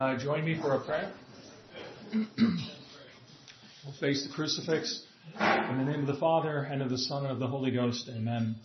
Uh, 0.00 0.18
join 0.18 0.44
me 0.44 0.60
for 0.60 0.74
a 0.74 0.80
prayer. 0.80 1.12
we'll 2.12 3.92
face 4.00 4.26
the 4.26 4.32
crucifix. 4.34 5.06
In 5.38 5.78
the 5.78 5.84
name 5.84 6.00
of 6.00 6.08
the 6.08 6.18
Father, 6.18 6.58
and 6.58 6.82
of 6.82 6.90
the 6.90 6.98
Son, 6.98 7.22
and 7.22 7.30
of 7.30 7.38
the 7.38 7.46
Holy 7.46 7.70
Ghost. 7.70 8.10
Amen. 8.12 8.56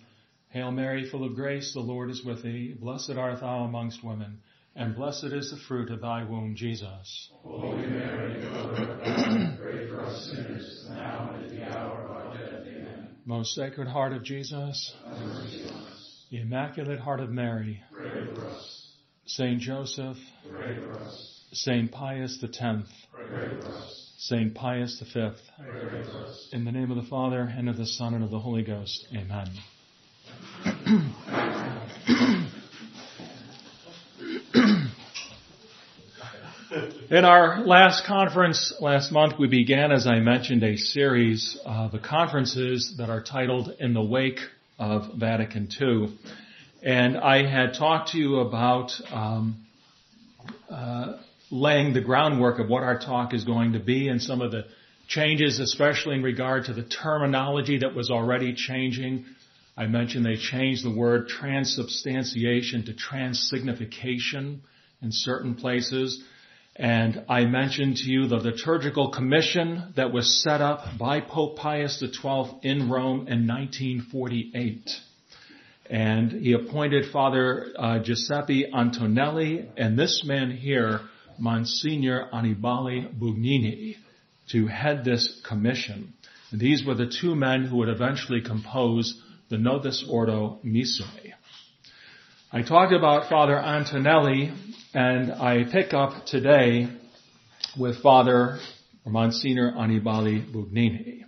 Hail 0.49 0.71
Mary, 0.71 1.07
full 1.07 1.23
of 1.23 1.35
grace, 1.35 1.71
the 1.73 1.81
Lord 1.81 2.09
is 2.09 2.25
with 2.25 2.41
thee. 2.41 2.75
Blessed 2.79 3.11
art 3.11 3.41
thou 3.41 3.59
amongst 3.63 4.03
women, 4.03 4.39
and 4.75 4.95
blessed 4.95 5.25
is 5.25 5.51
the 5.51 5.57
fruit 5.67 5.91
of 5.91 6.01
thy 6.01 6.23
womb, 6.23 6.55
Jesus. 6.55 7.29
Holy 7.43 7.85
Mary, 7.85 8.43
Mother 8.49 8.93
of 8.93 8.99
God, 8.99 9.59
pray 9.61 9.87
for 9.87 10.01
us 10.01 10.31
sinners, 10.31 10.87
now 10.89 11.29
and 11.35 11.45
at 11.45 11.51
the 11.51 11.63
hour 11.77 12.05
of 12.05 12.11
our 12.11 12.37
death. 12.37 12.65
Amen. 12.65 13.09
Most 13.25 13.53
Sacred 13.53 13.87
Heart 13.87 14.13
of 14.13 14.23
Jesus, 14.23 14.95
the 16.31 16.39
Immaculate 16.39 16.99
Heart 16.99 17.19
of 17.19 17.29
Mary, 17.29 17.83
pray 17.93 18.25
for 18.33 18.47
us. 18.47 18.88
Saint 19.29 19.61
Joseph. 19.61 20.17
Saint 21.53 21.91
Pius 21.91 22.39
for 22.39 22.47
us. 22.51 22.87
Saint 24.17 24.55
Pius 24.55 25.03
for 25.13 25.35
us. 26.25 26.49
in 26.51 26.65
the 26.65 26.71
name 26.71 26.89
of 26.89 26.97
the 26.97 27.07
Father, 27.07 27.41
and 27.41 27.69
of 27.69 27.77
the 27.77 27.85
Son, 27.85 28.15
and 28.15 28.23
of 28.23 28.31
the 28.31 28.39
Holy 28.39 28.63
Ghost. 28.63 29.07
Amen. 29.13 29.49
In 37.11 37.23
our 37.23 37.63
last 37.65 38.05
conference 38.05 38.73
last 38.79 39.11
month, 39.11 39.37
we 39.37 39.47
began, 39.47 39.91
as 39.91 40.07
I 40.07 40.19
mentioned, 40.19 40.63
a 40.63 40.75
series 40.75 41.55
of 41.65 41.93
conferences 42.01 42.95
that 42.97 43.11
are 43.11 43.21
titled 43.21 43.75
In 43.79 43.93
the 43.93 44.03
Wake 44.03 44.39
of 44.79 45.13
Vatican 45.15 45.69
II. 45.79 46.17
And 46.81 47.17
I 47.17 47.45
had 47.45 47.73
talked 47.73 48.11
to 48.11 48.17
you 48.17 48.39
about 48.39 48.91
um, 49.11 49.65
uh, 50.69 51.17
laying 51.51 51.93
the 51.93 52.01
groundwork 52.01 52.59
of 52.59 52.69
what 52.69 52.83
our 52.83 52.97
talk 52.99 53.33
is 53.33 53.43
going 53.43 53.73
to 53.73 53.79
be 53.79 54.07
and 54.07 54.21
some 54.21 54.41
of 54.41 54.51
the 54.51 54.65
changes, 55.07 55.59
especially 55.59 56.15
in 56.15 56.23
regard 56.23 56.65
to 56.65 56.73
the 56.73 56.83
terminology 56.83 57.79
that 57.79 57.95
was 57.95 58.09
already 58.09 58.53
changing. 58.53 59.25
I 59.75 59.87
mentioned 59.87 60.25
they 60.25 60.37
changed 60.37 60.85
the 60.85 60.95
word 60.95 61.27
transubstantiation 61.27 62.85
to 62.85 62.93
transsignification 62.93 64.59
in 65.01 65.11
certain 65.11 65.55
places. 65.55 66.23
And 66.75 67.25
I 67.27 67.43
mentioned 67.45 67.97
to 67.97 68.09
you 68.09 68.27
the 68.27 68.37
liturgical 68.37 69.09
commission 69.11 69.93
that 69.97 70.13
was 70.13 70.41
set 70.43 70.61
up 70.61 70.97
by 70.97 71.19
Pope 71.19 71.57
Pius 71.57 71.99
XII 71.99 72.59
in 72.61 72.89
Rome 72.89 73.27
in 73.27 73.47
1948. 73.47 74.89
And 75.89 76.31
he 76.31 76.53
appointed 76.53 77.11
Father 77.11 77.67
uh, 77.77 77.99
Giuseppe 77.99 78.71
Antonelli 78.71 79.69
and 79.75 79.97
this 79.97 80.23
man 80.23 80.51
here, 80.51 81.01
Monsignor 81.39 82.29
Annibale 82.31 83.11
Bugnini, 83.19 83.95
to 84.51 84.67
head 84.67 85.03
this 85.03 85.41
commission. 85.47 86.13
And 86.51 86.59
these 86.59 86.85
were 86.85 86.95
the 86.95 87.11
two 87.21 87.35
men 87.35 87.65
who 87.65 87.77
would 87.77 87.89
eventually 87.89 88.41
compose 88.41 89.19
the 89.49 89.57
Novus 89.57 90.05
Ordo 90.07 90.59
Missae. 90.63 91.33
I 92.51 92.61
talked 92.61 92.93
about 92.93 93.29
Father 93.29 93.57
Antonelli, 93.57 94.51
and 94.93 95.31
I 95.31 95.63
pick 95.71 95.93
up 95.93 96.25
today 96.25 96.87
with 97.77 98.01
Father 98.01 98.59
Monsignor 99.05 99.71
Annibale 99.71 100.51
Bugnini. 100.51 101.21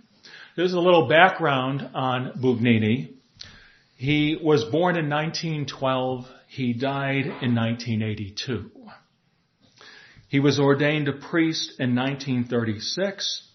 There's 0.56 0.72
a 0.72 0.80
little 0.80 1.08
background 1.08 1.88
on 1.94 2.32
Bugnini. 2.42 3.14
He 4.02 4.36
was 4.42 4.64
born 4.64 4.96
in 4.96 5.08
1912. 5.08 6.26
He 6.48 6.72
died 6.72 7.24
in 7.24 7.54
1982. 7.54 8.68
He 10.26 10.40
was 10.40 10.58
ordained 10.58 11.06
a 11.06 11.12
priest 11.12 11.78
in 11.78 11.94
1936. 11.94 13.48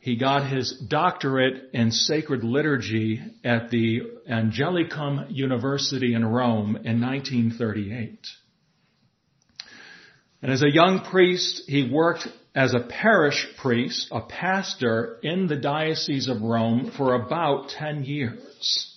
He 0.00 0.16
got 0.16 0.50
his 0.50 0.72
doctorate 0.72 1.70
in 1.72 1.92
sacred 1.92 2.42
liturgy 2.42 3.20
at 3.44 3.70
the 3.70 4.00
Angelicum 4.28 5.26
University 5.30 6.14
in 6.14 6.24
Rome 6.24 6.74
in 6.82 7.00
1938. 7.00 8.26
And 10.42 10.50
as 10.50 10.62
a 10.62 10.68
young 10.68 11.04
priest, 11.04 11.62
he 11.68 11.88
worked 11.88 12.26
as 12.56 12.74
a 12.74 12.80
parish 12.80 13.46
priest, 13.56 14.08
a 14.10 14.22
pastor 14.22 15.20
in 15.22 15.46
the 15.46 15.54
Diocese 15.54 16.26
of 16.26 16.42
Rome 16.42 16.90
for 16.90 17.14
about 17.14 17.68
10 17.68 18.02
years. 18.02 18.91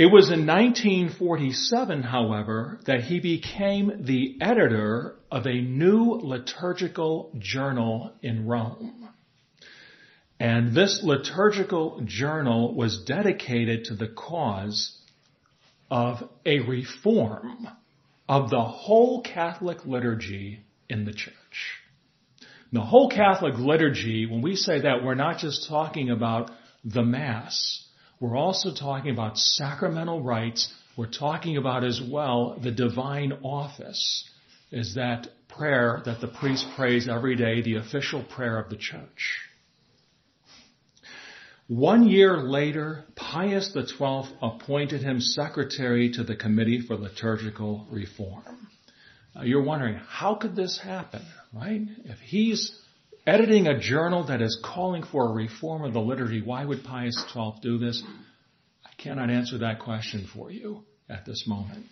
It 0.00 0.06
was 0.06 0.30
in 0.30 0.46
1947, 0.46 2.04
however, 2.04 2.80
that 2.86 3.02
he 3.02 3.20
became 3.20 4.06
the 4.06 4.38
editor 4.40 5.16
of 5.30 5.44
a 5.44 5.60
new 5.60 6.18
liturgical 6.22 7.30
journal 7.38 8.10
in 8.22 8.46
Rome. 8.46 9.10
And 10.38 10.74
this 10.74 11.02
liturgical 11.04 12.00
journal 12.06 12.74
was 12.74 13.04
dedicated 13.04 13.84
to 13.84 13.94
the 13.94 14.08
cause 14.08 14.96
of 15.90 16.26
a 16.46 16.60
reform 16.60 17.68
of 18.26 18.48
the 18.48 18.64
whole 18.64 19.20
Catholic 19.20 19.84
liturgy 19.84 20.60
in 20.88 21.04
the 21.04 21.12
church. 21.12 21.34
The 22.72 22.80
whole 22.80 23.10
Catholic 23.10 23.58
liturgy, 23.58 24.24
when 24.24 24.40
we 24.40 24.56
say 24.56 24.80
that, 24.80 25.04
we're 25.04 25.14
not 25.14 25.40
just 25.40 25.68
talking 25.68 26.08
about 26.08 26.50
the 26.86 27.02
Mass. 27.02 27.86
We're 28.20 28.36
also 28.36 28.74
talking 28.74 29.10
about 29.10 29.38
sacramental 29.38 30.22
rites. 30.22 30.70
We're 30.94 31.10
talking 31.10 31.56
about 31.56 31.84
as 31.84 32.02
well 32.02 32.58
the 32.62 32.70
divine 32.70 33.32
office 33.42 34.28
is 34.70 34.94
that 34.94 35.28
prayer 35.48 36.02
that 36.04 36.20
the 36.20 36.28
priest 36.28 36.66
prays 36.76 37.08
every 37.08 37.34
day, 37.34 37.62
the 37.62 37.76
official 37.76 38.22
prayer 38.22 38.58
of 38.58 38.68
the 38.68 38.76
church. 38.76 39.40
One 41.66 42.08
year 42.08 42.36
later, 42.36 43.04
Pius 43.14 43.72
XII 43.72 44.22
appointed 44.42 45.02
him 45.02 45.20
secretary 45.20 46.10
to 46.12 46.24
the 46.24 46.36
Committee 46.36 46.80
for 46.80 46.96
Liturgical 46.96 47.86
Reform. 47.90 48.68
Now 49.34 49.42
you're 49.42 49.62
wondering, 49.62 49.94
how 50.08 50.34
could 50.34 50.56
this 50.56 50.78
happen, 50.78 51.22
right? 51.54 51.82
If 52.04 52.18
he's 52.18 52.76
editing 53.30 53.68
a 53.68 53.78
journal 53.78 54.24
that 54.24 54.42
is 54.42 54.60
calling 54.64 55.04
for 55.04 55.28
a 55.28 55.32
reform 55.32 55.84
of 55.84 55.92
the 55.92 56.00
liturgy, 56.00 56.42
why 56.42 56.64
would 56.64 56.82
Pius 56.82 57.14
XII 57.32 57.52
do 57.62 57.78
this? 57.78 58.02
I 58.84 58.90
cannot 59.00 59.30
answer 59.30 59.58
that 59.58 59.78
question 59.78 60.26
for 60.34 60.50
you 60.50 60.82
at 61.08 61.24
this 61.24 61.44
moment. 61.46 61.86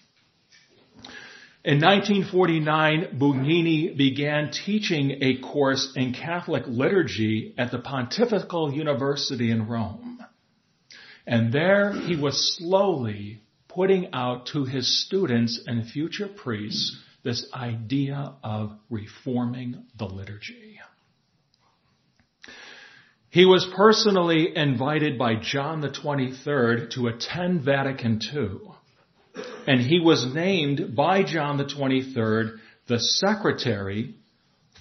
In 1.64 1.80
1949, 1.80 3.18
Bugnini 3.18 3.96
began 3.96 4.50
teaching 4.50 5.18
a 5.20 5.38
course 5.38 5.92
in 5.94 6.12
Catholic 6.12 6.64
liturgy 6.66 7.54
at 7.56 7.70
the 7.70 7.78
Pontifical 7.78 8.72
University 8.72 9.52
in 9.52 9.68
Rome. 9.68 10.18
And 11.24 11.52
there 11.52 11.92
he 11.92 12.16
was 12.16 12.56
slowly 12.56 13.42
putting 13.68 14.12
out 14.12 14.46
to 14.46 14.64
his 14.64 15.04
students 15.04 15.60
and 15.66 15.88
future 15.88 16.28
priests 16.28 16.96
this 17.22 17.46
idea 17.52 18.34
of 18.42 18.72
reforming 18.90 19.84
the 19.96 20.06
liturgy. 20.06 20.67
He 23.30 23.44
was 23.44 23.66
personally 23.76 24.56
invited 24.56 25.18
by 25.18 25.36
John 25.36 25.80
the 25.80 25.90
23rd 25.90 26.90
to 26.92 27.08
attend 27.08 27.62
Vatican 27.62 28.20
II 28.34 28.58
and 29.68 29.82
he 29.82 30.00
was 30.00 30.34
named 30.34 30.96
by 30.96 31.22
John 31.22 31.58
the 31.58 31.64
23rd 31.64 32.58
the 32.86 32.98
secretary 32.98 34.14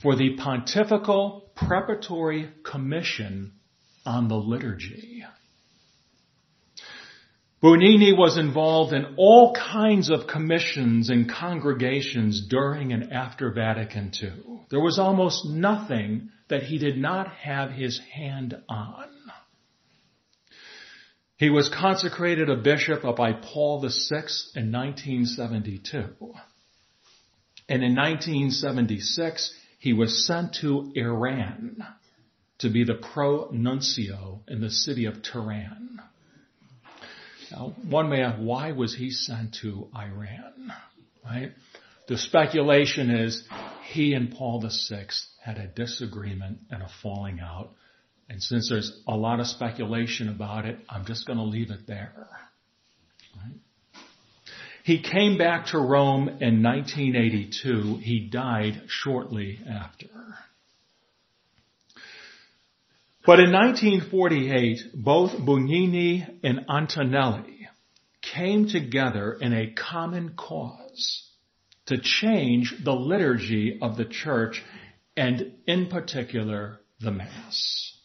for 0.01 0.15
the 0.15 0.37
Pontifical 0.37 1.51
Preparatory 1.55 2.49
Commission 2.63 3.51
on 4.05 4.29
the 4.29 4.37
Liturgy. 4.37 5.25
Bugnini 7.61 8.15
was 8.15 8.37
involved 8.37 8.93
in 8.93 9.15
all 9.17 9.55
kinds 9.55 10.11
of 10.11 10.27
commissions 10.27 11.09
and 11.09 11.27
congregations 11.27 12.45
during 12.47 12.93
and 12.93 13.11
after 13.11 13.51
Vatican 13.51 14.11
II. 14.21 14.61
There 14.69 14.79
was 14.79 14.99
almost 14.99 15.43
nothing 15.45 16.29
that 16.49 16.63
he 16.63 16.77
did 16.77 16.97
not 16.97 17.33
have 17.33 17.71
his 17.71 17.99
hand 18.13 18.55
on. 18.69 19.09
He 21.37 21.49
was 21.49 21.69
consecrated 21.69 22.49
a 22.49 22.57
bishop 22.57 23.01
by 23.15 23.33
Paul 23.33 23.81
VI 23.81 24.27
in 24.55 24.71
1972. 24.71 26.15
And 27.69 27.83
in 27.83 27.95
1976, 27.95 29.53
he 29.79 29.93
was 29.93 30.25
sent 30.25 30.53
to 30.61 30.91
Iran 30.95 31.83
to 32.59 32.69
be 32.69 32.83
the 32.83 32.95
pro-nuncio 32.95 34.41
in 34.47 34.61
the 34.61 34.69
city 34.69 35.05
of 35.05 35.21
Tehran. 35.21 36.01
Now, 37.51 37.73
one 37.87 38.09
may 38.09 38.21
ask, 38.21 38.37
why 38.37 38.71
was 38.71 38.95
he 38.95 39.11
sent 39.11 39.57
to 39.61 39.87
Iran? 39.95 40.73
Right? 41.23 41.51
The 42.07 42.17
speculation 42.17 43.09
is 43.09 43.43
he 43.91 44.13
and 44.13 44.31
Paul 44.31 44.61
VI 44.61 45.07
had 45.43 45.57
a 45.57 45.67
disagreement 45.67 46.59
and 46.69 46.81
a 46.81 46.89
falling 47.01 47.39
out 47.39 47.71
and 48.29 48.43
since 48.43 48.69
there's 48.69 48.99
a 49.07 49.15
lot 49.15 49.39
of 49.39 49.47
speculation 49.47 50.29
about 50.29 50.65
it, 50.65 50.77
I'm 50.89 51.05
just 51.05 51.25
going 51.25 51.37
to 51.37 51.45
leave 51.45 51.71
it 51.71 51.87
there. 51.87 52.13
Right? 53.35 53.55
He 54.83 55.01
came 55.01 55.37
back 55.37 55.67
to 55.67 55.79
Rome 55.79 56.27
in 56.27 56.63
1982. 56.63 57.97
He 58.01 58.29
died 58.29 58.83
shortly 58.87 59.59
after. 59.69 60.07
But 63.27 63.41
in 63.41 63.51
1948, 63.51 65.03
both 65.03 65.33
Bugnini 65.33 66.39
and 66.45 66.61
Antonelli 66.69 67.67
came 68.21 68.69
together 68.69 69.33
in 69.33 69.51
a 69.51 69.73
common 69.73 70.35
cause 70.37 71.29
to 71.87 71.97
change 71.97 72.73
the 72.85 72.93
liturgy 72.93 73.79
of 73.81 73.97
the 73.97 74.05
church 74.05 74.63
and 75.17 75.55
in 75.67 75.87
particular 75.87 76.79
the 77.01 77.11
Mass. 77.11 77.97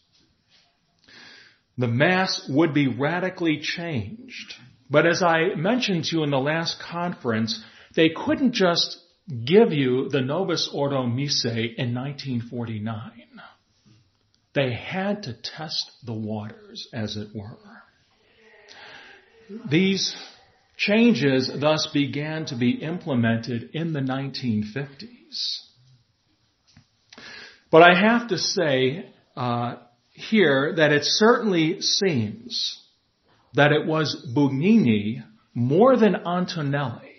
The 1.77 1.87
Mass 1.87 2.45
would 2.49 2.73
be 2.73 2.89
radically 2.89 3.61
changed. 3.61 4.55
But 4.89 5.07
as 5.07 5.23
I 5.23 5.55
mentioned 5.55 6.03
to 6.05 6.17
you 6.17 6.23
in 6.23 6.31
the 6.31 6.37
last 6.37 6.81
conference, 6.81 7.63
they 7.95 8.09
couldn't 8.09 8.51
just 8.51 8.99
give 9.45 9.71
you 9.71 10.09
the 10.09 10.19
Novus 10.19 10.69
Ordo 10.73 11.03
Missae 11.03 11.75
in 11.75 11.95
1949. 11.95 13.23
They 14.53 14.73
had 14.73 15.23
to 15.23 15.33
test 15.33 15.91
the 16.05 16.13
waters, 16.13 16.87
as 16.93 17.17
it 17.17 17.29
were. 17.33 17.57
These 19.69 20.15
changes 20.77 21.51
thus 21.59 21.87
began 21.93 22.45
to 22.45 22.55
be 22.55 22.71
implemented 22.71 23.71
in 23.73 23.93
the 23.93 23.99
1950s. 23.99 25.59
But 27.71 27.81
I 27.81 27.99
have 27.99 28.27
to 28.29 28.37
say 28.37 29.09
uh, 29.35 29.75
here 30.11 30.73
that 30.75 30.91
it 30.91 31.03
certainly 31.03 31.81
seems 31.81 32.79
that 33.55 33.71
it 33.71 33.87
was 33.87 34.31
Bugnini 34.35 35.23
more 35.55 35.97
than 35.97 36.15
Antonelli 36.15 37.13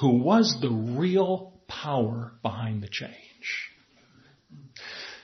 who 0.00 0.22
was 0.22 0.56
the 0.60 0.70
real 0.70 1.60
power 1.68 2.32
behind 2.42 2.82
the 2.82 2.88
change 2.88 3.29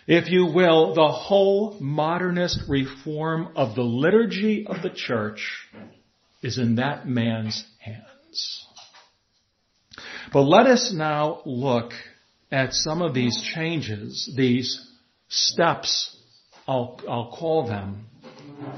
if 0.06 0.31
you 0.31 0.47
will, 0.47 0.94
the 0.94 1.08
whole 1.08 1.76
modernist 1.81 2.61
reform 2.69 3.49
of 3.56 3.75
the 3.75 3.82
liturgy 3.82 4.67
of 4.67 4.82
the 4.82 4.91
church 4.91 5.69
is 6.43 6.58
in 6.58 6.76
that 6.76 7.08
man's 7.08 7.64
hands. 7.79 8.67
But 10.32 10.43
let 10.43 10.67
us 10.67 10.93
now 10.94 11.43
look 11.44 11.93
at 12.53 12.73
some 12.73 13.03
of 13.03 13.14
these 13.14 13.43
changes, 13.55 14.32
these 14.37 14.87
steps, 15.29 16.17
I'll, 16.69 17.00
I'll 17.08 17.37
call 17.37 17.67
them, 17.67 18.06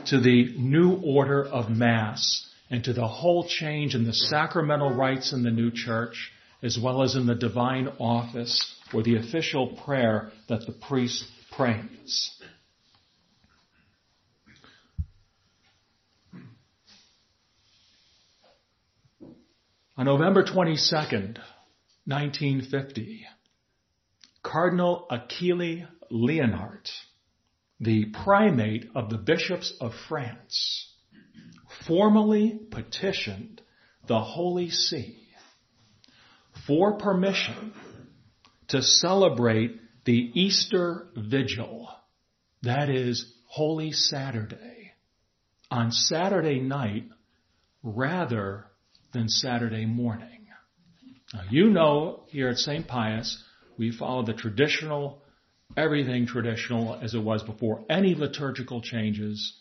to 0.06 0.20
the 0.20 0.54
new 0.56 0.94
order 1.04 1.44
of 1.44 1.70
Mass 1.70 2.46
and 2.70 2.82
to 2.84 2.92
the 2.92 3.06
whole 3.06 3.46
change 3.48 3.94
in 3.94 4.04
the 4.04 4.12
sacramental 4.12 4.90
rites 4.90 5.32
in 5.32 5.42
the 5.42 5.50
new 5.50 5.70
church, 5.70 6.32
as 6.62 6.78
well 6.82 7.02
as 7.02 7.14
in 7.14 7.26
the 7.26 7.34
divine 7.34 7.88
office 7.98 8.74
or 8.92 9.02
the 9.02 9.16
official 9.16 9.76
prayer 9.84 10.32
that 10.48 10.66
the 10.66 10.72
priest 10.72 11.24
prays. 11.52 12.34
On 19.96 20.04
November 20.04 20.44
22nd, 20.44 21.38
1950, 22.06 23.26
Cardinal 24.42 25.06
Achille 25.10 25.88
Liénart, 26.10 26.88
the 27.80 28.06
primate 28.24 28.86
of 28.94 29.10
the 29.10 29.18
bishops 29.18 29.74
of 29.80 29.92
France, 30.08 30.92
formally 31.86 32.60
petitioned 32.70 33.60
the 34.06 34.20
Holy 34.20 34.70
See 34.70 35.27
for 36.66 36.98
permission 36.98 37.72
to 38.68 38.82
celebrate 38.82 39.80
the 40.04 40.30
Easter 40.34 41.08
Vigil, 41.16 41.88
that 42.62 42.88
is 42.90 43.32
Holy 43.46 43.92
Saturday, 43.92 44.92
on 45.70 45.92
Saturday 45.92 46.60
night 46.60 47.04
rather 47.82 48.66
than 49.12 49.28
Saturday 49.28 49.86
morning. 49.86 50.46
Now, 51.32 51.42
you 51.50 51.68
know 51.68 52.24
here 52.28 52.48
at 52.48 52.56
St. 52.56 52.86
Pius, 52.86 53.42
we 53.76 53.92
follow 53.92 54.24
the 54.24 54.32
traditional, 54.32 55.22
everything 55.76 56.26
traditional 56.26 56.98
as 57.02 57.14
it 57.14 57.22
was 57.22 57.42
before 57.42 57.84
any 57.90 58.14
liturgical 58.14 58.80
changes. 58.80 59.54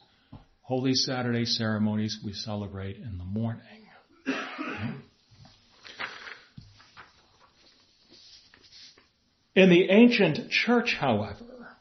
Holy 0.61 0.93
Saturday 0.93 1.45
ceremonies 1.45 2.19
we 2.23 2.33
celebrate 2.33 2.97
in 2.97 3.17
the 3.17 3.25
morning. 3.25 3.61
Okay? 4.27 4.93
In 9.57 9.69
the 9.69 9.89
ancient 9.89 10.51
church, 10.51 10.93
however, 10.93 11.75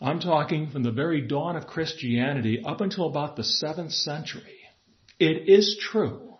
I'm 0.00 0.20
talking 0.20 0.70
from 0.70 0.84
the 0.84 0.92
very 0.92 1.20
dawn 1.20 1.56
of 1.56 1.66
Christianity 1.66 2.62
up 2.64 2.80
until 2.80 3.08
about 3.08 3.34
the 3.34 3.42
7th 3.42 3.90
century, 3.90 4.60
it 5.18 5.48
is 5.48 5.76
true 5.80 6.36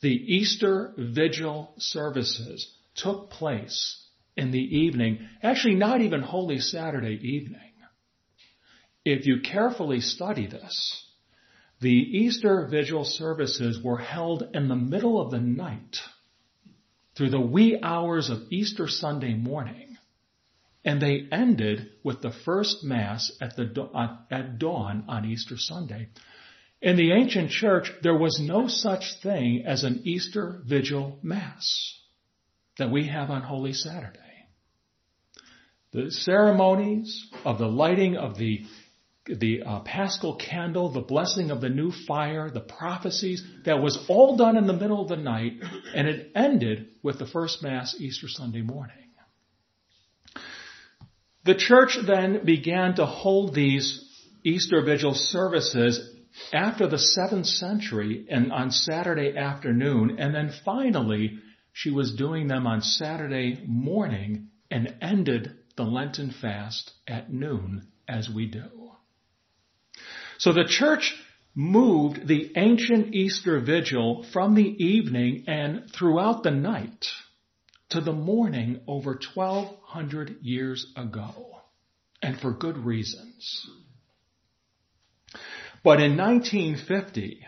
the 0.00 0.08
Easter 0.08 0.94
Vigil 0.96 1.74
services 1.76 2.78
took 2.94 3.28
place 3.28 4.08
in 4.38 4.52
the 4.52 4.58
evening, 4.78 5.28
actually 5.42 5.74
not 5.74 6.00
even 6.00 6.22
Holy 6.22 6.58
Saturday 6.58 7.18
evening. 7.20 7.60
If 9.04 9.26
you 9.26 9.40
carefully 9.42 10.00
study 10.00 10.46
this, 10.46 11.04
the 11.82 11.90
Easter 11.90 12.66
Vigil 12.70 13.04
services 13.04 13.82
were 13.84 13.98
held 13.98 14.44
in 14.54 14.68
the 14.68 14.76
middle 14.76 15.20
of 15.20 15.30
the 15.30 15.40
night 15.40 15.98
through 17.16 17.30
the 17.30 17.40
wee 17.40 17.78
hours 17.82 18.28
of 18.28 18.42
Easter 18.50 18.86
Sunday 18.88 19.34
morning, 19.34 19.96
and 20.84 21.00
they 21.00 21.26
ended 21.32 21.90
with 22.04 22.20
the 22.22 22.32
first 22.44 22.84
Mass 22.84 23.32
at, 23.40 23.56
the, 23.56 24.24
at 24.30 24.58
dawn 24.58 25.04
on 25.08 25.24
Easter 25.24 25.56
Sunday. 25.56 26.08
In 26.82 26.96
the 26.96 27.12
ancient 27.12 27.50
church, 27.50 27.90
there 28.02 28.16
was 28.16 28.38
no 28.40 28.68
such 28.68 29.20
thing 29.22 29.64
as 29.66 29.82
an 29.82 30.02
Easter 30.04 30.60
Vigil 30.64 31.18
Mass 31.22 31.98
that 32.78 32.90
we 32.90 33.08
have 33.08 33.30
on 33.30 33.42
Holy 33.42 33.72
Saturday. 33.72 34.20
The 35.92 36.10
ceremonies 36.10 37.30
of 37.44 37.58
the 37.58 37.66
lighting 37.66 38.16
of 38.16 38.36
the 38.36 38.60
the 39.26 39.62
uh, 39.62 39.80
paschal 39.80 40.36
candle, 40.36 40.92
the 40.92 41.00
blessing 41.00 41.50
of 41.50 41.60
the 41.60 41.68
new 41.68 41.90
fire, 41.90 42.50
the 42.50 42.60
prophecies, 42.60 43.44
that 43.64 43.82
was 43.82 44.04
all 44.08 44.36
done 44.36 44.56
in 44.56 44.66
the 44.66 44.72
middle 44.72 45.02
of 45.02 45.08
the 45.08 45.16
night, 45.16 45.54
and 45.94 46.08
it 46.08 46.30
ended 46.34 46.88
with 47.02 47.18
the 47.18 47.26
first 47.26 47.62
Mass 47.62 47.96
Easter 47.98 48.28
Sunday 48.28 48.62
morning. 48.62 48.96
The 51.44 51.54
church 51.54 51.96
then 52.04 52.44
began 52.44 52.96
to 52.96 53.06
hold 53.06 53.54
these 53.54 54.02
Easter 54.42 54.82
Vigil 54.82 55.14
services 55.14 56.12
after 56.52 56.88
the 56.88 56.96
7th 56.96 57.46
century 57.46 58.26
and 58.28 58.52
on 58.52 58.72
Saturday 58.72 59.36
afternoon, 59.36 60.16
and 60.18 60.34
then 60.34 60.52
finally 60.64 61.38
she 61.72 61.90
was 61.90 62.14
doing 62.16 62.48
them 62.48 62.66
on 62.66 62.80
Saturday 62.80 63.62
morning 63.64 64.48
and 64.70 64.96
ended 65.00 65.52
the 65.76 65.84
Lenten 65.84 66.32
fast 66.32 66.92
at 67.06 67.32
noon 67.32 67.86
as 68.08 68.28
we 68.28 68.46
do. 68.46 68.85
So 70.38 70.52
the 70.52 70.64
church 70.64 71.14
moved 71.54 72.26
the 72.26 72.52
ancient 72.56 73.14
Easter 73.14 73.60
vigil 73.60 74.26
from 74.32 74.54
the 74.54 74.84
evening 74.84 75.44
and 75.46 75.90
throughout 75.90 76.42
the 76.42 76.50
night 76.50 77.06
to 77.90 78.00
the 78.00 78.12
morning 78.12 78.80
over 78.86 79.18
1200 79.34 80.38
years 80.42 80.86
ago. 80.96 81.52
And 82.22 82.38
for 82.38 82.52
good 82.52 82.78
reasons. 82.78 83.68
But 85.82 86.00
in 86.00 86.16
1950, 86.16 87.46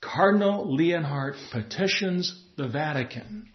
Cardinal 0.00 0.66
Liénart 0.66 1.36
petitions 1.52 2.44
the 2.56 2.68
Vatican 2.68 3.48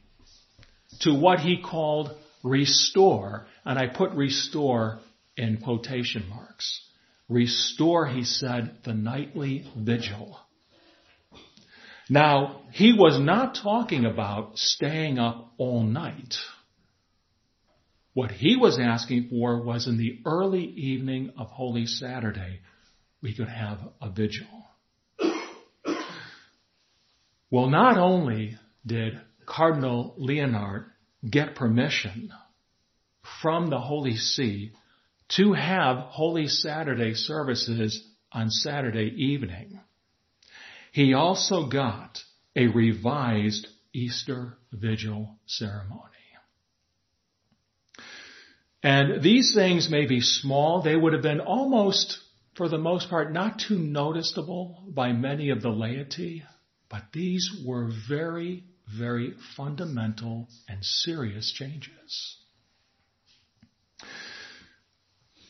to 1.02 1.14
what 1.14 1.40
he 1.40 1.62
called 1.62 2.16
restore, 2.44 3.48
and 3.66 3.78
I 3.78 3.88
put 3.88 4.12
restore 4.12 5.00
in 5.36 5.58
quotation 5.58 6.30
marks 6.30 6.82
Restore, 7.30 8.08
he 8.08 8.24
said, 8.24 8.78
the 8.84 8.94
nightly 8.94 9.66
vigil. 9.78 10.38
Now, 12.10 12.62
he 12.72 12.94
was 12.94 13.20
not 13.20 13.56
talking 13.56 14.06
about 14.06 14.58
staying 14.58 15.20
up 15.20 15.54
all 15.58 15.84
night. 15.84 16.36
What 18.14 18.32
he 18.32 18.56
was 18.56 18.78
asking 18.78 19.30
for 19.30 19.64
was 19.64 19.88
in 19.88 19.98
the 19.98 20.20
early 20.26 20.66
evening 20.66 21.32
of 21.38 21.48
Holy 21.48 21.86
Saturday, 21.86 22.60
we 23.22 23.34
could 23.34 23.48
have 23.48 23.80
a 24.02 24.10
vigil. 24.12 24.68
Well, 27.50 27.70
not 27.70 27.98
only 27.98 28.58
did 28.86 29.22
Cardinal 29.46 30.16
Liénart 30.20 30.86
get 31.28 31.56
permission 31.56 32.32
from 33.42 33.70
the 33.70 33.80
Holy 33.80 34.16
See 34.16 34.74
to 35.30 35.54
have 35.54 35.98
Holy 35.98 36.48
Saturday 36.48 37.14
services 37.14 38.04
on 38.32 38.50
Saturday 38.50 39.14
evening. 39.16 39.80
He 40.92 41.14
also 41.14 41.68
got 41.68 42.20
a 42.56 42.68
revised 42.68 43.68
Easter 43.94 44.58
Vigil 44.72 45.40
ceremony. 45.46 46.10
And 48.84 49.24
these 49.24 49.54
things 49.56 49.90
may 49.90 50.06
be 50.06 50.20
small. 50.20 50.82
They 50.82 50.96
would 50.96 51.14
have 51.14 51.22
been 51.22 51.40
almost, 51.40 52.20
for 52.56 52.68
the 52.68 52.78
most 52.78 53.10
part, 53.10 53.32
not 53.32 53.60
too 53.60 53.80
noticeable 53.80 54.84
by 54.94 55.14
many 55.14 55.52
of 55.52 55.62
the 55.62 55.70
laity, 55.70 56.44
but 56.90 57.04
these 57.14 57.50
were 57.66 57.90
very, 58.10 58.66
very 58.98 59.36
fundamental 59.56 60.50
and 60.68 60.84
serious 60.84 61.52
changes. 61.54 62.38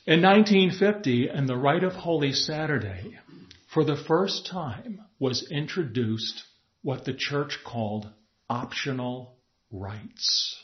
In 0.06 0.22
1950, 0.22 1.30
in 1.30 1.46
the 1.46 1.56
rite 1.56 1.86
of 1.86 1.94
Holy 1.94 2.34
Saturday, 2.34 3.18
for 3.74 3.86
the 3.86 3.96
first 3.96 4.46
time 4.46 5.00
was 5.18 5.50
introduced 5.50 6.44
what 6.82 7.06
the 7.06 7.14
church 7.14 7.60
called 7.66 8.10
optional 8.50 9.38
rites. 9.72 10.62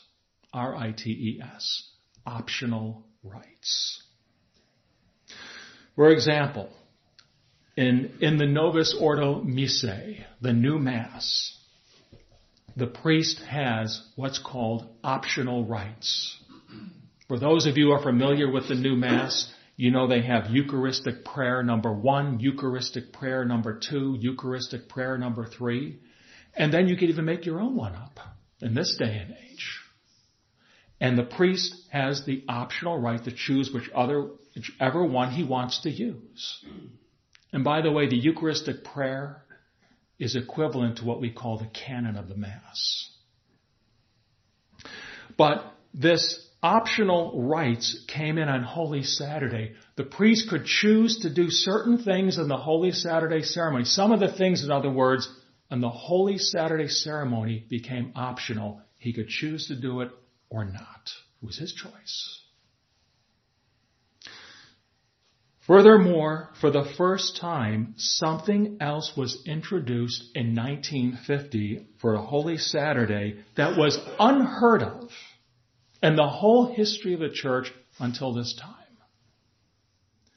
R-I-T-E-S. 0.52 1.88
Optional 2.26 3.06
rites. 3.22 4.02
For 5.96 6.10
example, 6.10 6.68
in, 7.78 8.12
in 8.20 8.36
the 8.36 8.46
Novus 8.46 8.94
Ordo 9.00 9.42
Missae, 9.42 10.22
the 10.42 10.52
new 10.52 10.78
Mass, 10.78 11.56
the 12.76 12.86
priest 12.86 13.40
has 13.48 14.02
what's 14.16 14.38
called 14.38 14.86
optional 15.02 15.64
rites. 15.64 16.36
For 17.30 17.38
those 17.38 17.66
of 17.66 17.78
you 17.78 17.84
who 17.84 17.92
are 17.92 18.02
familiar 18.02 18.50
with 18.50 18.66
the 18.66 18.74
new 18.74 18.96
Mass, 18.96 19.52
you 19.76 19.92
know 19.92 20.08
they 20.08 20.22
have 20.22 20.50
Eucharistic 20.50 21.24
prayer 21.24 21.62
number 21.62 21.92
one, 21.92 22.40
Eucharistic 22.40 23.12
prayer 23.12 23.44
number 23.44 23.78
two, 23.78 24.16
Eucharistic 24.18 24.88
prayer 24.88 25.16
number 25.16 25.46
three. 25.46 26.00
And 26.56 26.74
then 26.74 26.88
you 26.88 26.96
could 26.96 27.08
even 27.08 27.24
make 27.24 27.46
your 27.46 27.60
own 27.60 27.76
one 27.76 27.94
up 27.94 28.18
in 28.60 28.74
this 28.74 28.96
day 28.98 29.16
and 29.16 29.30
age. 29.30 29.78
And 31.00 31.16
the 31.16 31.22
priest 31.22 31.72
has 31.92 32.24
the 32.24 32.42
optional 32.48 32.98
right 32.98 33.22
to 33.22 33.30
choose 33.30 33.70
which 33.72 33.88
other, 33.94 34.30
whichever 34.56 35.04
one 35.04 35.30
he 35.30 35.44
wants 35.44 35.82
to 35.82 35.88
use. 35.88 36.64
And 37.52 37.62
by 37.62 37.80
the 37.80 37.92
way, 37.92 38.08
the 38.08 38.16
Eucharistic 38.16 38.82
prayer 38.82 39.44
is 40.18 40.34
equivalent 40.34 40.96
to 40.96 41.04
what 41.04 41.20
we 41.20 41.30
call 41.30 41.58
the 41.58 41.70
canon 41.86 42.16
of 42.16 42.28
the 42.28 42.36
Mass. 42.36 43.08
But 45.36 45.64
this 45.94 46.48
optional 46.62 47.42
rites 47.42 48.04
came 48.06 48.38
in 48.38 48.48
on 48.48 48.62
Holy 48.62 49.02
Saturday. 49.02 49.72
The 49.96 50.04
priest 50.04 50.48
could 50.48 50.66
choose 50.66 51.20
to 51.20 51.30
do 51.32 51.50
certain 51.50 51.98
things 51.98 52.38
in 52.38 52.48
the 52.48 52.56
Holy 52.56 52.92
Saturday 52.92 53.42
ceremony. 53.42 53.84
Some 53.84 54.12
of 54.12 54.20
the 54.20 54.32
things, 54.32 54.64
in 54.64 54.70
other 54.70 54.90
words, 54.90 55.28
in 55.70 55.80
the 55.80 55.88
Holy 55.88 56.38
Saturday 56.38 56.88
ceremony 56.88 57.64
became 57.68 58.12
optional. 58.14 58.82
He 58.98 59.12
could 59.12 59.28
choose 59.28 59.68
to 59.68 59.80
do 59.80 60.00
it 60.00 60.10
or 60.50 60.64
not. 60.64 61.10
It 61.42 61.46
was 61.46 61.56
his 61.56 61.72
choice. 61.72 62.40
Furthermore, 65.66 66.50
for 66.60 66.70
the 66.70 66.90
first 66.96 67.36
time, 67.36 67.94
something 67.96 68.78
else 68.80 69.12
was 69.16 69.42
introduced 69.46 70.30
in 70.34 70.56
1950 70.56 71.86
for 72.00 72.14
a 72.14 72.22
Holy 72.22 72.58
Saturday 72.58 73.44
that 73.56 73.78
was 73.78 73.96
unheard 74.18 74.82
of 74.82 75.10
in 76.02 76.16
the 76.16 76.28
whole 76.28 76.74
history 76.74 77.14
of 77.14 77.20
the 77.20 77.30
church 77.30 77.72
until 77.98 78.32
this 78.32 78.54
time. 78.54 78.74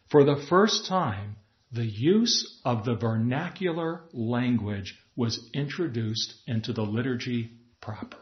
For 0.09 0.23
the 0.23 0.45
first 0.49 0.85
time, 0.85 1.37
the 1.71 1.85
use 1.85 2.61
of 2.63 2.85
the 2.85 2.95
vernacular 2.95 4.03
language 4.13 4.95
was 5.15 5.49
introduced 5.53 6.35
into 6.45 6.73
the 6.73 6.83
liturgy 6.83 7.51
proper. 7.81 8.17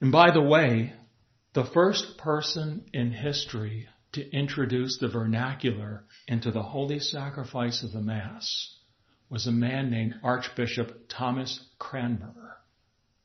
And 0.00 0.10
by 0.10 0.32
the 0.32 0.42
way, 0.42 0.92
the 1.54 1.64
first 1.64 2.18
person 2.18 2.84
in 2.92 3.12
history 3.12 3.88
to 4.12 4.30
introduce 4.36 4.98
the 4.98 5.08
vernacular 5.08 6.04
into 6.26 6.50
the 6.50 6.62
holy 6.62 6.98
sacrifice 6.98 7.82
of 7.82 7.92
the 7.92 8.02
Mass 8.02 8.76
was 9.30 9.46
a 9.46 9.52
man 9.52 9.90
named 9.90 10.16
Archbishop 10.22 11.08
Thomas 11.08 11.60
Cranmer 11.78 12.51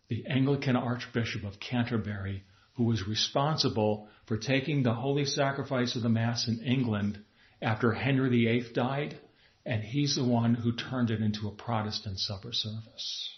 the 0.10 0.26
Anglican 0.28 0.76
Archbishop 0.76 1.44
of 1.44 1.60
Canterbury, 1.60 2.44
who 2.76 2.86
was 2.86 3.08
responsible 3.08 4.08
for 4.26 4.38
taking 4.38 4.84
the 4.84 4.94
holy 4.94 5.26
sacrifice 5.26 5.96
of 5.96 6.04
the 6.04 6.10
Mass 6.10 6.48
in 6.48 6.60
England 6.60 7.20
after 7.62 7.92
Henry 7.92 8.30
VIII 8.30 8.74
died, 8.74 9.20
and 9.66 9.84
he's 9.84 10.16
the 10.16 10.24
one 10.24 10.54
who 10.54 10.72
turned 10.72 11.12
it 11.12 11.22
into 11.22 11.48
a 11.48 11.56
Protestant 11.56 12.20
supper 12.20 12.54
service. 12.54 13.30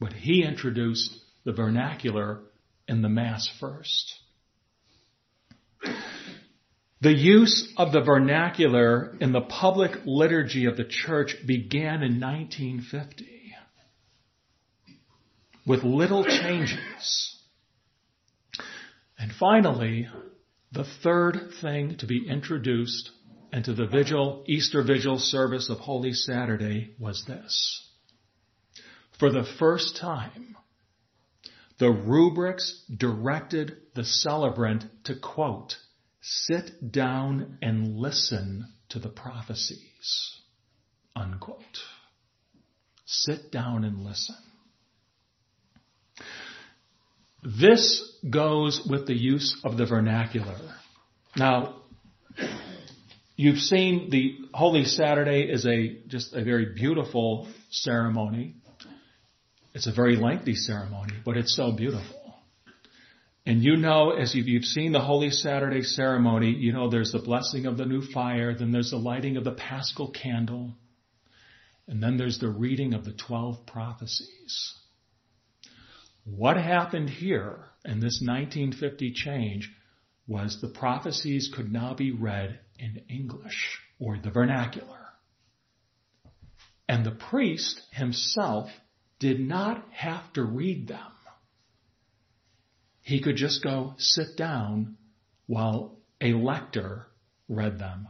But 0.00 0.12
he 0.12 0.44
introduced 0.44 1.16
the 1.44 1.52
vernacular 1.52 2.40
in 2.86 3.00
the 3.00 3.08
Mass 3.08 3.48
first. 3.58 4.14
The 7.00 7.14
use 7.14 7.72
of 7.76 7.92
the 7.92 8.00
vernacular 8.00 9.16
in 9.20 9.32
the 9.32 9.40
public 9.40 9.92
liturgy 10.04 10.66
of 10.66 10.76
the 10.76 10.84
church 10.84 11.36
began 11.46 12.02
in 12.02 12.20
1950 12.20 13.37
with 15.68 15.84
little 15.84 16.24
changes. 16.24 17.36
And 19.18 19.30
finally, 19.38 20.08
the 20.72 20.86
third 21.02 21.50
thing 21.60 21.98
to 21.98 22.06
be 22.06 22.26
introduced 22.26 23.10
into 23.52 23.74
the 23.74 23.86
vigil, 23.86 24.44
Easter 24.48 24.82
vigil 24.82 25.18
service 25.18 25.68
of 25.68 25.78
Holy 25.78 26.14
Saturday 26.14 26.94
was 26.98 27.24
this. 27.26 27.86
For 29.18 29.30
the 29.30 29.46
first 29.58 29.98
time, 30.00 30.56
the 31.78 31.90
rubrics 31.90 32.84
directed 32.96 33.76
the 33.94 34.04
celebrant 34.04 34.84
to 35.04 35.14
quote, 35.16 35.76
sit 36.20 36.90
down 36.90 37.58
and 37.60 37.98
listen 37.98 38.72
to 38.88 38.98
the 38.98 39.08
prophecies, 39.08 40.40
unquote. 41.14 41.78
Sit 43.04 43.50
down 43.50 43.84
and 43.84 44.04
listen. 44.04 44.47
This 47.42 48.16
goes 48.28 48.86
with 48.88 49.06
the 49.06 49.16
use 49.16 49.60
of 49.64 49.76
the 49.76 49.86
vernacular. 49.86 50.56
Now, 51.36 51.82
you've 53.36 53.58
seen 53.58 54.10
the 54.10 54.36
Holy 54.52 54.84
Saturday 54.84 55.42
is 55.42 55.64
a 55.64 56.00
just 56.08 56.34
a 56.34 56.42
very 56.42 56.74
beautiful 56.74 57.48
ceremony. 57.70 58.56
It's 59.72 59.86
a 59.86 59.92
very 59.92 60.16
lengthy 60.16 60.56
ceremony, 60.56 61.14
but 61.24 61.36
it's 61.36 61.54
so 61.54 61.70
beautiful. 61.70 62.18
And 63.46 63.62
you 63.62 63.76
know, 63.76 64.10
as 64.10 64.34
you've 64.34 64.64
seen 64.64 64.92
the 64.92 65.00
Holy 65.00 65.30
Saturday 65.30 65.82
ceremony, 65.82 66.50
you 66.50 66.72
know 66.72 66.90
there's 66.90 67.12
the 67.12 67.20
blessing 67.20 67.66
of 67.66 67.78
the 67.78 67.86
new 67.86 68.02
fire, 68.02 68.54
then 68.54 68.72
there's 68.72 68.90
the 68.90 68.98
lighting 68.98 69.36
of 69.36 69.44
the 69.44 69.52
paschal 69.52 70.10
candle, 70.10 70.74
and 71.86 72.02
then 72.02 72.18
there's 72.18 72.40
the 72.40 72.50
reading 72.50 72.94
of 72.94 73.04
the 73.04 73.12
12 73.12 73.64
prophecies. 73.64 74.74
What 76.36 76.58
happened 76.58 77.08
here 77.08 77.64
in 77.86 78.00
this 78.00 78.20
1950 78.22 79.12
change 79.12 79.72
was 80.26 80.60
the 80.60 80.68
prophecies 80.68 81.50
could 81.54 81.72
now 81.72 81.94
be 81.94 82.10
read 82.10 82.60
in 82.78 83.02
English 83.08 83.80
or 83.98 84.18
the 84.18 84.30
vernacular. 84.30 85.06
And 86.86 87.04
the 87.04 87.12
priest 87.12 87.80
himself 87.92 88.70
did 89.18 89.40
not 89.40 89.82
have 89.90 90.30
to 90.34 90.42
read 90.42 90.86
them. 90.86 91.12
He 93.00 93.22
could 93.22 93.36
just 93.36 93.62
go 93.62 93.94
sit 93.96 94.36
down 94.36 94.98
while 95.46 95.98
a 96.20 96.34
lector 96.34 97.06
read 97.48 97.78
them. 97.78 98.06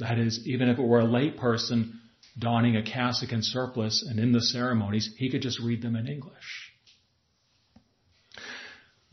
That 0.00 0.18
is, 0.18 0.46
even 0.46 0.68
if 0.68 0.78
it 0.78 0.86
were 0.86 1.00
a 1.00 1.10
lay 1.10 1.30
person 1.30 1.98
donning 2.38 2.76
a 2.76 2.82
cassock 2.82 3.32
and 3.32 3.42
surplice 3.42 4.06
and 4.06 4.20
in 4.20 4.32
the 4.32 4.42
ceremonies, 4.42 5.14
he 5.16 5.30
could 5.30 5.40
just 5.40 5.60
read 5.60 5.80
them 5.80 5.96
in 5.96 6.06
English. 6.06 6.65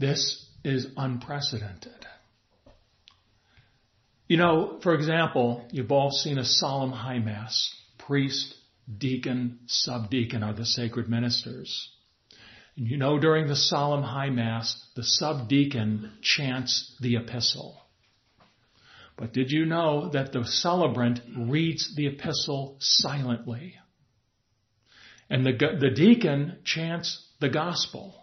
This 0.04 0.46
is 0.66 0.88
unprecedented. 0.98 2.06
You 4.28 4.36
know, 4.36 4.80
for 4.84 4.96
example, 4.96 5.66
you've 5.72 5.94
all 5.94 6.12
seen 6.12 6.38
a 6.38 6.44
solemn 6.44 6.92
high 6.92 7.20
mass. 7.20 7.74
Priest, 7.98 8.54
deacon, 8.98 9.60
subdeacon 9.66 10.44
are 10.44 10.52
the 10.52 10.66
sacred 10.66 11.08
ministers. 11.08 11.90
And 12.76 12.86
you 12.86 12.98
know, 12.98 13.18
during 13.18 13.48
the 13.48 13.56
solemn 13.56 14.04
high 14.04 14.30
mass, 14.30 14.76
the 14.98 15.04
subdeacon 15.04 16.12
chants 16.22 16.98
the 17.00 17.16
epistle. 17.16 17.82
But 19.16 19.32
did 19.32 19.52
you 19.52 19.66
know 19.66 20.10
that 20.10 20.34
the 20.34 20.44
celebrant 20.44 21.22
reads 21.38 21.96
the 21.96 22.08
epistle 22.08 22.76
silently? 22.82 23.76
And 25.30 25.46
the, 25.46 25.54
the 25.80 25.92
deacon 25.92 26.58
chants 26.66 27.26
the 27.40 27.48
gospel. 27.48 28.23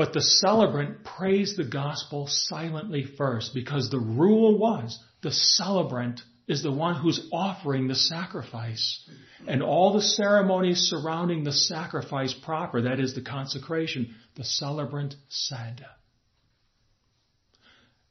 But 0.00 0.14
the 0.14 0.22
celebrant 0.22 1.04
praised 1.04 1.58
the 1.58 1.64
gospel 1.64 2.26
silently 2.26 3.04
first 3.04 3.52
because 3.52 3.90
the 3.90 4.00
rule 4.00 4.56
was 4.58 4.98
the 5.20 5.30
celebrant 5.30 6.22
is 6.48 6.62
the 6.62 6.72
one 6.72 6.94
who's 6.94 7.28
offering 7.30 7.86
the 7.86 7.94
sacrifice. 7.94 9.06
And 9.46 9.62
all 9.62 9.92
the 9.92 10.00
ceremonies 10.00 10.88
surrounding 10.88 11.44
the 11.44 11.52
sacrifice 11.52 12.32
proper, 12.32 12.80
that 12.80 12.98
is 12.98 13.12
the 13.12 13.20
consecration, 13.20 14.14
the 14.36 14.44
celebrant 14.44 15.16
said. 15.28 15.84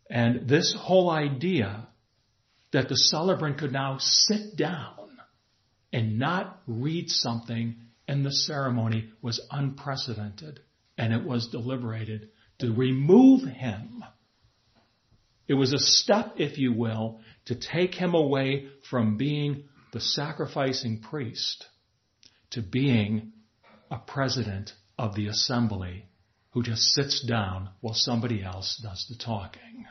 And 0.07 0.47
this 0.47 0.75
whole 0.79 1.09
idea 1.09 1.87
that 2.71 2.87
the 2.87 2.97
celebrant 2.97 3.57
could 3.57 3.73
now 3.73 3.97
sit 3.97 4.55
down 4.55 5.17
and 5.91 6.19
not 6.19 6.61
read 6.67 7.09
something 7.09 7.77
in 8.07 8.21
the 8.21 8.31
ceremony 8.31 9.09
was 9.23 9.41
unprecedented. 9.49 10.59
And 10.99 11.13
it 11.13 11.23
was 11.23 11.47
deliberated 11.47 12.29
to 12.59 12.73
remove 12.73 13.43
him. 13.43 14.03
It 15.47 15.53
was 15.55 15.73
a 15.73 15.79
step, 15.79 16.33
if 16.37 16.59
you 16.59 16.73
will, 16.73 17.21
to 17.45 17.55
take 17.55 17.95
him 17.95 18.13
away 18.13 18.67
from 18.89 19.17
being 19.17 19.63
the 19.93 20.01
sacrificing 20.01 21.01
priest 21.01 21.65
to 22.51 22.61
being 22.61 23.31
a 23.89 23.97
president 23.97 24.73
of 24.97 25.15
the 25.15 25.27
assembly 25.27 26.05
who 26.51 26.63
just 26.63 26.81
sits 26.81 27.25
down 27.25 27.69
while 27.79 27.93
somebody 27.93 28.43
else 28.43 28.79
does 28.83 29.05
the 29.07 29.15
talking. 29.15 29.85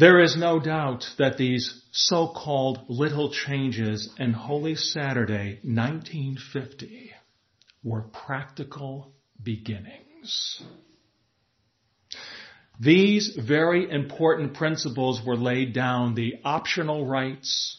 There 0.00 0.20
is 0.20 0.34
no 0.34 0.58
doubt 0.58 1.04
that 1.18 1.36
these 1.36 1.78
so-called 1.92 2.86
little 2.88 3.30
changes 3.30 4.08
in 4.18 4.32
Holy 4.32 4.74
Saturday 4.74 5.60
1950 5.62 7.10
were 7.84 8.04
practical 8.04 9.12
beginnings. 9.42 10.62
These 12.80 13.36
very 13.46 13.90
important 13.90 14.54
principles 14.54 15.22
were 15.22 15.36
laid 15.36 15.74
down, 15.74 16.14
the 16.14 16.36
optional 16.46 17.04
rites, 17.04 17.78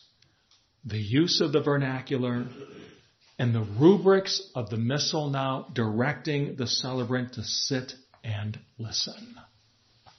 the 0.86 1.00
use 1.02 1.42
of 1.42 1.52
the 1.52 1.62
vernacular, 1.64 2.46
and 3.40 3.56
the 3.56 3.68
rubrics 3.80 4.48
of 4.54 4.70
the 4.70 4.78
missal 4.78 5.32
now 5.32 5.66
directing 5.74 6.56
the 6.56 6.68
celebrant 6.68 7.34
to 7.34 7.44
sit 7.44 7.94
and 8.24 8.60
listen. 8.78 9.38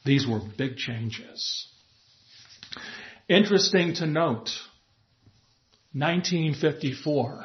These 0.04 0.26
were 0.26 0.40
big 0.59 0.76
changes. 0.76 1.68
Interesting 3.29 3.95
to 3.95 4.07
note, 4.07 4.50
1954, 5.93 7.45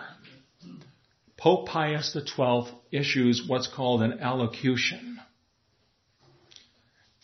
Pope 1.37 1.67
Pius 1.67 2.13
XII 2.13 2.73
issues 2.91 3.43
what's 3.47 3.67
called 3.67 4.01
an 4.01 4.19
allocution 4.19 5.19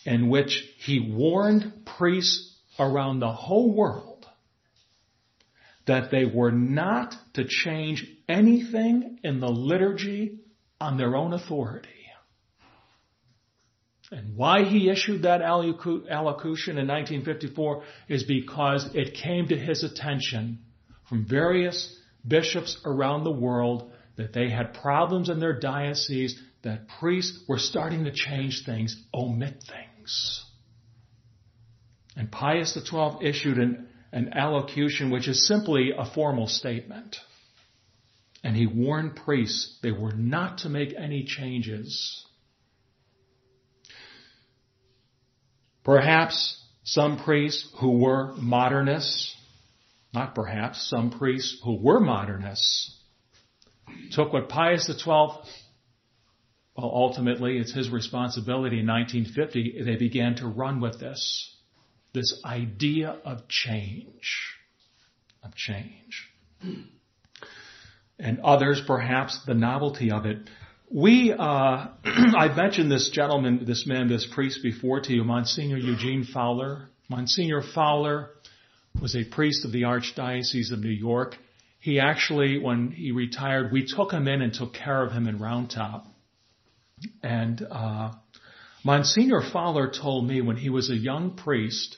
in 0.05 0.29
which 0.29 0.63
he 0.77 1.00
warned 1.00 1.86
priests 1.98 2.55
around 2.77 3.19
the 3.19 3.31
whole 3.31 3.74
world 3.74 4.27
that 5.88 6.12
they 6.12 6.25
were 6.25 6.51
not 6.51 7.15
to 7.33 7.45
change 7.45 8.05
anything 8.29 9.19
in 9.24 9.39
the 9.39 9.50
liturgy 9.50 10.39
on 10.79 10.98
their 10.98 11.15
own 11.15 11.33
authority. 11.33 11.89
And 14.12 14.36
why 14.36 14.63
he 14.63 14.89
issued 14.89 15.24
that 15.24 15.41
allocution 15.41 16.77
in 16.77 16.88
1954 16.88 17.83
is 18.10 18.24
because 18.24 18.93
it 18.93 19.13
came 19.13 19.48
to 19.48 19.57
his 19.57 19.83
attention 19.83 20.60
from 21.07 21.25
various 21.25 21.95
bishops 22.27 22.77
around 22.86 23.24
the 23.24 23.31
world 23.31 23.91
that 24.15 24.33
they 24.33 24.50
had 24.50 24.74
problems 24.74 25.29
in 25.29 25.39
their 25.39 25.57
diocese, 25.57 26.39
that 26.63 26.88
priests 27.00 27.43
were 27.48 27.57
starting 27.57 28.05
to 28.05 28.12
change 28.12 28.63
things, 28.65 29.01
omit 29.13 29.63
things. 29.63 30.45
And 32.15 32.31
Pius 32.31 32.74
XII 32.74 33.17
issued 33.22 33.57
an, 33.57 33.88
an 34.12 34.33
allocution 34.33 35.10
which 35.10 35.27
is 35.27 35.48
simply 35.48 35.91
a 35.98 36.05
formal 36.05 36.48
statement. 36.48 37.17
And 38.43 38.55
he 38.55 38.67
warned 38.67 39.15
priests 39.15 39.79
they 39.81 39.91
were 39.91 40.12
not 40.12 40.60
to 40.60 40.69
make 40.69 40.93
any 40.95 41.23
changes 41.23 42.25
Perhaps 45.84 46.62
some 46.84 47.24
priests 47.24 47.69
who 47.80 48.00
were 48.00 48.34
modernists, 48.38 49.36
not 50.13 50.36
perhaps, 50.36 50.89
some 50.89 51.12
priests 51.12 51.62
who 51.63 51.78
were 51.78 52.00
modernists, 52.00 53.00
took 54.12 54.32
what 54.32 54.50
Pius 54.50 54.86
XII, 54.86 55.04
well, 55.06 55.41
ultimately 56.78 57.58
it's 57.58 57.74
his 57.74 57.89
responsibility 57.89 58.80
in 58.80 58.88
1950, 58.88 59.84
they 59.84 59.96
began 59.96 60.36
to 60.36 60.48
run 60.48 60.80
with 60.80 61.00
this. 61.00 61.56
This 62.13 62.41
idea 62.46 63.17
of 63.26 63.48
change. 63.48 64.56
Of 65.43 65.56
change. 65.56 66.30
And 68.19 68.39
others, 68.41 68.82
perhaps 68.86 69.43
the 69.46 69.56
novelty 69.56 70.12
of 70.12 70.26
it. 70.26 70.38
We, 70.93 71.34
uh, 71.34 71.88
I've 72.38 72.56
mentioned 72.56 72.91
this 72.91 73.10
gentleman, 73.10 73.65
this 73.65 73.88
man, 73.88 74.10
this 74.10 74.27
priest 74.32 74.60
before 74.62 75.01
to 75.01 75.12
you, 75.12 75.23
Monsignor 75.23 75.77
Eugene 75.77 76.23
Fowler. 76.23 76.89
Monsignor 77.10 77.63
Fowler 77.73 78.29
was 79.01 79.15
a 79.15 79.23
priest 79.23 79.65
of 79.65 79.71
the 79.71 79.82
Archdiocese 79.84 80.71
of 80.71 80.82
New 80.82 80.89
York. 80.89 81.36
He 81.79 81.99
actually, 81.99 82.60
when 82.60 82.91
he 82.91 83.12
retired, 83.12 83.71
we 83.71 83.88
took 83.88 84.12
him 84.12 84.27
in 84.27 84.43
and 84.43 84.53
took 84.53 84.75
care 84.75 85.03
of 85.03 85.12
him 85.12 85.27
in 85.27 85.39
Round 85.39 85.71
Top. 85.71 86.06
And 87.23 87.65
uh, 87.71 88.12
Monsignor 88.86 89.41
Fowler 89.51 89.89
told 89.89 90.27
me 90.27 90.41
when 90.41 90.58
he 90.58 90.69
was 90.69 90.91
a 90.91 90.95
young 90.95 91.36
priest 91.36 91.97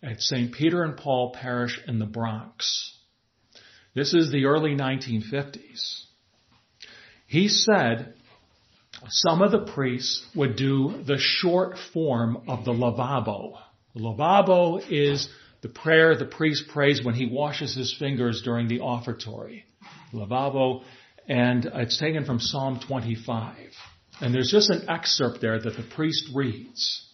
at 0.00 0.20
St. 0.20 0.52
Peter 0.52 0.84
and 0.84 0.96
Paul 0.96 1.32
Parish 1.32 1.80
in 1.88 1.98
the 1.98 2.06
Bronx. 2.06 2.96
This 3.96 4.14
is 4.14 4.30
the 4.30 4.44
early 4.44 4.76
1950s. 4.76 6.04
He 7.26 7.48
said 7.48 8.14
some 9.08 9.42
of 9.42 9.52
the 9.52 9.70
priests 9.72 10.26
would 10.34 10.56
do 10.56 11.02
the 11.06 11.18
short 11.18 11.78
form 11.92 12.42
of 12.48 12.64
the 12.64 12.72
lavabo. 12.72 13.58
The 13.94 14.00
lavabo 14.00 14.82
is 14.90 15.28
the 15.62 15.68
prayer 15.68 16.16
the 16.16 16.24
priest 16.24 16.68
prays 16.68 17.04
when 17.04 17.14
he 17.14 17.26
washes 17.26 17.74
his 17.74 17.94
fingers 17.98 18.42
during 18.42 18.68
the 18.68 18.80
offertory. 18.80 19.64
Lavabo, 20.12 20.82
and 21.28 21.64
it's 21.74 21.98
taken 21.98 22.24
from 22.24 22.40
Psalm 22.40 22.80
25. 22.86 23.56
And 24.20 24.34
there's 24.34 24.50
just 24.50 24.70
an 24.70 24.88
excerpt 24.88 25.40
there 25.40 25.60
that 25.60 25.76
the 25.76 25.86
priest 25.94 26.30
reads. 26.34 27.04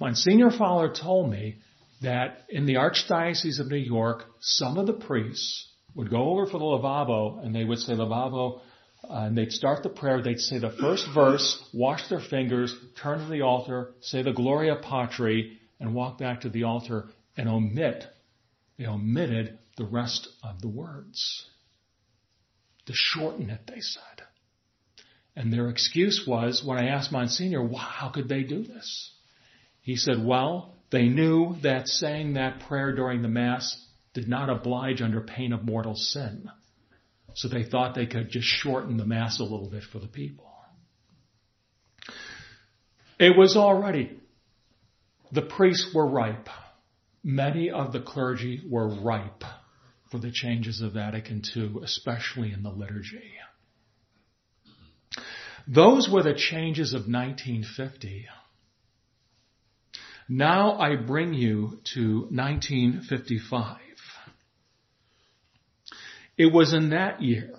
Monsignor 0.00 0.50
Fowler 0.50 0.92
told 0.92 1.30
me 1.30 1.56
that 2.02 2.44
in 2.48 2.66
the 2.66 2.74
Archdiocese 2.74 3.60
of 3.60 3.68
New 3.68 3.76
York, 3.76 4.24
some 4.40 4.78
of 4.78 4.86
the 4.86 4.92
priests 4.92 5.68
would 5.94 6.10
go 6.10 6.30
over 6.30 6.46
for 6.46 6.58
the 6.58 6.64
lavabo 6.64 7.44
and 7.44 7.54
they 7.54 7.64
would 7.64 7.78
say, 7.78 7.92
lavabo, 7.92 8.60
uh, 9.04 9.24
and 9.26 9.38
they'd 9.38 9.52
start 9.52 9.82
the 9.82 9.88
prayer, 9.88 10.22
they'd 10.22 10.40
say 10.40 10.58
the 10.58 10.70
first 10.70 11.06
verse, 11.14 11.62
wash 11.72 12.08
their 12.08 12.20
fingers, 12.20 12.74
turn 13.00 13.18
to 13.18 13.26
the 13.26 13.42
altar, 13.42 13.94
say 14.00 14.22
the 14.22 14.32
Gloria 14.32 14.76
Patri, 14.76 15.58
and 15.80 15.94
walk 15.94 16.18
back 16.18 16.40
to 16.40 16.48
the 16.48 16.64
altar 16.64 17.08
and 17.36 17.48
omit, 17.48 18.04
they 18.78 18.86
omitted 18.86 19.58
the 19.76 19.84
rest 19.84 20.28
of 20.42 20.60
the 20.60 20.68
words. 20.68 21.46
To 22.86 22.92
shorten 22.94 23.50
it, 23.50 23.60
they 23.66 23.80
said. 23.80 24.02
And 25.36 25.52
their 25.52 25.68
excuse 25.68 26.24
was, 26.26 26.64
when 26.64 26.78
I 26.78 26.88
asked 26.88 27.12
Monsignor, 27.12 27.68
how 27.76 28.08
could 28.08 28.28
they 28.28 28.42
do 28.42 28.64
this? 28.64 29.12
He 29.82 29.94
said, 29.94 30.24
well, 30.24 30.74
they 30.90 31.08
knew 31.08 31.56
that 31.62 31.86
saying 31.86 32.34
that 32.34 32.60
prayer 32.60 32.92
during 32.92 33.22
the 33.22 33.28
Mass 33.28 33.86
did 34.14 34.26
not 34.26 34.50
oblige 34.50 35.00
under 35.00 35.20
pain 35.20 35.52
of 35.52 35.64
mortal 35.64 35.94
sin. 35.94 36.50
So 37.38 37.46
they 37.46 37.62
thought 37.62 37.94
they 37.94 38.06
could 38.06 38.30
just 38.30 38.48
shorten 38.48 38.96
the 38.96 39.06
Mass 39.06 39.38
a 39.38 39.44
little 39.44 39.70
bit 39.70 39.84
for 39.84 40.00
the 40.00 40.08
people. 40.08 40.50
It 43.16 43.38
was 43.38 43.56
already, 43.56 44.18
the 45.30 45.42
priests 45.42 45.94
were 45.94 46.04
ripe. 46.04 46.48
Many 47.22 47.70
of 47.70 47.92
the 47.92 48.00
clergy 48.00 48.60
were 48.68 48.88
ripe 48.88 49.44
for 50.10 50.18
the 50.18 50.32
changes 50.32 50.80
of 50.80 50.94
Vatican 50.94 51.42
II, 51.56 51.76
especially 51.84 52.52
in 52.52 52.64
the 52.64 52.70
liturgy. 52.70 53.30
Those 55.68 56.08
were 56.12 56.24
the 56.24 56.34
changes 56.34 56.92
of 56.92 57.02
1950. 57.02 58.26
Now 60.28 60.76
I 60.76 60.96
bring 60.96 61.34
you 61.34 61.78
to 61.94 62.22
1955. 62.32 63.78
It 66.38 66.52
was 66.52 66.72
in 66.72 66.90
that 66.90 67.20
year, 67.20 67.52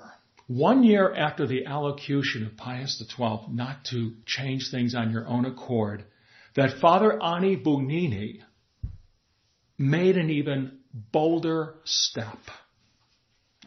one 0.47 0.83
year 0.83 1.13
after 1.13 1.45
the 1.45 1.65
allocution 1.65 2.45
of 2.45 2.55
Pius 2.55 2.97
XII 2.97 3.41
not 3.49 3.83
to 3.91 4.13
change 4.25 4.71
things 4.71 4.95
on 4.95 5.11
your 5.11 5.27
own 5.27 5.45
accord, 5.45 6.05
that 6.55 6.79
Father 6.79 7.21
Ani 7.21 7.57
Bugnini 7.57 8.39
made 9.77 10.17
an 10.17 10.29
even 10.29 10.79
bolder 10.93 11.75
step 11.83 12.39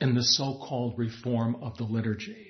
in 0.01 0.15
the 0.15 0.25
so-called 0.25 0.99
reform 0.99 1.57
of 1.63 1.77
the 1.77 1.85
liturgy. 1.85 2.49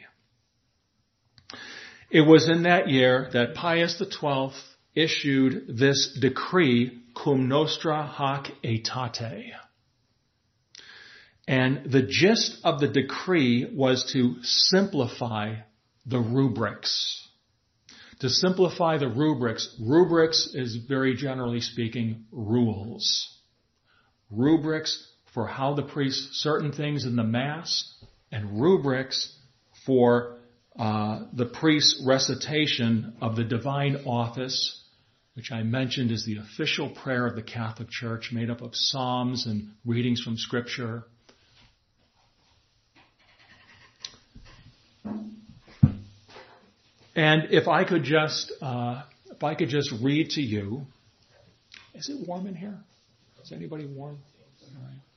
It 2.11 2.23
was 2.23 2.49
in 2.49 2.63
that 2.63 2.89
year 2.89 3.29
that 3.33 3.55
Pius 3.55 3.99
XII 3.99 4.53
issued 4.95 5.79
this 5.79 6.17
decree 6.21 7.03
cum 7.15 7.49
nostra 7.49 8.07
hac 8.07 8.53
aetate. 8.63 9.51
And 11.47 11.91
the 11.91 12.03
gist 12.03 12.59
of 12.65 12.81
the 12.81 12.89
decree 12.89 13.73
was 13.75 14.13
to 14.13 14.37
simplify 14.43 15.57
the 16.07 16.21
rubrics. 16.21 17.29
To 18.21 18.31
simplify 18.31 18.99
the 18.99 19.09
rubrics, 19.09 19.77
rubrics 19.81 20.55
is 20.55 20.77
very 20.77 21.17
generally 21.17 21.61
speaking 21.61 22.27
rules. 22.31 23.29
Rubrics 24.31 25.09
for 25.35 25.47
how 25.47 25.75
the 25.75 25.83
priest 25.83 26.35
certain 26.35 26.73
things 26.73 27.05
in 27.05 27.17
the 27.17 27.25
Mass 27.25 27.93
and 28.31 28.61
rubrics 28.61 29.37
for 29.85 30.39
uh, 30.79 31.25
the 31.33 31.47
priest's 31.47 32.03
recitation 32.07 33.17
of 33.21 33.37
the 33.37 33.45
divine 33.45 34.05
office, 34.07 34.85
which 35.35 35.51
I 35.51 35.63
mentioned 35.63 36.11
is 36.11 36.25
the 36.25 36.39
official 36.39 36.91
prayer 36.91 37.27
of 37.27 37.35
the 37.35 37.43
Catholic 37.43 37.91
Church 37.91 38.31
made 38.33 38.51
up 38.51 38.63
of 38.63 38.75
psalms 38.75 39.47
and 39.47 39.73
readings 39.85 40.21
from 40.23 40.37
scripture. 40.37 41.05
And 47.15 47.49
if 47.51 47.69
I 47.69 47.85
could 47.85 48.05
just, 48.05 48.53
uh, 48.63 49.03
if 49.31 49.43
I 49.43 49.55
could 49.55 49.69
just 49.69 49.93
read 50.03 50.31
to 50.31 50.41
you, 50.41 50.87
is 51.95 52.09
it 52.09 52.27
warm 52.27 52.47
in 52.47 52.55
here? 52.55 52.79
Is 53.45 53.53
anybody 53.53 53.87
warm? 53.87 54.19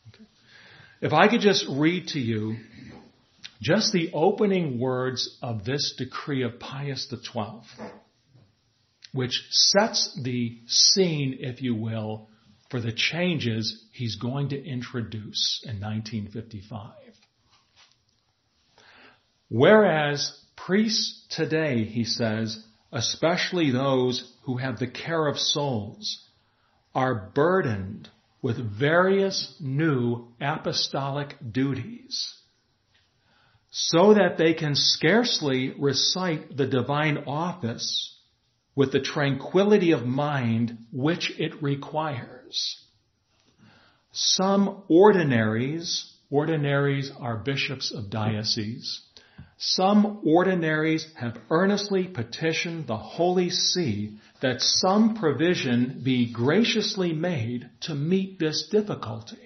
Okay. 0.09 0.25
If 1.01 1.13
I 1.13 1.27
could 1.27 1.41
just 1.41 1.65
read 1.69 2.07
to 2.09 2.19
you 2.19 2.57
just 3.61 3.93
the 3.93 4.11
opening 4.13 4.79
words 4.79 5.37
of 5.41 5.63
this 5.63 5.95
decree 5.97 6.43
of 6.43 6.59
Pius 6.59 7.07
XII, 7.09 7.61
which 9.13 9.41
sets 9.49 10.19
the 10.21 10.57
scene, 10.67 11.37
if 11.39 11.61
you 11.61 11.73
will, 11.73 12.27
for 12.69 12.81
the 12.81 12.91
changes 12.91 13.85
he's 13.93 14.17
going 14.17 14.49
to 14.49 14.61
introduce 14.61 15.61
in 15.63 15.79
1955. 15.79 16.91
Whereas 19.47 20.37
priests 20.55 21.25
today, 21.29 21.83
he 21.83 22.03
says, 22.03 22.63
especially 22.91 23.71
those 23.71 24.33
who 24.43 24.57
have 24.57 24.79
the 24.79 24.87
care 24.87 25.27
of 25.27 25.37
souls, 25.37 26.23
are 26.93 27.31
burdened 27.33 28.09
with 28.41 28.57
various 28.57 29.55
new 29.59 30.27
apostolic 30.39 31.35
duties 31.51 32.35
so 33.77 34.13
that 34.13 34.37
they 34.37 34.53
can 34.53 34.73
scarcely 34.73 35.73
recite 35.77 36.55
the 36.55 36.65
divine 36.65 37.17
office 37.27 38.17
with 38.73 38.93
the 38.93 39.01
tranquility 39.01 39.91
of 39.91 40.05
mind 40.05 40.77
which 40.93 41.29
it 41.37 41.61
requires. 41.61 42.81
Some 44.13 44.83
ordinaries, 44.87 46.09
ordinaries 46.29 47.11
are 47.19 47.35
bishops 47.35 47.91
of 47.91 48.09
dioceses, 48.09 49.01
some 49.57 50.21
ordinaries 50.25 51.07
have 51.15 51.37
earnestly 51.49 52.07
petitioned 52.07 52.87
the 52.87 52.97
Holy 52.97 53.49
See 53.49 54.17
that 54.41 54.61
some 54.61 55.15
provision 55.15 56.01
be 56.03 56.31
graciously 56.31 57.13
made 57.13 57.69
to 57.81 57.95
meet 57.95 58.37
this 58.37 58.67
difficulty. 58.69 59.37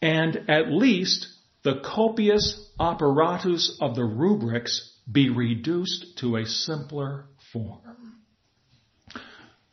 And 0.00 0.48
at 0.48 0.70
least 0.70 1.26
the 1.64 1.80
copious 1.84 2.70
apparatus 2.78 3.76
of 3.80 3.96
the 3.96 4.04
rubrics 4.04 4.96
be 5.10 5.28
reduced 5.28 6.18
to 6.18 6.36
a 6.36 6.46
simpler 6.46 7.26
form. 7.52 8.20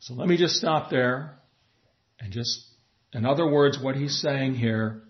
So 0.00 0.14
let 0.14 0.28
me 0.28 0.36
just 0.36 0.56
stop 0.56 0.90
there 0.90 1.38
and 2.18 2.32
just, 2.32 2.66
in 3.12 3.24
other 3.24 3.48
words, 3.48 3.78
what 3.80 3.94
he's 3.94 4.20
saying 4.20 4.54
here 4.54 5.04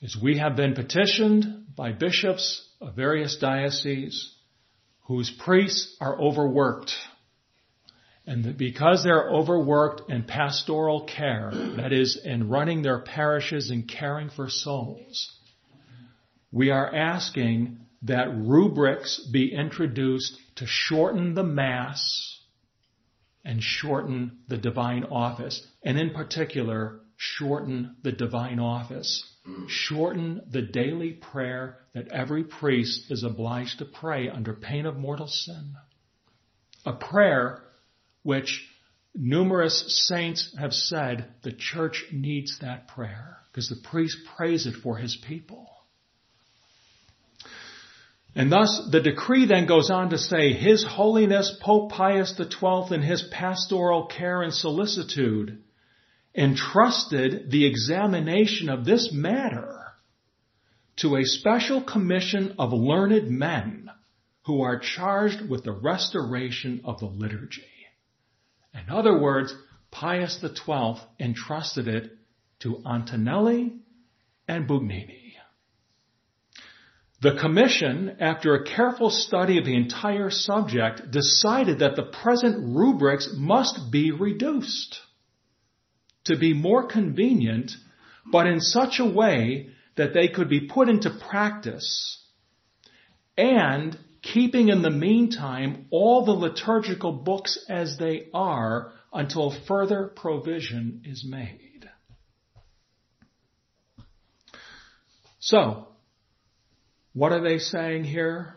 is 0.00 0.16
we 0.16 0.38
have 0.38 0.56
been 0.56 0.74
petitioned 0.74 1.66
by 1.76 1.92
bishops 1.92 2.66
of 2.80 2.96
various 2.96 3.36
dioceses 3.36 4.34
whose 5.02 5.30
priests 5.30 5.96
are 6.00 6.18
overworked. 6.18 6.92
And 8.26 8.56
because 8.56 9.02
they're 9.02 9.28
overworked 9.28 10.10
in 10.10 10.22
pastoral 10.22 11.04
care, 11.04 11.50
that 11.76 11.92
is, 11.92 12.20
in 12.24 12.48
running 12.48 12.82
their 12.82 13.00
parishes 13.00 13.70
and 13.70 13.88
caring 13.88 14.30
for 14.30 14.48
souls, 14.48 15.36
we 16.52 16.70
are 16.70 16.94
asking 16.94 17.80
that 18.02 18.28
rubrics 18.36 19.18
be 19.32 19.52
introduced 19.52 20.38
to 20.56 20.66
shorten 20.66 21.34
the 21.34 21.42
Mass 21.42 22.40
and 23.44 23.62
shorten 23.62 24.38
the 24.48 24.58
divine 24.58 25.04
office, 25.04 25.66
and 25.82 25.98
in 25.98 26.10
particular, 26.10 27.00
shorten 27.16 27.96
the 28.02 28.12
divine 28.12 28.58
office. 28.58 29.24
Mm. 29.48 29.68
Shorten 29.68 30.42
the 30.50 30.62
daily 30.62 31.12
prayer 31.12 31.78
that 31.94 32.08
every 32.08 32.44
priest 32.44 33.10
is 33.10 33.24
obliged 33.24 33.78
to 33.78 33.84
pray 33.84 34.28
under 34.28 34.52
pain 34.52 34.86
of 34.86 34.96
mortal 34.96 35.28
sin. 35.28 35.74
A 36.84 36.92
prayer 36.92 37.62
which 38.22 38.66
numerous 39.14 40.06
saints 40.08 40.54
have 40.58 40.72
said 40.72 41.34
the 41.42 41.52
church 41.52 42.04
needs 42.12 42.58
that 42.60 42.88
prayer 42.88 43.38
because 43.50 43.68
the 43.68 43.88
priest 43.88 44.18
prays 44.36 44.66
it 44.66 44.74
for 44.82 44.96
his 44.96 45.16
people. 45.26 45.68
And 48.34 48.52
thus 48.52 48.88
the 48.92 49.00
decree 49.00 49.46
then 49.46 49.66
goes 49.66 49.90
on 49.90 50.10
to 50.10 50.18
say, 50.18 50.52
His 50.52 50.84
Holiness 50.84 51.56
Pope 51.60 51.90
Pius 51.90 52.34
XII 52.36 52.94
in 52.94 53.02
his 53.02 53.22
pastoral 53.32 54.06
care 54.06 54.42
and 54.42 54.54
solicitude 54.54 55.62
entrusted 56.34 57.50
the 57.50 57.66
examination 57.66 58.68
of 58.68 58.84
this 58.84 59.12
matter 59.12 59.76
to 60.96 61.16
a 61.16 61.24
special 61.24 61.82
commission 61.82 62.54
of 62.58 62.72
learned 62.72 63.28
men 63.28 63.90
who 64.44 64.62
are 64.62 64.78
charged 64.78 65.40
with 65.48 65.64
the 65.64 65.72
restoration 65.72 66.80
of 66.84 66.98
the 67.00 67.06
liturgy. 67.06 67.62
In 68.74 68.90
other 68.90 69.18
words, 69.18 69.54
Pius 69.90 70.40
XII 70.40 71.00
entrusted 71.18 71.88
it 71.88 72.12
to 72.60 72.82
Antonelli 72.86 73.80
and 74.46 74.68
Bugnini. 74.68 75.16
The 77.22 77.36
commission, 77.38 78.16
after 78.20 78.54
a 78.54 78.64
careful 78.64 79.10
study 79.10 79.58
of 79.58 79.66
the 79.66 79.76
entire 79.76 80.30
subject, 80.30 81.10
decided 81.10 81.80
that 81.80 81.96
the 81.96 82.04
present 82.22 82.74
rubrics 82.74 83.28
must 83.36 83.90
be 83.90 84.10
reduced 84.10 84.98
to 86.24 86.36
be 86.36 86.54
more 86.54 86.86
convenient, 86.86 87.72
but 88.30 88.46
in 88.46 88.60
such 88.60 89.00
a 89.00 89.04
way 89.04 89.70
that 89.96 90.14
they 90.14 90.28
could 90.28 90.48
be 90.48 90.68
put 90.68 90.88
into 90.88 91.10
practice 91.10 92.22
and 93.36 93.98
keeping 94.22 94.68
in 94.68 94.82
the 94.82 94.90
meantime 94.90 95.86
all 95.90 96.24
the 96.24 96.32
liturgical 96.32 97.12
books 97.12 97.64
as 97.68 97.96
they 97.98 98.28
are 98.34 98.92
until 99.12 99.50
further 99.66 100.06
provision 100.06 101.02
is 101.04 101.24
made. 101.24 101.88
So, 105.40 105.88
what 107.12 107.32
are 107.32 107.40
they 107.40 107.58
saying 107.58 108.04
here? 108.04 108.56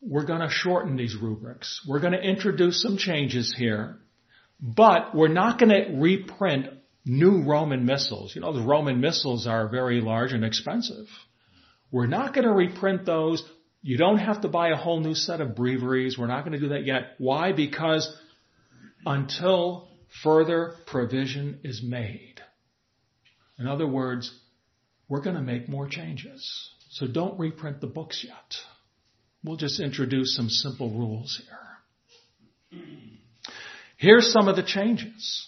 We're 0.00 0.26
going 0.26 0.40
to 0.40 0.50
shorten 0.50 0.96
these 0.96 1.14
rubrics. 1.14 1.80
We're 1.86 2.00
going 2.00 2.12
to 2.12 2.22
introduce 2.22 2.82
some 2.82 2.96
changes 2.96 3.54
here, 3.56 3.98
but 4.62 5.12
we're 5.12 5.26
not 5.26 5.58
going 5.58 5.70
to 5.70 5.96
reprint 5.98 6.68
new 7.04 7.42
Roman 7.42 7.84
missals. 7.84 8.34
You 8.36 8.42
know, 8.42 8.52
the 8.52 8.62
Roman 8.62 9.00
missals 9.00 9.48
are 9.48 9.68
very 9.68 10.00
large 10.00 10.32
and 10.32 10.44
expensive. 10.44 11.06
We're 11.90 12.06
not 12.06 12.32
going 12.32 12.46
to 12.46 12.52
reprint 12.52 13.04
those. 13.04 13.42
You 13.82 13.98
don't 13.98 14.18
have 14.18 14.42
to 14.42 14.48
buy 14.48 14.68
a 14.68 14.76
whole 14.76 15.00
new 15.00 15.16
set 15.16 15.40
of 15.40 15.56
breviaries. 15.56 16.16
We're 16.16 16.28
not 16.28 16.44
going 16.44 16.52
to 16.52 16.60
do 16.60 16.68
that 16.68 16.86
yet. 16.86 17.14
Why? 17.18 17.50
Because 17.52 18.16
until 19.04 19.88
further 20.22 20.76
provision 20.86 21.58
is 21.64 21.82
made. 21.82 22.40
In 23.58 23.66
other 23.66 23.86
words, 23.86 24.32
we're 25.08 25.22
going 25.22 25.36
to 25.36 25.42
make 25.42 25.68
more 25.68 25.88
changes. 25.88 26.70
So 26.90 27.08
don't 27.08 27.38
reprint 27.38 27.80
the 27.80 27.88
books 27.88 28.24
yet. 28.24 28.56
We'll 29.42 29.56
just 29.56 29.80
introduce 29.80 30.36
some 30.36 30.48
simple 30.48 30.90
rules 30.90 31.42
here. 32.70 32.80
Here's 34.02 34.32
some 34.32 34.48
of 34.48 34.56
the 34.56 34.64
changes. 34.64 35.46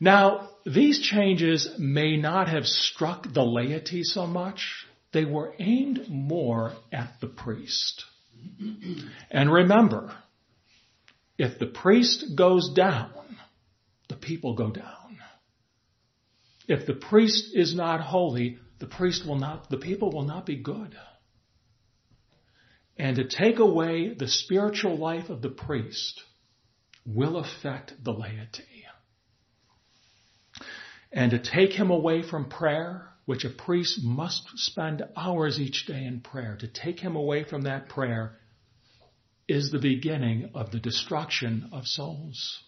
Now, 0.00 0.48
these 0.66 0.98
changes 1.00 1.68
may 1.78 2.16
not 2.16 2.48
have 2.48 2.66
struck 2.66 3.32
the 3.32 3.44
laity 3.44 4.02
so 4.02 4.26
much. 4.26 4.84
They 5.12 5.24
were 5.24 5.54
aimed 5.60 6.08
more 6.08 6.72
at 6.92 7.12
the 7.20 7.28
priest. 7.28 8.06
And 9.30 9.52
remember, 9.52 10.16
if 11.38 11.60
the 11.60 11.68
priest 11.68 12.34
goes 12.34 12.72
down, 12.74 13.36
the 14.08 14.16
people 14.16 14.56
go 14.56 14.72
down. 14.72 15.20
If 16.66 16.86
the 16.86 16.94
priest 16.94 17.54
is 17.54 17.72
not 17.72 18.00
holy, 18.00 18.58
the 18.80 18.88
priest 18.88 19.24
will 19.24 19.38
not, 19.38 19.70
the 19.70 19.78
people 19.78 20.10
will 20.10 20.24
not 20.24 20.44
be 20.44 20.56
good. 20.56 20.96
And 22.98 23.14
to 23.14 23.28
take 23.28 23.60
away 23.60 24.12
the 24.12 24.26
spiritual 24.26 24.96
life 24.96 25.30
of 25.30 25.40
the 25.40 25.50
priest 25.50 26.20
will 27.06 27.36
affect 27.36 27.92
the 28.02 28.12
laity. 28.12 28.84
And 31.12 31.30
to 31.30 31.38
take 31.38 31.72
him 31.72 31.90
away 31.90 32.22
from 32.22 32.48
prayer, 32.48 33.08
which 33.24 33.44
a 33.44 33.50
priest 33.50 34.02
must 34.02 34.42
spend 34.56 35.02
hours 35.16 35.60
each 35.60 35.86
day 35.86 36.04
in 36.04 36.20
prayer, 36.20 36.56
to 36.60 36.66
take 36.66 37.00
him 37.00 37.14
away 37.14 37.44
from 37.44 37.62
that 37.62 37.88
prayer 37.88 38.38
is 39.46 39.70
the 39.70 39.78
beginning 39.78 40.50
of 40.54 40.72
the 40.72 40.80
destruction 40.80 41.68
of 41.72 41.86
souls. 41.86 42.62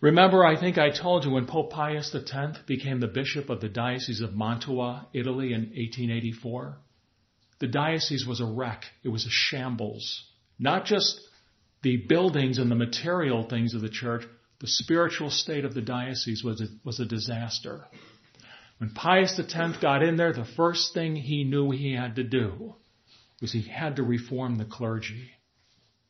Remember, 0.00 0.44
I 0.44 0.60
think 0.60 0.76
I 0.76 0.90
told 0.90 1.24
you 1.24 1.30
when 1.30 1.46
Pope 1.46 1.70
Pius 1.72 2.14
X 2.14 2.58
became 2.66 3.00
the 3.00 3.08
bishop 3.08 3.48
of 3.48 3.60
the 3.60 3.68
Diocese 3.68 4.20
of 4.20 4.36
Mantua, 4.36 5.08
Italy 5.12 5.52
in 5.52 5.62
1884, 5.62 6.76
the 7.58 7.66
diocese 7.68 8.26
was 8.26 8.40
a 8.40 8.46
wreck. 8.46 8.84
It 9.02 9.08
was 9.08 9.24
a 9.24 9.30
shambles. 9.30 10.24
Not 10.58 10.84
just 10.84 11.20
the 11.84 11.98
buildings 11.98 12.58
and 12.58 12.70
the 12.70 12.74
material 12.74 13.44
things 13.44 13.74
of 13.74 13.82
the 13.82 13.90
church, 13.90 14.24
the 14.60 14.66
spiritual 14.66 15.30
state 15.30 15.64
of 15.64 15.74
the 15.74 15.82
diocese 15.82 16.42
was 16.42 16.60
a, 16.60 16.66
was 16.82 16.98
a 16.98 17.04
disaster. 17.04 17.84
When 18.78 18.90
Pius 18.90 19.38
X 19.38 19.76
got 19.80 20.02
in 20.02 20.16
there, 20.16 20.32
the 20.32 20.48
first 20.56 20.94
thing 20.94 21.14
he 21.14 21.44
knew 21.44 21.70
he 21.70 21.94
had 21.94 22.16
to 22.16 22.24
do 22.24 22.74
was 23.40 23.52
he 23.52 23.62
had 23.62 23.96
to 23.96 24.02
reform 24.02 24.56
the 24.56 24.64
clergy. 24.64 25.30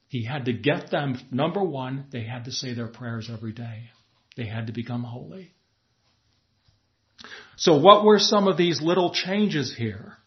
He 0.06 0.24
had 0.24 0.44
to 0.44 0.52
get 0.52 0.92
them, 0.92 1.18
number 1.32 1.62
one, 1.62 2.06
they 2.12 2.22
had 2.22 2.44
to 2.44 2.52
say 2.52 2.72
their 2.72 2.87
prayers 2.87 3.28
every 3.30 3.52
day. 3.52 3.90
They 4.37 4.46
had 4.46 4.68
to 4.68 4.72
become 4.72 5.02
holy. 5.02 5.52
So 7.56 7.78
what 7.78 8.04
were 8.04 8.20
some 8.20 8.46
of 8.46 8.56
these 8.56 8.80
little 8.80 9.12
changes 9.12 9.74
here? 9.76 10.18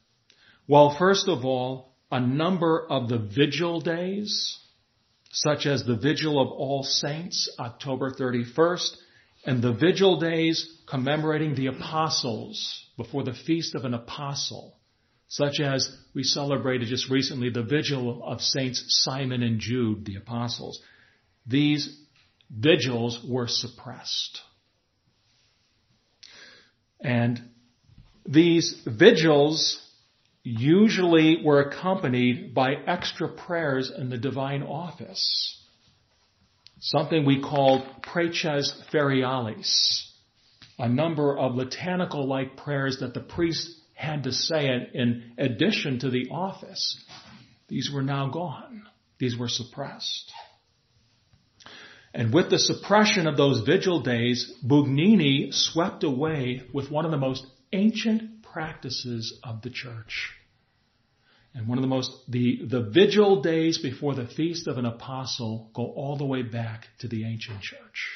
Well, 0.67 0.95
first 0.97 1.29
of 1.29 1.45
all, 1.45 1.95
a 2.11 2.19
number 2.19 2.85
of 2.89 3.07
the 3.07 3.17
vigil 3.17 3.79
days, 3.79 4.59
such 5.43 5.67
as 5.67 5.83
the 5.83 5.95
Vigil 5.95 6.41
of 6.41 6.51
All 6.51 6.83
Saints, 6.83 7.49
October 7.59 8.11
31st, 8.11 8.89
and 9.45 9.61
the 9.61 9.73
vigil 9.73 10.19
days 10.19 10.79
commemorating 10.89 11.53
the 11.53 11.67
apostles 11.67 12.85
before 12.97 13.23
the 13.23 13.35
feast 13.45 13.75
of 13.75 13.85
an 13.85 13.93
apostle, 13.93 14.75
such 15.27 15.59
as 15.59 15.95
we 16.15 16.23
celebrated 16.23 16.87
just 16.87 17.09
recently 17.09 17.51
the 17.51 17.63
vigil 17.63 18.23
of 18.25 18.41
Saints 18.41 18.83
Simon 19.03 19.43
and 19.43 19.59
Jude, 19.59 20.05
the 20.05 20.15
apostles. 20.15 20.81
These 21.45 21.95
vigils 22.49 23.23
were 23.27 23.47
suppressed. 23.47 24.41
And 26.99 27.39
these 28.25 28.81
vigils 28.87 29.79
usually 30.47 31.41
were 31.43 31.61
accompanied 31.61 32.53
by 32.53 32.73
extra 32.73 33.27
prayers 33.27 33.91
in 33.95 34.09
the 34.09 34.17
divine 34.17 34.63
office. 34.63 35.61
Something 36.79 37.25
we 37.25 37.41
called 37.41 37.83
preces 38.01 38.73
feriales. 38.91 40.03
A 40.79 40.87
number 40.87 41.37
of 41.37 41.55
litanical-like 41.55 42.55
prayers 42.55 42.99
that 42.99 43.13
the 43.13 43.19
priest 43.19 43.69
had 43.93 44.23
to 44.23 44.31
say 44.31 44.67
in 44.93 45.33
addition 45.37 45.99
to 45.99 46.09
the 46.09 46.29
office. 46.29 47.03
These 47.67 47.91
were 47.91 48.03
now 48.03 48.29
gone. 48.29 48.83
These 49.19 49.37
were 49.37 49.49
suppressed. 49.49 50.31
And 52.13 52.33
with 52.33 52.49
the 52.49 52.59
suppression 52.59 53.27
of 53.27 53.35
those 53.35 53.61
vigil 53.61 54.01
days, 54.01 54.53
Bugnini 54.65 55.53
swept 55.53 56.03
away 56.03 56.61
with 56.73 56.89
one 56.89 57.05
of 57.05 57.11
the 57.11 57.17
most 57.17 57.45
ancient 57.73 58.36
practices 58.57 59.39
of 59.43 59.61
the 59.61 59.69
church. 59.69 60.31
And 61.53 61.67
one 61.67 61.77
of 61.77 61.83
the 61.83 61.87
most, 61.87 62.11
the, 62.27 62.61
the 62.67 62.89
vigil 62.89 63.43
days 63.43 63.77
before 63.77 64.15
the 64.15 64.25
feast 64.25 64.67
of 64.67 64.79
an 64.79 64.85
apostle 64.85 65.69
go 65.75 65.83
all 65.83 66.17
the 66.17 66.25
way 66.25 66.41
back 66.41 66.87
to 67.01 67.07
the 67.07 67.23
ancient 67.23 67.61
church. 67.61 68.09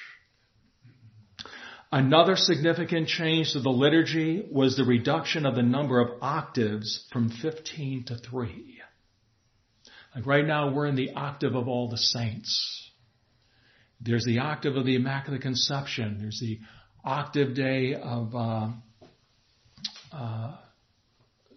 Another 1.92 2.36
significant 2.36 3.08
change 3.08 3.54
to 3.54 3.60
the 3.60 3.70
liturgy 3.70 4.44
was 4.52 4.76
the 4.76 4.84
reduction 4.84 5.46
of 5.46 5.54
the 5.54 5.62
number 5.62 6.00
of 6.00 6.24
octaves 6.24 7.06
from 7.12 7.30
15 7.30 8.06
to 8.06 8.18
3. 8.18 8.82
Like 10.16 10.26
right 10.26 10.46
now 10.46 10.74
we're 10.74 10.88
in 10.88 10.96
the 10.96 11.12
octave 11.12 11.54
of 11.54 11.68
all 11.68 11.88
the 11.88 12.00
saints. 12.00 12.90
There's 14.00 14.26
the 14.26 14.40
octave 14.40 14.76
of 14.76 14.88
the 14.88 14.96
Immaculate 14.96 15.44
Conception. 15.44 16.18
There's 16.20 16.40
the 16.42 16.60
octave 17.06 17.54
day 17.54 17.94
of, 17.94 18.34
uh, 18.34 18.70
uh, 20.12 20.56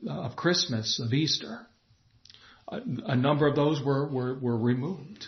of 0.08 0.36
Christmas, 0.36 1.00
of 1.04 1.12
Easter 1.12 1.66
a, 2.68 3.16
number 3.16 3.46
of 3.46 3.56
those 3.56 3.82
were, 3.82 4.06
were, 4.06 4.38
were 4.38 4.56
removed. 4.56 5.26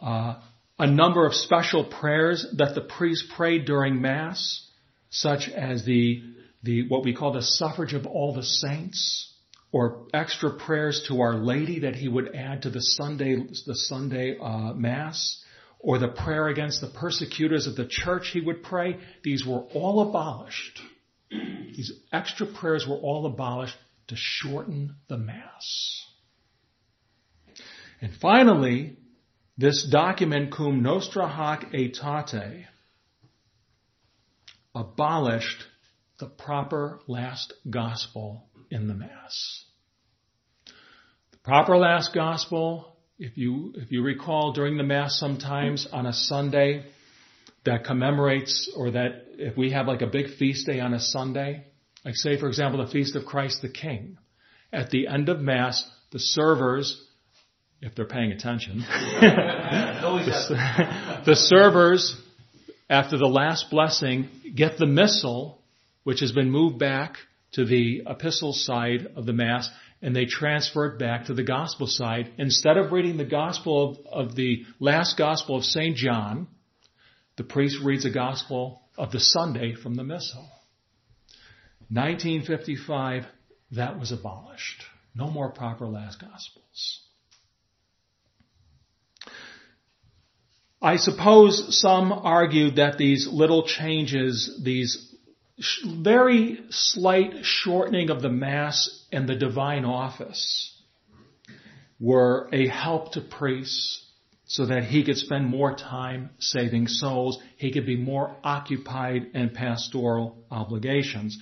Uh, 0.00 0.40
a 0.78 0.86
number 0.86 1.26
of 1.26 1.34
special 1.34 1.84
prayers 1.84 2.46
that 2.56 2.74
the 2.74 2.80
priest 2.80 3.24
prayed 3.36 3.64
during 3.64 4.00
Mass, 4.00 4.66
such 5.10 5.48
as 5.48 5.84
the, 5.84 6.22
the, 6.62 6.88
what 6.88 7.04
we 7.04 7.14
call 7.14 7.32
the 7.32 7.42
suffrage 7.42 7.94
of 7.94 8.06
all 8.06 8.34
the 8.34 8.44
saints, 8.44 9.32
or 9.72 10.06
extra 10.14 10.50
prayers 10.50 11.04
to 11.08 11.20
Our 11.20 11.34
Lady 11.34 11.80
that 11.80 11.96
he 11.96 12.08
would 12.08 12.34
add 12.34 12.62
to 12.62 12.70
the 12.70 12.80
Sunday, 12.80 13.36
the 13.36 13.74
Sunday, 13.74 14.38
uh, 14.38 14.72
Mass, 14.74 15.42
or 15.80 15.98
the 15.98 16.08
prayer 16.08 16.48
against 16.48 16.80
the 16.80 16.86
persecutors 16.88 17.66
of 17.66 17.76
the 17.76 17.86
church 17.86 18.30
he 18.32 18.40
would 18.40 18.62
pray. 18.62 18.98
These 19.22 19.44
were 19.44 19.60
all 19.74 20.08
abolished. 20.08 20.80
These 21.30 21.92
extra 22.12 22.46
prayers 22.46 22.86
were 22.86 22.96
all 22.96 23.26
abolished 23.26 23.76
to 24.08 24.16
shorten 24.16 24.96
the 25.08 25.18
Mass. 25.18 26.04
And 28.00 28.12
finally, 28.14 28.96
this 29.56 29.86
document 29.90 30.52
cum 30.52 30.82
nostra 30.82 31.28
hac 31.28 31.72
aetate 31.72 32.66
abolished 34.74 35.64
the 36.18 36.26
proper 36.26 37.00
last 37.06 37.52
gospel 37.68 38.44
in 38.70 38.86
the 38.88 38.94
Mass. 38.94 39.64
The 41.32 41.38
proper 41.38 41.76
last 41.76 42.14
gospel, 42.14 42.96
if 43.18 43.36
you, 43.36 43.72
if 43.76 43.90
you 43.90 44.02
recall 44.02 44.52
during 44.52 44.76
the 44.76 44.84
Mass 44.84 45.18
sometimes 45.18 45.86
on 45.92 46.06
a 46.06 46.12
Sunday 46.12 46.86
that 47.68 47.84
commemorates 47.84 48.70
or 48.74 48.92
that 48.92 49.26
if 49.36 49.56
we 49.56 49.72
have 49.72 49.86
like 49.86 50.00
a 50.00 50.06
big 50.06 50.34
feast 50.38 50.66
day 50.66 50.80
on 50.80 50.94
a 50.94 51.00
Sunday, 51.00 51.66
like 52.02 52.16
say 52.16 52.40
for 52.40 52.48
example 52.48 52.84
the 52.84 52.90
Feast 52.90 53.14
of 53.14 53.26
Christ 53.26 53.60
the 53.60 53.68
King, 53.68 54.16
at 54.72 54.90
the 54.90 55.06
end 55.06 55.28
of 55.28 55.40
Mass, 55.40 55.86
the 56.10 56.18
servers 56.18 57.04
if 57.82 57.94
they're 57.94 58.06
paying 58.06 58.32
attention. 58.32 58.78
the, 59.20 61.22
the 61.26 61.36
servers, 61.36 62.16
after 62.88 63.18
the 63.18 63.26
last 63.26 63.66
blessing, 63.70 64.30
get 64.54 64.78
the 64.78 64.86
missal, 64.86 65.60
which 66.04 66.20
has 66.20 66.32
been 66.32 66.50
moved 66.50 66.78
back 66.78 67.16
to 67.52 67.66
the 67.66 68.02
epistle 68.06 68.54
side 68.54 69.08
of 69.14 69.26
the 69.26 69.34
Mass, 69.34 69.68
and 70.00 70.16
they 70.16 70.24
transfer 70.24 70.86
it 70.86 70.98
back 70.98 71.26
to 71.26 71.34
the 71.34 71.42
gospel 71.42 71.86
side. 71.86 72.32
Instead 72.38 72.78
of 72.78 72.92
reading 72.92 73.18
the 73.18 73.24
gospel 73.24 73.98
of, 74.10 74.30
of 74.30 74.36
the 74.36 74.64
last 74.80 75.18
gospel 75.18 75.56
of 75.56 75.64
St. 75.64 75.94
John, 75.94 76.48
the 77.38 77.44
priest 77.44 77.76
reads 77.82 78.04
a 78.04 78.10
gospel 78.10 78.82
of 78.98 79.12
the 79.12 79.20
Sunday 79.20 79.72
from 79.72 79.94
the 79.94 80.02
missal. 80.02 80.50
1955, 81.88 83.24
that 83.70 83.98
was 83.98 84.12
abolished. 84.12 84.82
No 85.14 85.30
more 85.30 85.50
proper 85.50 85.86
last 85.86 86.20
gospels. 86.20 87.00
I 90.82 90.96
suppose 90.96 91.80
some 91.80 92.12
argued 92.12 92.76
that 92.76 92.98
these 92.98 93.28
little 93.30 93.66
changes, 93.66 94.60
these 94.62 95.14
very 95.84 96.60
slight 96.70 97.44
shortening 97.44 98.10
of 98.10 98.20
the 98.20 98.28
Mass 98.28 99.06
and 99.12 99.28
the 99.28 99.36
divine 99.36 99.84
office 99.84 100.76
were 102.00 102.48
a 102.52 102.66
help 102.66 103.12
to 103.12 103.20
priests 103.20 104.07
so 104.48 104.64
that 104.64 104.84
he 104.84 105.04
could 105.04 105.18
spend 105.18 105.46
more 105.46 105.74
time 105.74 106.30
saving 106.38 106.88
souls. 106.88 107.38
He 107.58 107.70
could 107.70 107.86
be 107.86 107.96
more 107.96 108.34
occupied 108.42 109.26
in 109.34 109.50
pastoral 109.50 110.36
obligations. 110.50 111.38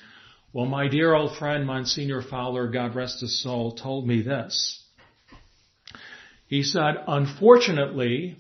Well, 0.53 0.67
my 0.67 0.89
dear 0.89 1.15
old 1.15 1.39
friend, 1.39 1.67
Monsignor 1.67 2.23
Fowler, 2.23 2.69
God 2.69 2.97
rest 2.97 3.21
his 3.21 3.43
soul, 3.43 3.77
told 3.77 4.09
me 4.09 4.23
this. 4.23 4.83
He 6.49 6.65
said, 6.65 6.97
unfortunately, 7.07 8.37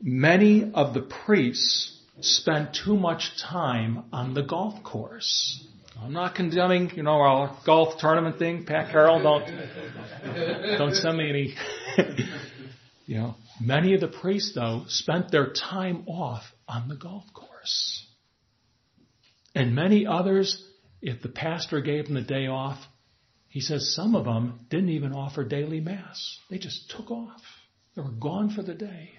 many 0.00 0.72
of 0.72 0.94
the 0.94 1.02
priests 1.02 1.98
spent 2.20 2.78
too 2.84 2.96
much 2.96 3.30
time 3.42 4.04
on 4.10 4.32
the 4.32 4.42
golf 4.42 4.82
course. 4.82 5.66
I'm 6.02 6.14
not 6.14 6.34
condemning, 6.34 6.92
you 6.94 7.02
know, 7.02 7.20
our 7.20 7.58
golf 7.66 7.98
tournament 7.98 8.38
thing. 8.38 8.64
Pat 8.64 8.90
Carroll, 8.90 9.22
don't, 9.22 10.78
don't 10.78 10.94
send 10.94 11.18
me 11.18 11.28
any, 11.28 11.54
you 13.06 13.18
know. 13.18 13.34
Many 13.60 13.94
of 13.94 14.00
the 14.00 14.08
priests, 14.08 14.52
though, 14.54 14.84
spent 14.88 15.30
their 15.30 15.52
time 15.52 16.04
off 16.08 16.42
on 16.66 16.88
the 16.88 16.96
golf 16.96 17.24
course. 17.34 18.06
And 19.54 19.74
many 19.74 20.06
others, 20.06 20.66
if 21.02 21.20
the 21.22 21.28
pastor 21.28 21.80
gave 21.80 22.06
them 22.06 22.14
the 22.14 22.22
day 22.22 22.46
off, 22.46 22.78
he 23.48 23.60
says 23.60 23.94
some 23.94 24.14
of 24.14 24.24
them 24.24 24.66
didn't 24.70 24.90
even 24.90 25.12
offer 25.12 25.44
daily 25.44 25.80
mass. 25.80 26.38
They 26.48 26.58
just 26.58 26.90
took 26.90 27.10
off. 27.10 27.42
They 27.94 28.02
were 28.02 28.10
gone 28.10 28.50
for 28.50 28.62
the 28.62 28.74
day. 28.74 29.10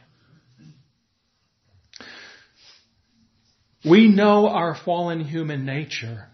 We 3.84 4.08
know 4.08 4.48
our 4.48 4.76
fallen 4.76 5.22
human 5.22 5.66
nature, 5.66 6.28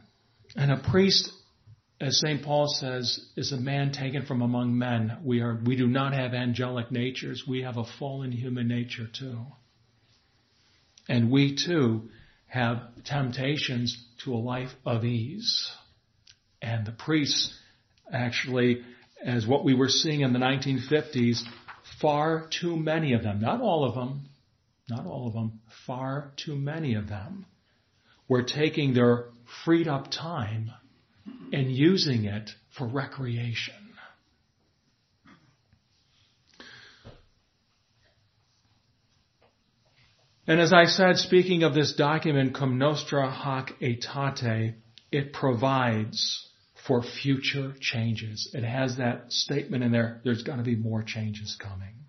and 0.55 0.71
a 0.71 0.77
priest 0.77 1.31
as 1.99 2.19
St. 2.19 2.43
Paul 2.43 2.67
says, 2.67 3.25
is 3.35 3.51
a 3.51 3.57
man 3.57 3.91
taken 3.91 4.25
from 4.25 4.41
among 4.41 4.77
men. 4.77 5.17
We 5.23 5.41
are, 5.41 5.59
we 5.65 5.75
do 5.75 5.87
not 5.87 6.13
have 6.13 6.33
angelic 6.33 6.91
natures. 6.91 7.43
We 7.47 7.63
have 7.63 7.77
a 7.77 7.85
fallen 7.97 8.31
human 8.31 8.67
nature 8.67 9.07
too. 9.11 9.39
And 11.09 11.31
we 11.31 11.55
too 11.55 12.09
have 12.47 12.81
temptations 13.03 13.97
to 14.23 14.33
a 14.33 14.37
life 14.37 14.69
of 14.85 15.05
ease. 15.05 15.71
And 16.61 16.85
the 16.85 16.91
priests 16.91 17.57
actually, 18.11 18.83
as 19.23 19.47
what 19.47 19.65
we 19.65 19.73
were 19.73 19.89
seeing 19.89 20.21
in 20.21 20.33
the 20.33 20.39
1950s, 20.39 21.41
far 21.99 22.47
too 22.61 22.77
many 22.77 23.13
of 23.13 23.23
them, 23.23 23.41
not 23.41 23.59
all 23.59 23.85
of 23.85 23.95
them, 23.95 24.29
not 24.87 25.07
all 25.07 25.27
of 25.27 25.33
them, 25.33 25.61
far 25.87 26.31
too 26.37 26.55
many 26.55 26.93
of 26.93 27.09
them 27.09 27.45
were 28.27 28.43
taking 28.43 28.93
their 28.93 29.25
freed 29.65 29.87
up 29.87 30.11
time 30.11 30.71
and 31.51 31.71
using 31.71 32.25
it 32.25 32.49
for 32.77 32.87
recreation. 32.87 33.73
And 40.47 40.61
as 40.61 40.71
I 40.71 40.85
said, 40.85 41.17
speaking 41.17 41.63
of 41.63 41.73
this 41.73 41.93
document, 41.93 42.55
Cum 42.55 42.77
Nostra 42.77 43.29
Hac 43.29 43.73
Aetate, 43.81 44.75
it 45.11 45.33
provides 45.33 46.49
for 46.87 47.03
future 47.03 47.73
changes. 47.81 48.49
It 48.53 48.63
has 48.63 48.95
that 48.95 49.33
statement 49.33 49.83
in 49.83 49.91
there, 49.91 50.21
there's 50.23 50.43
going 50.43 50.59
to 50.59 50.63
be 50.63 50.77
more 50.77 51.03
changes 51.03 51.57
coming. 51.59 52.06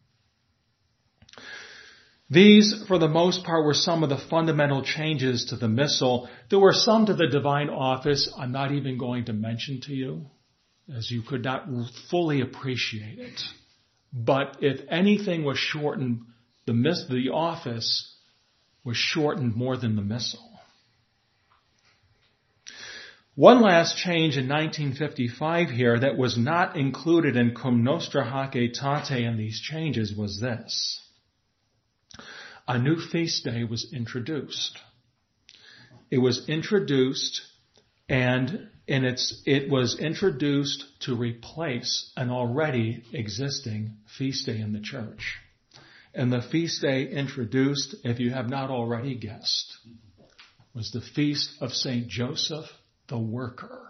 These, 2.30 2.84
for 2.86 2.98
the 2.98 3.08
most 3.08 3.44
part, 3.44 3.64
were 3.64 3.74
some 3.74 4.02
of 4.02 4.10
the 4.10 4.18
fundamental 4.18 4.82
changes 4.82 5.46
to 5.46 5.56
the 5.56 5.68
missal. 5.68 6.28
There 6.50 6.58
were 6.58 6.74
some 6.74 7.06
to 7.06 7.14
the 7.14 7.26
divine 7.26 7.70
office 7.70 8.30
I'm 8.36 8.52
not 8.52 8.72
even 8.72 8.98
going 8.98 9.24
to 9.26 9.32
mention 9.32 9.80
to 9.82 9.94
you, 9.94 10.26
as 10.94 11.10
you 11.10 11.22
could 11.22 11.42
not 11.42 11.66
fully 12.10 12.42
appreciate 12.42 13.18
it. 13.18 13.40
But 14.12 14.58
if 14.60 14.80
anything 14.90 15.44
was 15.44 15.58
shortened, 15.58 16.20
the, 16.66 16.74
miss, 16.74 17.06
the 17.08 17.30
office 17.30 18.14
was 18.84 18.98
shortened 18.98 19.54
more 19.54 19.78
than 19.78 19.96
the 19.96 20.02
missal. 20.02 20.44
One 23.34 23.62
last 23.62 23.96
change 23.96 24.36
in 24.36 24.48
1955 24.48 25.70
here 25.70 25.98
that 26.00 26.18
was 26.18 26.36
not 26.36 26.76
included 26.76 27.36
in 27.36 27.54
Cum 27.54 27.84
Nostra 27.84 28.28
Hac 28.28 28.54
Aetate 28.54 29.26
in 29.26 29.38
these 29.38 29.60
changes 29.60 30.12
was 30.14 30.40
this. 30.40 31.07
A 32.68 32.78
new 32.78 33.00
feast 33.00 33.44
day 33.44 33.64
was 33.64 33.92
introduced. 33.94 34.78
It 36.10 36.18
was 36.18 36.48
introduced 36.50 37.40
and 38.10 38.68
in 38.86 39.04
its, 39.04 39.42
it 39.46 39.70
was 39.70 39.98
introduced 39.98 40.84
to 41.00 41.16
replace 41.16 42.10
an 42.16 42.30
already 42.30 43.04
existing 43.12 43.96
feast 44.18 44.46
day 44.46 44.58
in 44.58 44.72
the 44.72 44.80
church. 44.80 45.36
And 46.14 46.30
the 46.30 46.42
feast 46.42 46.82
day 46.82 47.08
introduced, 47.08 47.94
if 48.04 48.20
you 48.20 48.30
have 48.30 48.50
not 48.50 48.70
already 48.70 49.14
guessed, 49.14 49.76
was 50.74 50.90
the 50.90 51.00
feast 51.00 51.50
of 51.60 51.72
St. 51.72 52.06
Joseph 52.06 52.66
the 53.08 53.18
Worker, 53.18 53.88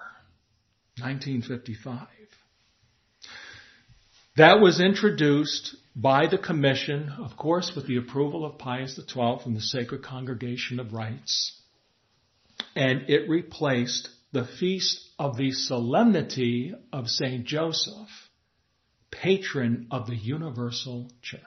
1955. 1.00 2.06
That 4.36 4.60
was 4.60 4.80
introduced 4.80 5.74
by 6.00 6.28
the 6.28 6.38
Commission, 6.38 7.12
of 7.18 7.36
course, 7.36 7.72
with 7.74 7.88
the 7.88 7.96
approval 7.96 8.44
of 8.46 8.56
Pius 8.56 8.94
XII 8.94 9.38
from 9.42 9.54
the 9.54 9.60
Sacred 9.60 10.04
Congregation 10.04 10.78
of 10.78 10.92
Rites, 10.92 11.60
and 12.76 13.10
it 13.10 13.28
replaced 13.28 14.08
the 14.32 14.46
feast 14.60 15.00
of 15.18 15.36
the 15.36 15.50
Solemnity 15.50 16.72
of 16.92 17.08
St. 17.08 17.44
Joseph, 17.44 18.08
patron 19.10 19.88
of 19.90 20.06
the 20.06 20.14
Universal 20.14 21.10
Church. 21.20 21.42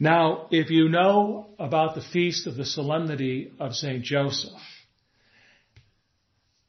Now, 0.00 0.48
if 0.50 0.68
you 0.68 0.88
know 0.88 1.54
about 1.60 1.94
the 1.94 2.02
feast 2.02 2.48
of 2.48 2.56
the 2.56 2.64
solemnity 2.64 3.52
of 3.60 3.76
St. 3.76 4.02
Joseph, 4.02 4.50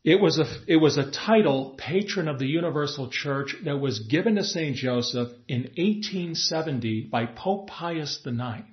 it 0.04 0.20
was 0.20 0.38
a, 0.38 0.46
it 0.68 0.78
was 0.78 0.98
a 0.98 1.12
title, 1.12 1.76
patron 1.78 2.28
of 2.28 2.38
the 2.38 2.46
universal 2.48 3.10
church, 3.10 3.56
that 3.64 3.78
was 3.78 4.00
given 4.00 4.36
to 4.36 4.44
St. 4.44 4.76
Joseph 4.76 5.30
in 5.48 5.62
1870 5.78 7.08
by 7.10 7.26
Pope 7.26 7.68
Pius 7.68 8.20
IX. 8.26 8.68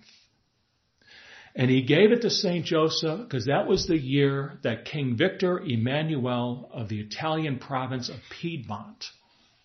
And 1.54 1.70
he 1.70 1.82
gave 1.82 2.10
it 2.10 2.22
to 2.22 2.30
St. 2.30 2.64
Joseph 2.64 3.20
because 3.20 3.46
that 3.46 3.66
was 3.68 3.86
the 3.86 3.98
year 3.98 4.58
that 4.62 4.84
King 4.84 5.16
Victor 5.16 5.58
Emmanuel 5.58 6.68
of 6.72 6.88
the 6.88 7.00
Italian 7.00 7.58
province 7.58 8.08
of 8.08 8.16
Piedmont 8.30 9.04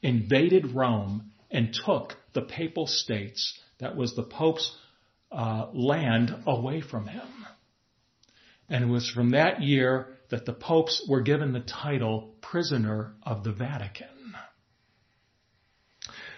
invaded 0.02 0.72
Rome 0.72 1.32
and 1.50 1.74
took 1.86 2.16
the 2.34 2.42
papal 2.42 2.86
states, 2.86 3.60
that 3.80 3.96
was 3.96 4.16
the 4.16 4.24
Pope's 4.24 4.76
uh, 5.32 5.68
land 5.74 6.36
away 6.46 6.82
from 6.82 7.08
him. 7.08 7.28
And 8.70 8.84
it 8.84 8.88
was 8.88 9.10
from 9.10 9.32
that 9.32 9.62
year 9.62 10.15
that 10.36 10.46
the 10.46 10.52
popes 10.52 11.02
were 11.08 11.22
given 11.22 11.54
the 11.54 11.62
title 11.62 12.36
prisoner 12.42 13.14
of 13.24 13.46
the 13.46 13.54
Vatican. 13.54 14.36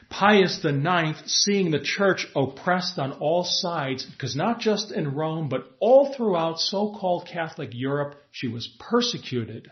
Pius 0.07 0.63
IX, 0.63 1.19
seeing 1.25 1.71
the 1.71 1.81
church 1.83 2.27
oppressed 2.35 2.99
on 2.99 3.11
all 3.13 3.43
sides, 3.43 4.05
because 4.05 4.35
not 4.35 4.59
just 4.59 4.91
in 4.91 5.15
Rome, 5.15 5.49
but 5.49 5.65
all 5.79 6.13
throughout 6.13 6.59
so-called 6.59 7.27
Catholic 7.27 7.71
Europe, 7.73 8.21
she 8.31 8.47
was 8.47 8.69
persecuted. 8.79 9.71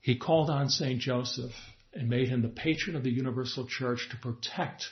He 0.00 0.16
called 0.16 0.48
on 0.48 0.70
St. 0.70 0.98
Joseph 0.98 1.52
and 1.92 2.08
made 2.08 2.30
him 2.30 2.40
the 2.40 2.48
patron 2.48 2.96
of 2.96 3.04
the 3.04 3.12
universal 3.12 3.66
church 3.66 4.08
to 4.10 4.16
protect 4.16 4.86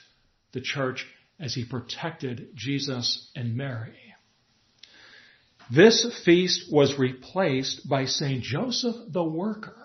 the 0.51 0.61
church 0.61 1.07
as 1.39 1.55
he 1.55 1.65
protected 1.65 2.49
Jesus 2.53 3.31
and 3.35 3.57
Mary. 3.57 4.10
This 5.73 6.05
feast 6.25 6.71
was 6.71 6.99
replaced 6.99 7.87
by 7.87 8.05
St. 8.05 8.43
Joseph 8.43 8.95
the 9.07 9.23
Worker. 9.23 9.77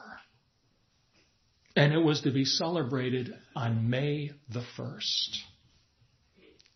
And 1.76 1.92
it 1.92 2.02
was 2.02 2.22
to 2.22 2.32
be 2.32 2.44
celebrated 2.44 3.32
on 3.54 3.88
May 3.88 4.32
the 4.48 4.64
1st. 4.76 5.36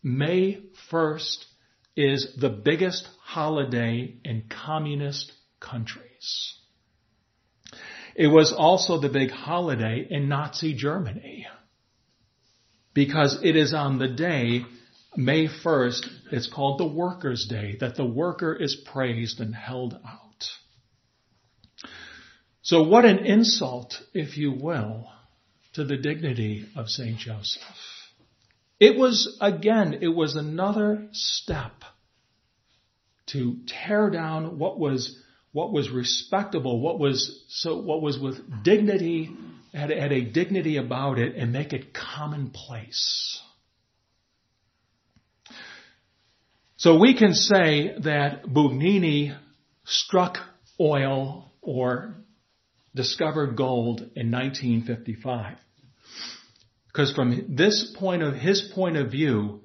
May 0.01 0.61
1st 0.91 1.45
is 1.97 2.35
the 2.39 2.49
biggest 2.49 3.07
holiday 3.21 4.15
in 4.23 4.43
communist 4.49 5.33
countries. 5.59 6.53
It 8.15 8.27
was 8.27 8.53
also 8.53 8.99
the 8.99 9.09
big 9.09 9.31
holiday 9.31 10.07
in 10.09 10.29
Nazi 10.29 10.73
Germany 10.73 11.47
because 12.93 13.39
it 13.43 13.55
is 13.55 13.73
on 13.73 13.99
the 13.99 14.07
day, 14.07 14.63
May 15.15 15.47
1st, 15.47 16.07
it's 16.31 16.47
called 16.47 16.79
the 16.79 16.87
Workers' 16.87 17.45
Day, 17.49 17.77
that 17.81 17.95
the 17.95 18.05
worker 18.05 18.53
is 18.53 18.75
praised 18.75 19.41
and 19.41 19.53
held 19.53 19.93
out. 19.93 20.47
So 22.61 22.83
what 22.83 23.05
an 23.05 23.25
insult, 23.25 24.01
if 24.13 24.37
you 24.37 24.51
will, 24.51 25.09
to 25.73 25.83
the 25.83 25.97
dignity 25.97 26.65
of 26.75 26.89
St. 26.89 27.17
Joseph. 27.17 27.61
It 28.79 28.97
was, 28.97 29.37
again, 29.41 29.99
it 30.01 30.07
was 30.07 30.35
another 30.35 31.09
step 31.11 31.83
to 33.27 33.57
tear 33.67 34.09
down 34.09 34.57
what 34.57 34.79
was, 34.79 35.19
what 35.51 35.73
was 35.73 35.89
respectable, 35.89 36.79
what 36.79 36.99
was, 36.99 37.43
so, 37.49 37.77
what 37.81 38.01
was 38.01 38.17
with 38.17 38.63
dignity 38.63 39.29
had, 39.73 39.89
had 39.89 40.11
a 40.11 40.21
dignity 40.21 40.77
about 40.77 41.19
it 41.19 41.35
and 41.35 41.51
make 41.51 41.73
it 41.73 41.93
commonplace. 41.93 43.41
So 46.81 46.97
we 46.97 47.15
can 47.15 47.35
say 47.35 47.93
that 48.05 48.43
Bugnini 48.43 49.37
struck 49.85 50.39
oil 50.79 51.51
or 51.61 52.15
discovered 52.95 53.55
gold 53.55 53.99
in 54.15 54.31
1955. 54.31 55.57
Because 56.87 57.13
from 57.13 57.55
this 57.55 57.95
point 57.99 58.23
of 58.23 58.33
his 58.33 58.71
point 58.73 58.97
of 58.97 59.11
view, 59.11 59.61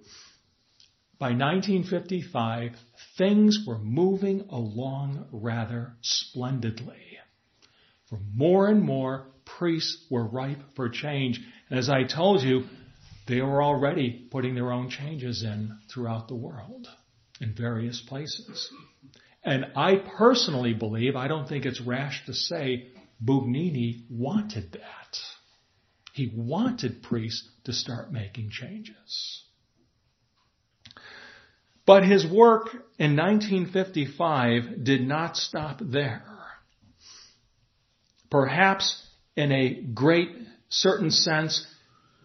by 1.18 1.28
1955, 1.28 2.72
things 3.16 3.64
were 3.66 3.78
moving 3.78 4.42
along 4.50 5.26
rather 5.32 5.94
splendidly. 6.02 7.16
For 8.10 8.18
more 8.34 8.68
and 8.68 8.82
more 8.82 9.28
priests 9.58 10.04
were 10.10 10.26
ripe 10.26 10.60
for 10.74 10.90
change. 10.90 11.40
And 11.70 11.78
as 11.78 11.88
I 11.88 12.02
told 12.02 12.42
you, 12.42 12.64
they 13.26 13.40
were 13.40 13.62
already 13.62 14.28
putting 14.30 14.54
their 14.54 14.70
own 14.70 14.90
changes 14.90 15.42
in 15.42 15.78
throughout 15.88 16.28
the 16.28 16.34
world 16.34 16.86
in 17.40 17.54
various 17.54 18.00
places. 18.00 18.70
And 19.44 19.66
I 19.76 19.96
personally 19.96 20.74
believe, 20.74 21.14
I 21.16 21.28
don't 21.28 21.48
think 21.48 21.66
it's 21.66 21.80
rash 21.80 22.24
to 22.26 22.34
say, 22.34 22.88
Bugnini 23.24 24.04
wanted 24.10 24.72
that. 24.72 25.18
He 26.12 26.32
wanted 26.34 27.02
priests 27.02 27.48
to 27.64 27.72
start 27.72 28.12
making 28.12 28.50
changes. 28.50 29.44
But 31.86 32.02
his 32.04 32.26
work 32.26 32.70
in 32.98 33.16
1955 33.16 34.82
did 34.82 35.02
not 35.02 35.36
stop 35.36 35.78
there. 35.80 36.24
Perhaps 38.30 39.06
in 39.36 39.52
a 39.52 39.82
great 39.94 40.30
certain 40.68 41.12
sense, 41.12 41.64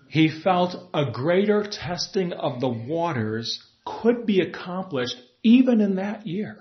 he 0.08 0.30
felt 0.44 0.76
a 0.94 1.12
greater 1.12 1.64
testing 1.64 2.34
of 2.34 2.60
the 2.60 2.70
waters 2.70 3.64
could 3.86 4.26
be 4.26 4.40
accomplished 4.42 5.16
even 5.44 5.82
in 5.82 5.96
that 5.96 6.28
year. 6.28 6.58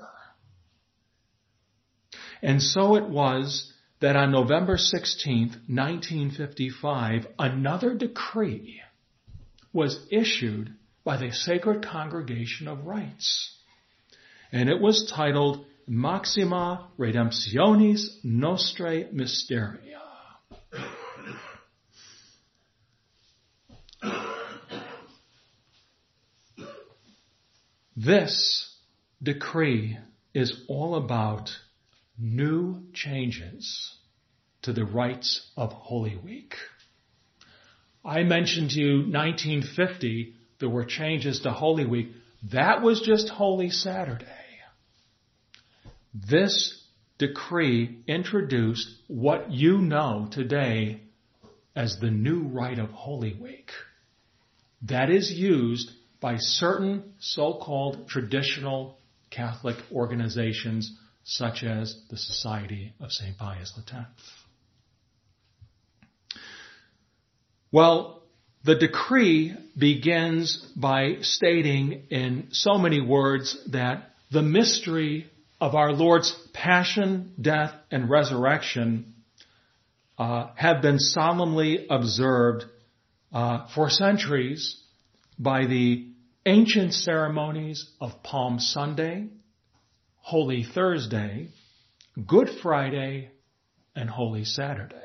And 2.43 2.63
so 2.63 2.97
it 2.97 3.09
was 3.09 3.73
that 4.01 4.17
on 4.17 4.33
November 4.33 4.77
16th, 4.77 5.57
1955, 5.69 7.27
another 7.39 7.95
decree 7.95 8.81
was 9.73 10.07
issued 10.11 10.75
by 11.05 11.17
the 11.19 11.31
Sacred 11.31 11.85
Congregation 11.85 12.67
of 12.67 12.87
Rites. 12.87 13.57
And 14.53 14.69
it 14.69 14.81
was 14.81 15.11
titled 15.15 15.65
Maxima 15.87 16.89
Redemptionis 16.99 18.25
Nostrae 18.25 19.13
Mysteria. 19.13 20.00
This 28.03 28.75
decree 29.23 29.99
is 30.33 30.65
all 30.69 30.95
about 30.95 31.51
new 32.19 32.85
changes 32.95 33.95
to 34.63 34.73
the 34.73 34.87
rites 34.87 35.47
of 35.55 35.73
Holy 35.73 36.17
Week. 36.17 36.55
I 38.03 38.23
mentioned 38.23 38.71
to 38.71 38.81
you 38.81 38.97
1950, 39.01 40.35
there 40.61 40.71
were 40.71 40.87
changes 40.87 41.41
to 41.41 41.51
Holy 41.51 41.85
Week. 41.85 42.13
That 42.53 42.81
was 42.81 43.03
just 43.03 43.29
Holy 43.29 43.69
Saturday. 43.69 44.27
This 46.15 46.83
decree 47.19 47.99
introduced 48.07 48.89
what 49.09 49.51
you 49.51 49.77
know 49.77 50.27
today 50.31 51.03
as 51.77 51.99
the 52.01 52.11
new 52.11 52.45
rite 52.45 52.79
of 52.79 52.89
Holy 52.93 53.35
Week. 53.35 53.73
That 54.81 55.11
is 55.11 55.31
used 55.31 55.91
by 56.21 56.37
certain 56.37 57.15
so-called 57.19 58.09
traditional 58.09 58.99
Catholic 59.31 59.77
organizations 59.93 60.93
such 61.25 61.63
as 61.63 61.97
the 62.11 62.17
Society 62.17 62.93
of 63.01 63.13
St. 63.13 63.37
Pius 63.39 63.73
X. 63.79 64.07
Well, 67.73 68.23
the 68.65 68.75
decree 68.75 69.55
begins 69.79 70.57
by 70.77 71.19
stating 71.23 72.03
in 72.11 72.49
so 72.51 72.77
many 72.77 73.01
words 73.01 73.57
that 73.71 74.11
the 74.31 74.43
mystery 74.43 75.31
of 75.61 75.75
our 75.75 75.93
Lord's 75.93 76.33
passion, 76.53 77.33
death, 77.41 77.73
and 77.91 78.11
resurrection 78.11 79.15
uh, 80.19 80.49
have 80.57 80.83
been 80.83 80.99
solemnly 80.99 81.87
observed 81.89 82.65
uh, 83.33 83.67
for 83.75 83.89
centuries 83.89 84.77
by 85.39 85.67
the 85.67 86.10
ancient 86.47 86.95
ceremonies 86.95 87.91
of 88.01 88.23
Palm 88.23 88.59
Sunday, 88.59 89.29
Holy 90.21 90.65
Thursday, 90.65 91.49
Good 92.27 92.49
Friday, 92.63 93.31
and 93.95 94.09
Holy 94.09 94.45
Saturday. 94.45 94.97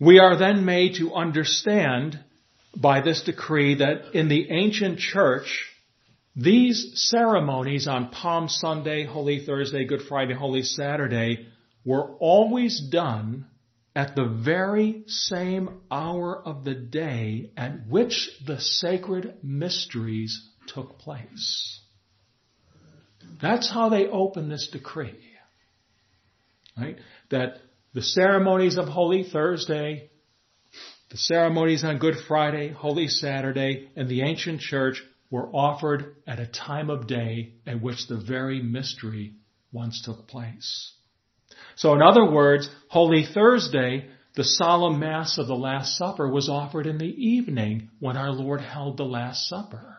We 0.00 0.18
are 0.18 0.36
then 0.36 0.64
made 0.64 0.96
to 0.96 1.14
understand 1.14 2.18
by 2.76 3.00
this 3.00 3.22
decree 3.22 3.76
that 3.76 4.14
in 4.14 4.28
the 4.28 4.50
ancient 4.50 4.98
church, 4.98 5.70
these 6.36 6.92
ceremonies 7.08 7.86
on 7.86 8.10
Palm 8.10 8.48
Sunday, 8.48 9.06
Holy 9.06 9.46
Thursday, 9.46 9.84
Good 9.84 10.02
Friday, 10.02 10.34
Holy 10.34 10.62
Saturday 10.62 11.46
were 11.84 12.10
always 12.18 12.80
done 12.90 13.46
at 13.96 14.16
the 14.16 14.26
very 14.26 15.04
same 15.06 15.80
hour 15.90 16.42
of 16.44 16.64
the 16.64 16.74
day 16.74 17.50
at 17.56 17.86
which 17.86 18.30
the 18.44 18.60
sacred 18.60 19.36
mysteries 19.42 20.48
took 20.66 20.98
place. 20.98 21.80
That's 23.40 23.70
how 23.70 23.88
they 23.88 24.06
open 24.06 24.48
this 24.48 24.68
decree. 24.68 25.18
Right? 26.76 26.98
That 27.30 27.58
the 27.92 28.02
ceremonies 28.02 28.76
of 28.76 28.88
Holy 28.88 29.22
Thursday, 29.22 30.10
the 31.10 31.16
ceremonies 31.16 31.84
on 31.84 31.98
Good 31.98 32.16
Friday, 32.26 32.70
Holy 32.70 33.06
Saturday, 33.06 33.90
and 33.94 34.08
the 34.08 34.22
ancient 34.22 34.60
church 34.60 35.02
were 35.30 35.48
offered 35.54 36.16
at 36.26 36.40
a 36.40 36.46
time 36.46 36.90
of 36.90 37.06
day 37.06 37.54
at 37.66 37.80
which 37.80 38.08
the 38.08 38.16
very 38.16 38.60
mystery 38.60 39.34
once 39.72 40.02
took 40.04 40.26
place. 40.26 40.92
So 41.76 41.94
in 41.94 42.02
other 42.02 42.30
words, 42.30 42.68
Holy 42.88 43.24
Thursday, 43.24 44.08
the 44.34 44.44
solemn 44.44 44.98
Mass 44.98 45.38
of 45.38 45.46
the 45.46 45.56
Last 45.56 45.96
Supper 45.96 46.28
was 46.28 46.48
offered 46.48 46.86
in 46.86 46.98
the 46.98 47.06
evening 47.06 47.90
when 48.00 48.16
our 48.16 48.30
Lord 48.30 48.60
held 48.60 48.96
the 48.96 49.04
Last 49.04 49.48
Supper. 49.48 49.98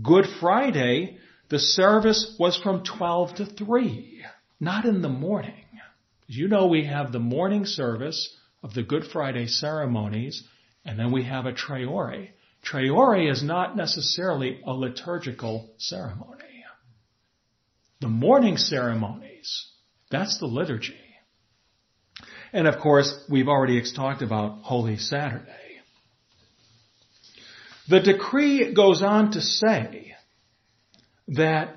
Good 0.00 0.26
Friday, 0.40 1.18
the 1.48 1.58
service 1.58 2.36
was 2.38 2.56
from 2.56 2.84
12 2.84 3.36
to 3.36 3.46
3, 3.46 4.24
not 4.60 4.84
in 4.84 5.02
the 5.02 5.08
morning. 5.08 5.64
As 6.28 6.36
you 6.36 6.48
know, 6.48 6.66
we 6.66 6.84
have 6.84 7.12
the 7.12 7.18
morning 7.18 7.66
service 7.66 8.34
of 8.62 8.72
the 8.74 8.82
Good 8.82 9.04
Friday 9.12 9.46
ceremonies, 9.46 10.44
and 10.84 10.98
then 10.98 11.12
we 11.12 11.24
have 11.24 11.46
a 11.46 11.52
Tre 11.52 11.84
Ore. 11.84 12.28
Traore 12.64 13.30
is 13.30 13.42
not 13.42 13.76
necessarily 13.76 14.60
a 14.64 14.72
liturgical 14.72 15.74
ceremony. 15.78 16.64
The 18.00 18.08
morning 18.08 18.56
ceremonies, 18.56 19.66
that's 20.12 20.38
the 20.38 20.46
liturgy. 20.46 20.94
And 22.52 22.68
of 22.68 22.78
course, 22.78 23.12
we've 23.30 23.48
already 23.48 23.82
talked 23.92 24.22
about 24.22 24.62
Holy 24.62 24.98
Saturday. 24.98 25.48
The 27.88 28.00
decree 28.00 28.74
goes 28.74 29.02
on 29.02 29.32
to 29.32 29.40
say 29.40 30.14
that 31.28 31.76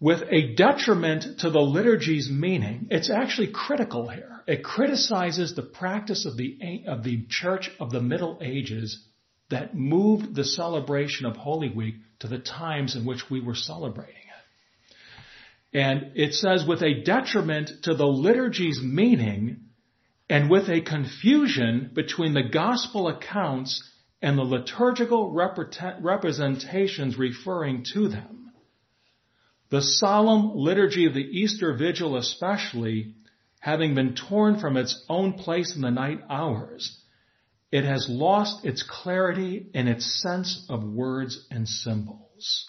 with 0.00 0.22
a 0.30 0.54
detriment 0.54 1.40
to 1.40 1.50
the 1.50 1.60
liturgy's 1.60 2.30
meaning, 2.30 2.86
it's 2.90 3.10
actually 3.10 3.48
critical 3.52 4.08
here. 4.08 4.42
It 4.46 4.62
criticizes 4.62 5.54
the 5.54 5.62
practice 5.62 6.24
of 6.24 6.36
the, 6.36 6.84
of 6.86 7.02
the 7.02 7.26
church 7.28 7.70
of 7.80 7.90
the 7.90 8.00
Middle 8.00 8.38
Ages 8.40 9.04
that 9.50 9.74
moved 9.74 10.34
the 10.34 10.44
celebration 10.44 11.26
of 11.26 11.36
Holy 11.36 11.70
Week 11.70 11.96
to 12.20 12.28
the 12.28 12.38
times 12.38 12.94
in 12.94 13.04
which 13.04 13.28
we 13.28 13.40
were 13.40 13.54
celebrating. 13.54 14.14
And 15.72 16.12
it 16.14 16.34
says 16.34 16.64
with 16.66 16.82
a 16.82 17.02
detriment 17.02 17.70
to 17.82 17.94
the 17.94 18.06
liturgy's 18.06 18.80
meaning 18.82 19.68
and 20.30 20.50
with 20.50 20.68
a 20.68 20.80
confusion 20.80 21.90
between 21.94 22.34
the 22.34 22.42
gospel 22.42 23.08
accounts 23.08 23.82
and 24.20 24.36
the 24.36 24.42
liturgical 24.42 25.30
representations 25.30 27.16
referring 27.18 27.84
to 27.94 28.08
them. 28.08 28.50
The 29.70 29.82
solemn 29.82 30.56
liturgy 30.56 31.06
of 31.06 31.14
the 31.14 31.20
Easter 31.20 31.74
Vigil 31.74 32.16
especially, 32.16 33.14
having 33.60 33.94
been 33.94 34.14
torn 34.14 34.58
from 34.58 34.76
its 34.76 35.04
own 35.08 35.34
place 35.34 35.76
in 35.76 35.82
the 35.82 35.90
night 35.90 36.20
hours, 36.30 36.98
it 37.70 37.84
has 37.84 38.08
lost 38.08 38.64
its 38.64 38.82
clarity 38.82 39.66
and 39.74 39.88
its 39.88 40.22
sense 40.22 40.66
of 40.70 40.82
words 40.82 41.46
and 41.50 41.68
symbols. 41.68 42.66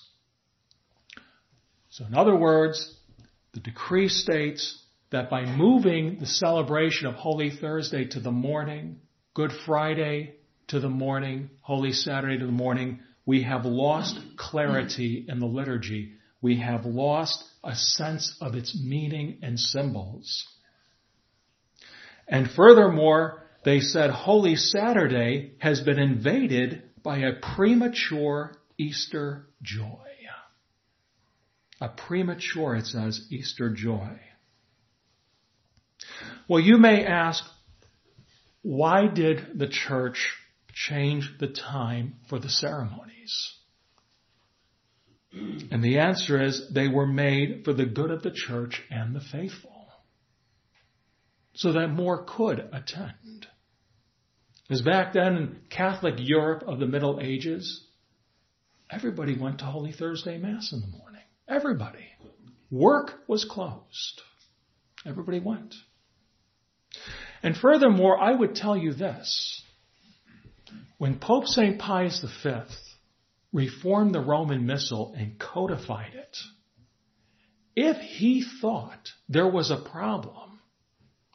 So 1.99 2.05
in 2.05 2.15
other 2.15 2.35
words, 2.35 2.95
the 3.51 3.59
decree 3.59 4.07
states 4.07 4.81
that 5.11 5.29
by 5.29 5.45
moving 5.45 6.17
the 6.17 6.25
celebration 6.25 7.07
of 7.07 7.15
Holy 7.15 7.49
Thursday 7.49 8.05
to 8.05 8.21
the 8.21 8.31
morning, 8.31 9.01
Good 9.33 9.51
Friday 9.65 10.35
to 10.69 10.79
the 10.79 10.87
morning, 10.87 11.49
Holy 11.59 11.91
Saturday 11.91 12.37
to 12.37 12.45
the 12.45 12.53
morning, 12.53 13.01
we 13.25 13.43
have 13.43 13.65
lost 13.65 14.17
clarity 14.37 15.25
in 15.27 15.39
the 15.39 15.45
liturgy. 15.45 16.13
We 16.41 16.61
have 16.61 16.85
lost 16.85 17.43
a 17.65 17.75
sense 17.75 18.33
of 18.39 18.55
its 18.55 18.79
meaning 18.81 19.39
and 19.43 19.59
symbols. 19.59 20.47
And 22.29 22.49
furthermore, 22.49 23.43
they 23.65 23.81
said 23.81 24.09
Holy 24.09 24.55
Saturday 24.55 25.55
has 25.57 25.81
been 25.81 25.99
invaded 25.99 26.81
by 27.03 27.17
a 27.17 27.33
premature 27.33 28.55
Easter 28.77 29.47
joy. 29.61 29.99
A 31.81 31.89
premature, 31.89 32.75
it 32.75 32.85
says, 32.85 33.27
Easter 33.29 33.73
joy. 33.73 34.19
Well, 36.47 36.59
you 36.59 36.77
may 36.77 37.05
ask, 37.05 37.43
why 38.61 39.07
did 39.07 39.57
the 39.57 39.67
church 39.67 40.33
change 40.73 41.31
the 41.39 41.47
time 41.47 42.15
for 42.29 42.39
the 42.39 42.49
ceremonies? 42.49 43.53
And 45.31 45.83
the 45.83 45.99
answer 45.99 46.41
is 46.41 46.69
they 46.73 46.87
were 46.87 47.07
made 47.07 47.63
for 47.63 47.73
the 47.73 47.85
good 47.85 48.11
of 48.11 48.23
the 48.23 48.31
church 48.33 48.81
and 48.89 49.15
the 49.15 49.21
faithful. 49.21 49.87
So 51.53 51.73
that 51.73 51.89
more 51.89 52.25
could 52.25 52.59
attend. 52.73 53.47
Because 54.67 54.81
back 54.81 55.13
then 55.13 55.35
in 55.35 55.59
Catholic 55.69 56.15
Europe 56.17 56.63
of 56.67 56.79
the 56.79 56.87
Middle 56.87 57.19
Ages, 57.21 57.85
everybody 58.89 59.37
went 59.37 59.59
to 59.59 59.65
Holy 59.65 59.91
Thursday 59.91 60.37
Mass 60.37 60.71
in 60.71 60.81
the 60.81 60.87
morning. 60.87 61.08
Everybody. 61.49 62.05
Work 62.69 63.13
was 63.27 63.43
closed. 63.43 64.21
Everybody 65.05 65.39
went. 65.39 65.73
And 67.41 67.57
furthermore, 67.57 68.19
I 68.19 68.33
would 68.33 68.55
tell 68.55 68.77
you 68.77 68.93
this. 68.93 69.63
When 70.97 71.17
Pope 71.17 71.47
St. 71.47 71.79
Pius 71.79 72.23
V 72.43 72.51
reformed 73.51 74.13
the 74.13 74.21
Roman 74.21 74.65
Missal 74.65 75.15
and 75.17 75.39
codified 75.39 76.13
it, 76.13 76.37
if 77.75 77.97
he 77.97 78.43
thought 78.61 79.09
there 79.29 79.49
was 79.49 79.71
a 79.71 79.77
problem 79.77 80.59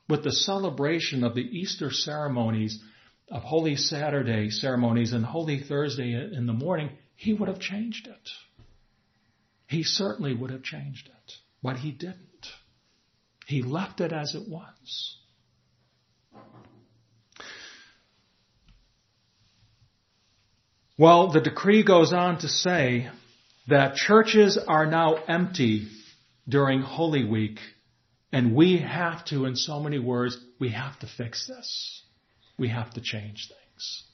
with 0.09 0.23
the 0.23 0.33
celebration 0.33 1.25
of 1.25 1.35
the 1.35 1.41
Easter 1.41 1.91
ceremonies, 1.91 2.83
of 3.31 3.43
Holy 3.43 3.77
Saturday 3.77 4.51
ceremonies 4.51 5.15
and 5.15 5.25
Holy 5.25 5.61
Thursday 5.61 6.13
in 6.13 6.47
the 6.47 6.53
morning, 6.53 6.91
he 7.17 7.33
would 7.33 7.49
have 7.49 7.59
changed 7.59 8.07
it. 8.07 8.31
He 9.75 9.83
certainly 9.83 10.33
would 10.33 10.53
have 10.53 10.63
changed 10.63 11.09
it, 11.09 11.33
but 11.61 11.79
he 11.79 11.91
didn't. 11.91 12.47
He 13.45 13.61
left 13.61 14.01
it 14.01 14.13
as 14.13 14.37
it 14.37 14.49
was. 14.49 15.17
Well, 20.97 21.33
the 21.33 21.41
decree 21.41 21.83
goes 21.83 22.13
on 22.13 22.39
to 22.39 22.49
say 22.49 23.11
that 23.67 23.97
churches 23.97 24.57
are 24.57 24.87
now 24.87 25.17
empty 25.27 25.89
during 26.49 26.81
Holy 26.81 27.25
Week, 27.25 27.59
and 28.31 28.55
we 28.55 28.79
have 28.79 29.25
to, 29.27 29.45
in 29.45 29.57
so 29.57 29.81
many 29.81 29.99
words, 29.99 30.39
we 30.61 30.69
have 30.69 30.97
to 31.01 31.09
fix 31.09 31.49
this. 31.49 32.03
We 32.57 32.69
have 32.69 32.93
to 32.95 33.01
change 33.01 33.49
things. 33.49 34.05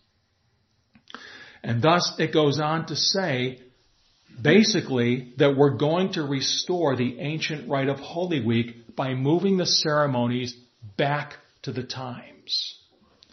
And 1.63 1.83
thus 1.83 2.15
it 2.19 2.33
goes 2.33 2.59
on 2.59 2.87
to 2.87 2.97
say, 2.97 3.61
basically, 4.41 5.33
that 5.39 5.57
we're 5.57 5.77
going 5.77 6.13
to 6.15 6.23
restore 6.23 6.97
the 6.97 7.19
ancient 7.21 7.69
rite 7.69 7.89
of 7.89 7.99
Holy 7.99 8.45
Week 8.45 8.97
by 8.97 9.15
moving 9.15 9.57
the 9.57 9.67
ceremonies 9.67 10.57
back 10.97 11.37
to 11.63 11.73
the 11.73 11.83
times 11.83 12.81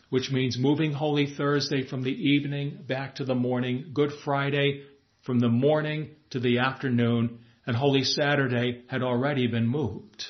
which 0.09 0.31
means 0.31 0.57
moving 0.57 0.93
Holy 0.93 1.25
Thursday 1.35 1.85
from 1.85 2.03
the 2.03 2.11
evening 2.11 2.79
back 2.87 3.15
to 3.15 3.25
the 3.25 3.35
morning, 3.35 3.91
Good 3.93 4.11
Friday 4.23 4.83
from 5.23 5.39
the 5.39 5.49
morning 5.49 6.11
to 6.29 6.39
the 6.39 6.59
afternoon, 6.59 7.39
and 7.65 7.75
Holy 7.75 8.03
Saturday 8.03 8.83
had 8.87 9.03
already 9.03 9.47
been 9.47 9.67
moved. 9.67 10.25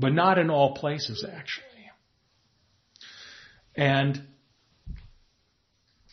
But 0.00 0.12
not 0.12 0.38
in 0.38 0.48
all 0.48 0.74
places, 0.74 1.24
actually. 1.24 1.64
And, 3.74 4.22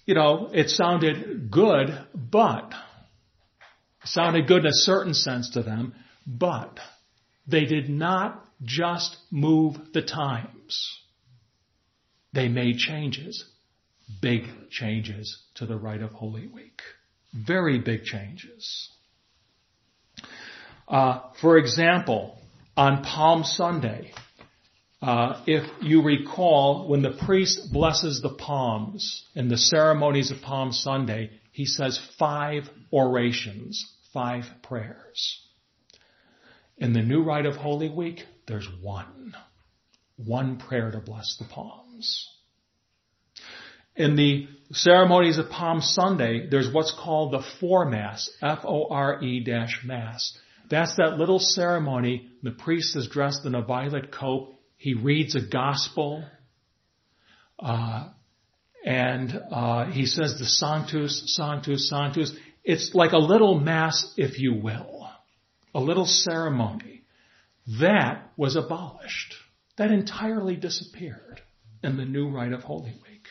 you 0.05 0.13
know, 0.13 0.49
it 0.53 0.69
sounded 0.69 1.49
good, 1.49 1.97
but, 2.13 2.73
sounded 4.05 4.47
good 4.47 4.61
in 4.61 4.67
a 4.67 4.73
certain 4.73 5.13
sense 5.13 5.51
to 5.51 5.63
them, 5.63 5.93
but 6.25 6.79
they 7.47 7.65
did 7.65 7.89
not 7.89 8.43
just 8.63 9.17
move 9.31 9.75
the 9.93 10.01
times 10.01 11.01
they 12.35 12.49
made 12.49 12.77
changes, 12.77 13.45
big 14.21 14.43
changes 14.69 15.41
to 15.55 15.65
the 15.65 15.77
rite 15.77 16.01
of 16.01 16.11
Holy 16.11 16.47
Week. 16.47 16.81
Very 17.33 17.79
big 17.79 18.03
changes. 18.03 18.89
Uh, 20.87 21.21
for 21.39 21.57
example, 21.57 22.37
on 22.75 23.03
Palm 23.03 23.45
Sunday, 23.45 24.11
uh, 25.01 25.41
if 25.47 25.63
you 25.81 26.03
recall, 26.03 26.89
when 26.89 27.01
the 27.01 27.17
priest 27.25 27.71
blesses 27.71 28.21
the 28.21 28.35
palms 28.35 29.25
in 29.33 29.47
the 29.47 29.57
ceremonies 29.57 30.29
of 30.29 30.41
Palm 30.41 30.73
Sunday, 30.73 31.31
he 31.53 31.65
says 31.65 31.97
five 32.19 32.69
orations, 32.91 33.94
five 34.15 34.45
prayers. 34.63 35.41
In 36.77 36.93
the 36.93 37.03
new 37.03 37.21
rite 37.21 37.45
of 37.45 37.55
Holy 37.55 37.89
Week, 37.89 38.23
there's 38.47 38.67
one. 38.81 39.35
One 40.15 40.57
prayer 40.57 40.89
to 40.89 40.99
bless 40.99 41.35
the 41.37 41.45
palms. 41.45 42.27
In 43.95 44.15
the 44.15 44.47
ceremonies 44.71 45.37
of 45.37 45.49
Palm 45.49 45.81
Sunday, 45.81 46.47
there's 46.49 46.71
what's 46.71 46.91
called 46.91 47.33
the 47.33 47.43
Fore 47.59 47.89
Mass, 47.89 48.29
F-O-R-E 48.41 49.41
dash 49.41 49.81
Mass. 49.85 50.37
That's 50.69 50.95
that 50.95 51.17
little 51.17 51.39
ceremony. 51.39 52.29
The 52.41 52.51
priest 52.51 52.95
is 52.95 53.07
dressed 53.07 53.45
in 53.45 53.53
a 53.53 53.61
violet 53.61 54.11
coat. 54.11 54.55
He 54.77 54.93
reads 54.93 55.35
a 55.35 55.41
gospel. 55.41 56.23
Uh, 57.59 58.09
and 58.85 59.41
uh, 59.51 59.85
he 59.85 60.05
says 60.05 60.39
the 60.39 60.45
Sanctus, 60.45 61.35
Sanctus, 61.35 61.89
Sanctus. 61.89 62.35
It's 62.65 62.95
like 62.95 63.11
a 63.11 63.19
little 63.19 63.59
mass, 63.59 64.11
if 64.17 64.39
you 64.39 64.55
will, 64.55 65.07
a 65.73 65.79
little 65.79 66.07
ceremony. 66.07 67.03
That 67.79 68.31
was 68.37 68.55
abolished. 68.55 69.35
That 69.77 69.91
entirely 69.91 70.55
disappeared 70.55 71.41
in 71.83 71.95
the 71.95 72.05
new 72.05 72.27
rite 72.29 72.53
of 72.53 72.63
Holy 72.63 72.91
Week. 72.91 73.27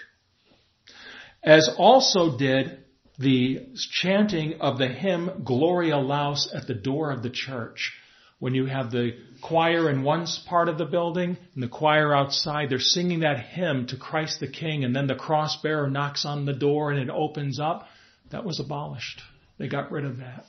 As 1.43 1.69
also 1.77 2.39
did 2.39 2.85
the 3.19 3.67
chanting 3.91 4.61
of 4.61 4.79
the 4.79 4.89
hymn 4.89 5.43
Gloria 5.45 5.99
Laus 5.99 6.49
at 6.55 6.67
the 6.69 6.75
door 6.75 7.11
of 7.11 7.23
the 7.23 7.31
church. 7.31 7.93
When 8.39 8.55
you 8.55 8.67
have 8.67 8.91
the 8.91 9.17
choir 9.41 9.91
in 9.91 10.03
one 10.03 10.27
part 10.47 10.69
of 10.69 10.79
the 10.79 10.85
building 10.85 11.37
and 11.55 11.63
the 11.63 11.69
choir 11.69 12.15
outside, 12.15 12.71
they're 12.71 12.79
singing 12.79 13.21
that 13.21 13.41
hymn 13.41 13.87
to 13.87 13.97
Christ 13.97 14.41
the 14.41 14.49
King 14.49 14.85
and 14.85 14.95
then 14.95 15.07
the 15.07 15.15
cross 15.15 15.61
bearer 15.61 15.89
knocks 15.89 16.25
on 16.25 16.45
the 16.45 16.53
door 16.53 16.93
and 16.93 17.01
it 17.01 17.13
opens 17.13 17.59
up. 17.59 17.89
That 18.31 18.45
was 18.45 18.61
abolished. 18.61 19.23
They 19.59 19.69
got 19.69 19.93
rid 19.93 20.05
of 20.05 20.19
that. 20.19 20.45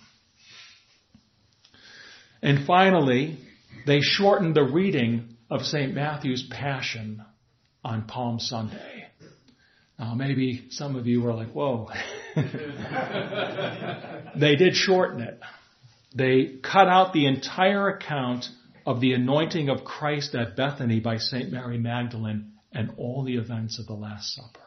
And 2.42 2.66
finally, 2.66 3.38
they 3.86 4.02
shortened 4.02 4.56
the 4.56 4.64
reading 4.64 5.36
of 5.50 5.62
St. 5.62 5.94
Matthew's 5.94 6.48
Passion 6.50 7.24
on 7.84 8.08
Palm 8.08 8.40
Sunday. 8.40 9.06
Now 9.98 10.14
maybe 10.16 10.68
some 10.72 10.96
of 10.96 11.08
you 11.08 11.22
were 11.22 11.34
like, 11.34 11.52
whoa. 11.52 11.90
they 14.36 14.56
did 14.56 14.76
shorten 14.76 15.22
it. 15.22 15.40
They 16.14 16.58
cut 16.64 16.88
out 16.88 17.14
the 17.14 17.28
entire 17.28 17.90
account 17.90 18.46
of 18.86 19.02
the 19.02 19.14
anointing 19.14 19.70
of 19.70 19.84
Christ 19.84 20.36
at 20.36 20.56
Bethany 20.56 21.00
by 21.00 21.18
St. 21.18 21.52
Mary 21.52 21.78
Magdalene 21.78 22.54
and 22.72 22.94
all 22.98 23.24
the 23.24 23.38
events 23.38 23.80
of 23.80 23.88
the 23.88 23.94
Last 23.94 24.36
Supper. 24.36 24.65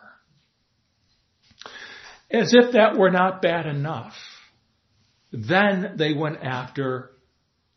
As 2.30 2.52
if 2.52 2.72
that 2.72 2.96
were 2.96 3.10
not 3.10 3.40
bad 3.40 3.66
enough, 3.66 4.14
then 5.32 5.94
they 5.96 6.12
went 6.12 6.42
after 6.42 7.10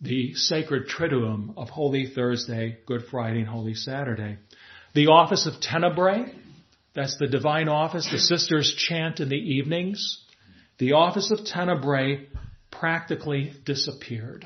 the 0.01 0.33
sacred 0.33 0.87
Triduum 0.87 1.53
of 1.57 1.69
Holy 1.69 2.07
Thursday, 2.07 2.79
Good 2.85 3.05
Friday, 3.09 3.39
and 3.39 3.47
Holy 3.47 3.75
Saturday. 3.75 4.37
The 4.93 5.07
office 5.07 5.45
of 5.45 5.61
Tenebrae, 5.61 6.33
that's 6.93 7.17
the 7.17 7.27
divine 7.27 7.69
office 7.69 8.09
the 8.11 8.19
sisters 8.19 8.73
chant 8.75 9.19
in 9.19 9.29
the 9.29 9.35
evenings. 9.35 10.19
The 10.79 10.93
office 10.93 11.31
of 11.31 11.45
Tenebrae 11.45 12.27
practically 12.71 13.53
disappeared. 13.63 14.45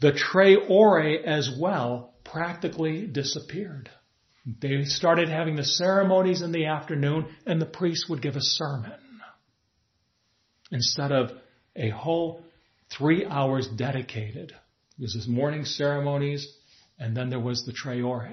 The 0.00 0.12
Tre 0.12 0.56
Ore 0.56 1.00
as 1.00 1.50
well 1.58 2.14
practically 2.24 3.06
disappeared. 3.06 3.90
They 4.44 4.84
started 4.84 5.28
having 5.28 5.56
the 5.56 5.64
ceremonies 5.64 6.42
in 6.42 6.52
the 6.52 6.66
afternoon 6.66 7.26
and 7.46 7.60
the 7.60 7.66
priest 7.66 8.08
would 8.08 8.22
give 8.22 8.34
a 8.34 8.40
sermon 8.40 8.98
instead 10.70 11.12
of 11.12 11.30
a 11.76 11.90
whole 11.90 12.42
three 12.90 13.24
hours 13.24 13.68
dedicated. 13.68 14.52
This 14.98 15.14
is 15.14 15.28
morning 15.28 15.64
ceremonies 15.64 16.46
and 16.98 17.16
then 17.16 17.30
there 17.30 17.40
was 17.40 17.64
the 17.64 17.72
Tre 17.72 18.02
Ore. 18.02 18.30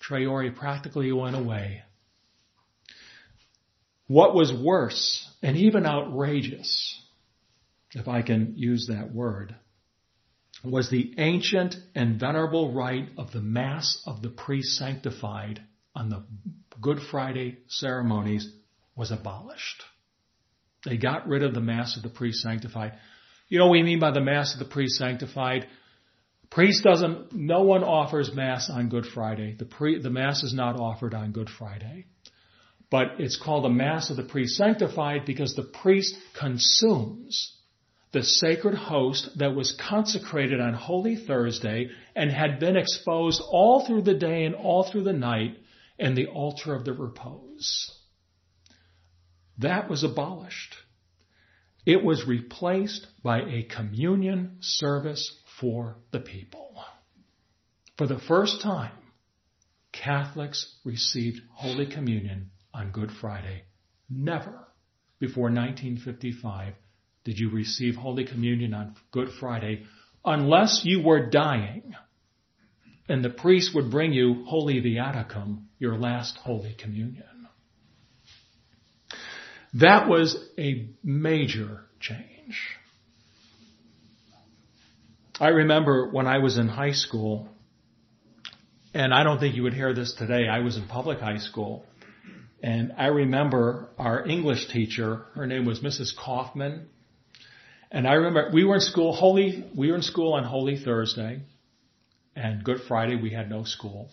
Tre 0.00 0.26
Ore 0.26 0.50
practically 0.50 1.10
went 1.10 1.36
away. 1.36 1.82
What 4.08 4.34
was 4.34 4.52
worse 4.52 5.26
and 5.42 5.56
even 5.56 5.86
outrageous, 5.86 7.00
if 7.92 8.08
I 8.08 8.22
can 8.22 8.54
use 8.56 8.86
that 8.88 9.12
word, 9.12 9.56
was 10.70 10.90
the 10.90 11.14
ancient 11.18 11.76
and 11.94 12.18
venerable 12.18 12.72
rite 12.72 13.08
of 13.16 13.32
the 13.32 13.40
Mass 13.40 14.02
of 14.06 14.22
the 14.22 14.28
presanctified 14.28 15.58
on 15.94 16.10
the 16.10 16.24
Good 16.80 17.00
Friday 17.10 17.58
ceremonies 17.68 18.52
was 18.94 19.10
abolished. 19.10 19.82
They 20.84 20.96
got 20.96 21.26
rid 21.26 21.42
of 21.42 21.54
the 21.54 21.60
Mass 21.60 21.96
of 21.96 22.02
the 22.02 22.08
presanctified. 22.08 22.96
You 23.48 23.58
know 23.58 23.66
what 23.66 23.72
we 23.72 23.82
mean 23.82 24.00
by 24.00 24.10
the 24.10 24.20
Mass 24.20 24.54
of 24.54 24.58
the 24.58 24.72
presanctified? 24.74 25.66
Priest 26.50 26.84
doesn't, 26.84 27.32
no 27.32 27.62
one 27.62 27.82
offers 27.82 28.32
Mass 28.34 28.70
on 28.70 28.88
Good 28.88 29.06
Friday. 29.06 29.56
The, 29.58 29.64
pre, 29.64 30.00
the 30.00 30.10
Mass 30.10 30.42
is 30.42 30.54
not 30.54 30.78
offered 30.78 31.14
on 31.14 31.32
Good 31.32 31.50
Friday. 31.50 32.06
But 32.90 33.18
it's 33.18 33.36
called 33.36 33.64
the 33.64 33.68
Mass 33.68 34.10
of 34.10 34.16
the 34.16 34.22
Presanctified 34.22 35.26
because 35.26 35.54
the 35.54 35.64
priest 35.64 36.16
consumes 36.38 37.55
the 38.16 38.22
sacred 38.22 38.74
host 38.74 39.28
that 39.36 39.54
was 39.54 39.78
consecrated 39.90 40.58
on 40.58 40.72
Holy 40.72 41.16
Thursday 41.16 41.90
and 42.14 42.30
had 42.30 42.58
been 42.58 42.74
exposed 42.74 43.42
all 43.46 43.86
through 43.86 44.00
the 44.00 44.14
day 44.14 44.46
and 44.46 44.54
all 44.54 44.84
through 44.84 45.02
the 45.02 45.12
night 45.12 45.58
and 45.98 46.16
the 46.16 46.28
altar 46.28 46.74
of 46.74 46.86
the 46.86 46.94
repose. 46.94 47.92
That 49.58 49.90
was 49.90 50.02
abolished. 50.02 50.76
It 51.84 52.02
was 52.02 52.26
replaced 52.26 53.06
by 53.22 53.42
a 53.42 53.64
communion 53.64 54.56
service 54.60 55.38
for 55.60 55.98
the 56.10 56.20
people. 56.20 56.74
For 57.98 58.06
the 58.06 58.18
first 58.18 58.62
time, 58.62 58.96
Catholics 59.92 60.78
received 60.86 61.42
Holy 61.52 61.84
Communion 61.84 62.50
on 62.72 62.92
Good 62.92 63.10
Friday. 63.20 63.64
Never 64.08 64.68
before 65.18 65.50
1955 65.50 66.72
did 67.26 67.38
you 67.40 67.50
receive 67.50 67.96
Holy 67.96 68.24
Communion 68.24 68.72
on 68.72 68.94
Good 69.10 69.30
Friday 69.40 69.82
unless 70.24 70.82
you 70.84 71.02
were 71.02 71.28
dying 71.28 71.92
and 73.08 73.24
the 73.24 73.30
priest 73.30 73.74
would 73.74 73.90
bring 73.90 74.12
you 74.12 74.44
Holy 74.46 74.80
Viaticum, 74.80 75.64
your 75.80 75.96
last 75.96 76.36
Holy 76.36 76.74
Communion. 76.74 77.48
That 79.74 80.08
was 80.08 80.36
a 80.56 80.88
major 81.02 81.82
change. 81.98 82.60
I 85.40 85.48
remember 85.48 86.08
when 86.08 86.28
I 86.28 86.38
was 86.38 86.56
in 86.56 86.68
high 86.68 86.92
school, 86.92 87.48
and 88.94 89.12
I 89.12 89.24
don't 89.24 89.40
think 89.40 89.56
you 89.56 89.64
would 89.64 89.74
hear 89.74 89.92
this 89.92 90.14
today, 90.14 90.46
I 90.48 90.60
was 90.60 90.76
in 90.76 90.86
public 90.86 91.18
high 91.18 91.38
school, 91.38 91.84
and 92.62 92.92
I 92.96 93.08
remember 93.08 93.88
our 93.98 94.24
English 94.26 94.68
teacher, 94.68 95.26
her 95.34 95.46
name 95.46 95.66
was 95.66 95.80
Mrs. 95.80 96.16
Kaufman, 96.16 96.88
and 97.90 98.06
I 98.06 98.14
remember 98.14 98.50
we 98.52 98.64
were 98.64 98.76
in 98.76 98.80
school 98.80 99.12
holy, 99.12 99.64
we 99.74 99.90
were 99.90 99.96
in 99.96 100.02
school 100.02 100.34
on 100.34 100.44
Holy 100.44 100.76
Thursday, 100.76 101.40
and 102.34 102.64
Good 102.64 102.80
Friday 102.86 103.16
we 103.16 103.30
had 103.30 103.48
no 103.48 103.64
school. 103.64 104.10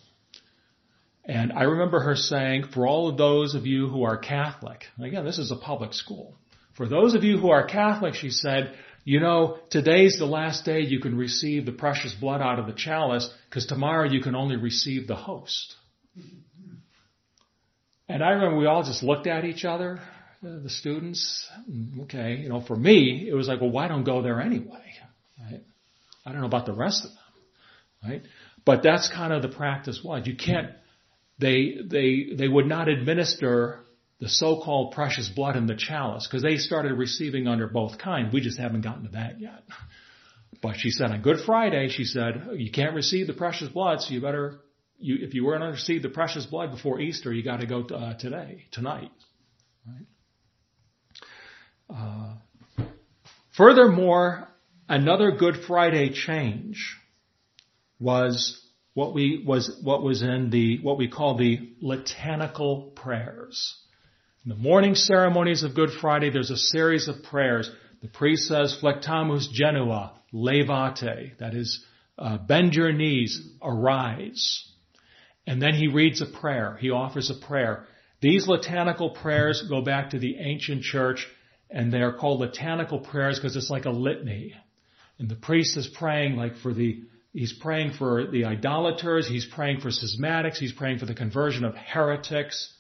And 1.26 1.54
I 1.54 1.64
remember 1.64 2.02
her 2.02 2.16
saying, 2.16 2.66
for 2.74 2.86
all 2.86 3.08
of 3.08 3.18
those 3.18 3.56
of 3.56 3.66
you 3.66 3.88
who 3.88 4.04
are 4.04 4.18
Catholic, 4.18 4.86
again, 5.00 5.24
this 5.24 5.40
is 5.40 5.52
a 5.52 5.56
public 5.56 5.94
school. 5.94 6.36
For 6.76 6.88
those 6.88 7.14
of 7.14 7.24
you 7.24 7.38
who 7.38 7.50
are 7.50 7.66
Catholic, 7.66 8.16
she 8.16 8.30
said, 8.30 8.74
you 9.06 9.20
know, 9.20 9.60
today's 9.70 10.18
the 10.18 10.26
last 10.26 10.66
day 10.66 10.82
you 10.82 11.00
can 11.00 11.18
receive 11.18 11.66
the 11.66 11.72
precious 11.72 12.14
blood 12.14 12.42
out 12.42 12.60
of 12.60 12.68
the 12.68 12.74
chalice 12.74 13.30
because 13.50 13.66
tomorrow 13.66 14.10
you 14.10 14.22
can 14.22 14.36
only 14.36 14.56
receive 14.56 15.08
the 15.08 15.16
host. 15.16 15.76
And 18.10 18.24
I 18.24 18.32
remember 18.32 18.58
we 18.58 18.66
all 18.66 18.84
just 18.84 19.04
looked 19.04 19.28
at 19.28 19.46
each 19.46 19.66
other, 19.66 20.00
the 20.44 20.70
students. 20.70 21.48
Okay, 22.02 22.38
you 22.38 22.50
know, 22.50 22.62
for 22.62 22.76
me, 22.76 23.28
it 23.30 23.34
was 23.34 23.48
like, 23.48 23.62
well, 23.62 23.72
why 23.72 23.88
don't 23.88 24.04
go 24.04 24.22
there 24.22 24.42
anyway? 24.42 24.84
Right? 25.40 25.64
I 26.26 26.32
don't 26.32 26.42
know 26.42 26.48
about 26.48 26.66
the 26.66 26.74
rest 26.74 27.06
of 27.06 27.12
them, 27.12 28.12
right? 28.12 28.22
But 28.66 28.84
that's 28.84 29.10
kind 29.10 29.34
of 29.34 29.42
the 29.42 29.50
practice 29.50 30.02
was. 30.04 30.26
You 30.26 30.36
can't, 30.36 30.72
they, 31.40 31.78
they, 31.84 32.36
they 32.38 32.48
would 32.48 32.66
not 32.66 32.88
administer 32.88 33.80
the 34.20 34.30
so-called 34.30 34.94
precious 34.94 35.30
blood 35.30 35.58
in 35.58 35.68
the 35.68 35.76
chalice 35.76 36.28
because 36.28 36.44
they 36.44 36.58
started 36.58 36.94
receiving 36.94 37.48
under 37.48 37.68
both 37.68 37.98
kinds. 37.98 38.34
We 38.34 38.42
just 38.42 38.58
haven't 38.58 38.82
gotten 38.82 39.04
to 39.04 39.12
that 39.12 39.40
yet. 39.40 39.64
But 40.62 40.76
she 40.78 40.92
said 40.92 41.12
on 41.12 41.22
Good 41.22 41.42
Friday, 41.46 41.90
she 41.90 42.06
said, 42.06 42.50
you 42.56 42.72
can't 42.72 42.96
receive 42.96 43.28
the 43.28 43.34
precious 43.34 43.68
blood, 43.68 44.02
so 44.02 44.14
you 44.14 44.22
better, 44.22 44.62
you, 44.98 45.18
if 45.20 45.34
you 45.34 45.44
were 45.44 45.58
going 45.58 45.70
to 45.70 45.74
receive 45.74 46.04
the 46.04 46.10
precious 46.10 46.46
blood 46.46 46.72
before 46.72 47.02
Easter, 47.02 47.34
you 47.34 47.44
got 47.44 47.60
to 47.60 47.66
go 47.66 47.82
uh, 47.82 48.14
today, 48.18 48.66
tonight. 48.72 49.12
Right? 49.86 50.06
Furthermore, 53.56 54.48
another 54.90 55.32
Good 55.32 55.64
Friday 55.68 56.10
change 56.10 56.98
was 58.00 58.60
what 58.94 59.14
we 59.14 59.44
was 59.46 59.80
what 59.84 60.04
was 60.04 60.22
in 60.22 60.50
the 60.50 60.80
what 60.82 60.98
we 60.98 61.08
call 61.08 61.38
the 61.38 61.74
litanical 61.82 62.92
prayers. 62.96 63.76
In 64.46 64.50
the 64.50 64.56
morning 64.56 64.96
ceremonies 64.96 65.64
of 65.64 65.74
Good 65.74 65.92
Friday, 66.02 66.30
there's 66.30 66.52
a 66.52 66.58
series 66.58 67.08
of 67.08 67.24
prayers. 67.24 67.72
The 68.02 68.10
priest 68.10 68.50
says, 68.50 68.78
Flectamus 68.82 69.50
genua, 69.50 70.20
levate, 70.34 71.38
that 71.40 71.54
is, 71.54 71.86
uh, 72.20 72.38
bend 72.40 72.74
your 72.74 72.92
knees, 72.92 73.40
arise. 73.62 74.70
And 75.48 75.62
then 75.62 75.76
he 75.76 75.88
reads 75.88 76.22
a 76.22 76.26
prayer. 76.26 76.78
He 76.82 76.90
offers 76.90 77.30
a 77.30 77.36
prayer. 77.48 77.86
These 78.20 78.46
litanical 78.46 79.12
prayers 79.12 79.64
go 79.70 79.82
back 79.82 80.10
to 80.10 80.20
the 80.20 80.36
ancient 80.38 80.84
church, 80.84 81.26
and 81.74 81.92
they 81.92 82.02
are 82.02 82.14
called 82.14 82.40
litanical 82.40 83.00
prayers 83.00 83.40
because 83.40 83.56
it's 83.56 83.72
like 83.72 83.86
a 83.86 83.90
litany. 83.90 84.54
And 85.18 85.28
the 85.28 85.36
priest 85.36 85.76
is 85.76 85.88
praying 85.88 86.36
like 86.36 86.58
for 86.58 86.72
the, 86.72 87.02
he's 87.34 87.52
praying 87.52 87.94
for 87.94 88.28
the 88.28 88.46
idolaters, 88.46 89.28
he's 89.28 89.46
praying 89.46 89.82
for 89.82 89.90
schismatics, 89.90 90.58
he's 90.58 90.72
praying 90.72 91.00
for 91.00 91.08
the 91.08 91.16
conversion 91.16 91.66
of 91.66 91.76
heretics, 91.76 92.72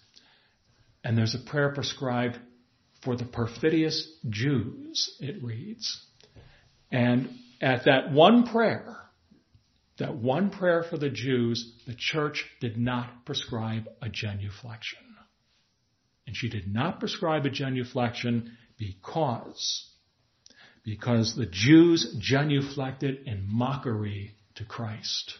and 1.03 1.17
there's 1.17 1.35
a 1.35 1.49
prayer 1.49 1.73
prescribed 1.73 2.37
for 3.03 3.17
the 3.17 3.25
perfidious 3.25 4.07
Jews, 4.29 5.17
it 5.19 5.43
reads. 5.43 5.99
And 6.91 7.29
at 7.61 7.85
that 7.85 8.11
one 8.11 8.45
prayer, 8.45 8.95
that 9.97 10.15
one 10.15 10.51
prayer 10.51 10.83
for 10.87 10.97
the 10.97 11.09
Jews, 11.09 11.81
the 11.87 11.95
church 11.97 12.45
did 12.61 12.77
not 12.77 13.25
prescribe 13.25 13.89
a 14.01 14.07
genuflection. 14.07 15.01
And 16.25 16.35
she 16.35 16.47
did 16.47 16.71
not 16.71 16.99
prescribe 16.99 17.45
a 17.45 17.49
genuflection 17.49 18.51
because, 18.83 19.85
because 20.83 21.35
the 21.35 21.45
Jews 21.45 22.15
genuflected 22.19 23.23
in 23.25 23.45
mockery 23.47 24.31
to 24.55 24.65
Christ. 24.65 25.33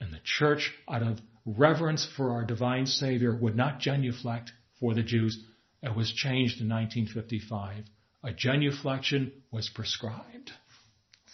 And 0.00 0.12
the 0.12 0.20
church, 0.24 0.72
out 0.88 1.02
of 1.02 1.18
reverence 1.44 2.06
for 2.16 2.32
our 2.32 2.44
divine 2.44 2.86
Savior 2.86 3.34
would 3.34 3.56
not 3.56 3.80
genuflect 3.80 4.52
for 4.80 4.94
the 4.94 5.02
Jews. 5.02 5.42
It 5.82 5.94
was 5.94 6.12
changed 6.12 6.60
in 6.60 6.68
1955. 6.68 7.84
A 8.24 8.32
genuflection 8.32 9.32
was 9.50 9.68
prescribed 9.68 10.50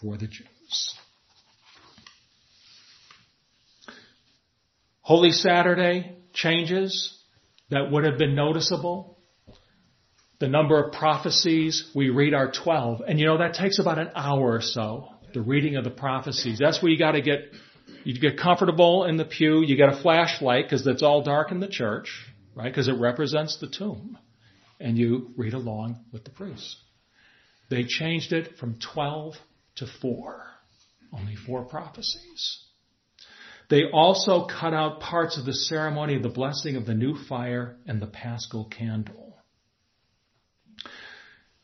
for 0.01 0.17
the 0.17 0.27
Jews. 0.27 0.95
Holy 5.01 5.33
Saturday 5.33 6.17
changes 6.33 7.19
that 7.71 7.91
would 7.91 8.05
have 8.05 8.19
been 8.19 8.35
noticeable. 8.35 9.19
The 10.43 10.49
number 10.49 10.83
of 10.83 10.91
prophecies 10.91 11.89
we 11.95 12.11
read 12.11 12.35
are 12.35 12.51
12. 12.51 13.03
And 13.07 13.21
you 13.21 13.27
know, 13.27 13.39
that 13.39 13.55
takes 13.55 13.79
about 13.79 14.01
an 14.01 14.11
hour 14.17 14.55
or 14.55 14.61
so, 14.61 15.07
the 15.33 15.41
reading 15.41 15.77
of 15.77 15.85
the 15.85 15.91
prophecies. 15.91 16.59
That's 16.59 16.83
where 16.83 16.91
you 16.91 16.99
gotta 16.99 17.21
get 17.21 17.53
you 18.03 18.19
get 18.19 18.41
comfortable 18.41 19.05
in 19.05 19.17
the 19.17 19.25
pew. 19.25 19.63
You 19.63 19.77
get 19.77 19.91
a 19.91 20.03
flashlight 20.03 20.65
because 20.65 20.85
it's 20.85 21.01
all 21.01 21.23
dark 21.23 21.53
in 21.53 21.61
the 21.61 21.69
church, 21.69 22.27
right? 22.57 22.69
Because 22.69 22.89
it 22.89 22.95
represents 22.95 23.61
the 23.61 23.69
tomb. 23.69 24.19
And 24.81 24.99
you 24.99 25.31
read 25.37 25.55
along 25.55 26.01
with 26.11 26.25
the 26.25 26.31
priest. 26.31 26.77
They 27.71 27.85
changed 27.85 28.33
it 28.33 28.57
from 28.59 28.81
12 28.95 29.35
to 29.77 29.87
4. 30.01 30.45
Only 31.13 31.37
four 31.37 31.67
prophecies. 31.67 32.65
They 33.71 33.85
also 33.93 34.49
cut 34.49 34.75
out 34.75 34.99
parts 34.99 35.39
of 35.39 35.45
the 35.45 35.55
ceremony 35.55 36.17
of 36.17 36.25
the 36.25 36.31
blessing 36.31 36.75
of 36.75 36.85
the 36.85 36.95
new 36.95 37.15
fire 37.29 37.77
and 37.87 38.03
the 38.03 38.09
paschal 38.09 38.65
candle. 38.65 39.32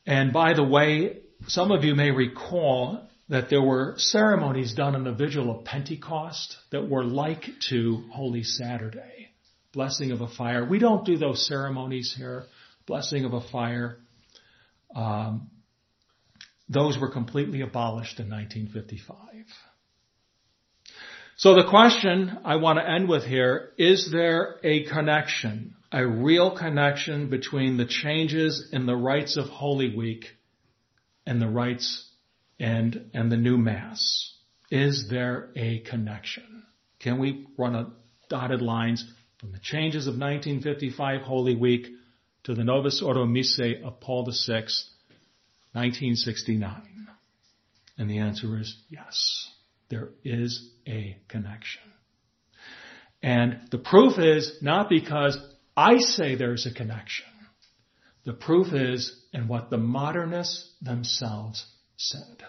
And 0.09 0.33
by 0.33 0.55
the 0.55 0.65
way, 0.65 1.19
some 1.49 1.71
of 1.71 1.85
you 1.85 1.95
may 1.95 2.11
recall 2.11 3.07
that 3.29 3.51
there 3.51 3.61
were 3.61 3.93
ceremonies 3.99 4.73
done 4.73 4.95
on 4.95 5.05
the 5.05 5.13
vigil 5.13 5.55
of 5.55 5.67
Pentecost 5.67 6.57
that 6.71 6.89
were 6.89 7.05
like 7.05 7.45
to 7.69 8.05
Holy 8.11 8.43
Saturday. 8.43 9.29
Blessing 9.75 10.11
of 10.13 10.23
a 10.23 10.27
fire. 10.27 10.65
We 10.65 10.79
don't 10.79 11.05
do 11.05 11.19
those 11.19 11.47
ceremonies 11.47 12.15
here. 12.17 12.45
Blessing 12.87 13.27
of 13.27 13.35
a 13.35 13.43
fire. 13.43 13.99
Um, 14.97 15.51
those 16.71 16.99
were 16.99 17.11
completely 17.11 17.61
abolished 17.61 18.19
in 18.19 18.31
1955. 18.31 19.19
So 21.37 21.55
the 21.55 21.69
question 21.69 22.39
I 22.47 22.57
want 22.57 22.79
to 22.79 22.91
end 22.91 23.11
with 23.11 23.25
here, 23.25 23.73
is 23.77 24.11
there 24.11 24.57
a 24.65 24.85
connection, 24.85 25.75
a 25.91 26.07
real 26.07 26.57
connection 26.57 27.31
between 27.31 27.77
the 27.77 27.87
changes 27.87 28.69
in 28.73 28.87
the 28.87 28.97
rites 28.97 29.37
of 29.37 29.47
Holy 29.47 29.95
Week 29.97 30.27
and 31.27 31.41
the 31.41 31.49
rites 31.49 32.09
and, 32.61 33.11
and 33.15 33.33
the 33.33 33.37
new 33.37 33.57
Mass? 33.57 34.35
Is 34.71 35.09
there 35.09 35.51
a 35.57 35.81
connection? 35.81 36.65
Can 37.01 37.19
we 37.19 37.47
run 37.57 37.75
a 37.75 37.93
dotted 38.29 38.61
lines 38.61 39.05
from 39.39 39.53
the 39.53 39.59
changes 39.61 40.07
of 40.07 40.13
1955 40.15 41.23
Holy 41.23 41.57
Week 41.57 41.87
to 42.45 42.55
the 42.55 42.65
Novus 42.65 43.03
Ordo 43.03 43.25
Missae 43.25 43.83
of 43.83 44.01
Paul 44.01 44.25
VI, 44.25 44.67
1969? 45.73 46.83
And 47.97 48.11
the 48.11 48.19
answer 48.19 48.59
is 48.59 48.77
yes. 48.91 49.49
There 49.89 50.11
is 50.23 50.71
a 50.87 51.17
connection. 51.29 51.83
And 53.23 53.61
the 53.71 53.79
proof 53.79 54.19
is 54.19 54.59
not 54.61 54.89
because 54.89 55.37
I 55.79 55.99
say 55.99 56.35
there's 56.35 56.67
a 56.67 56.75
connection. 56.75 57.27
The 58.25 58.33
proof 58.33 58.73
is 58.73 59.17
in 59.33 59.47
what 59.47 59.71
the 59.71 59.79
modernists 59.79 60.73
themselves 60.83 61.65
said. 61.97 62.43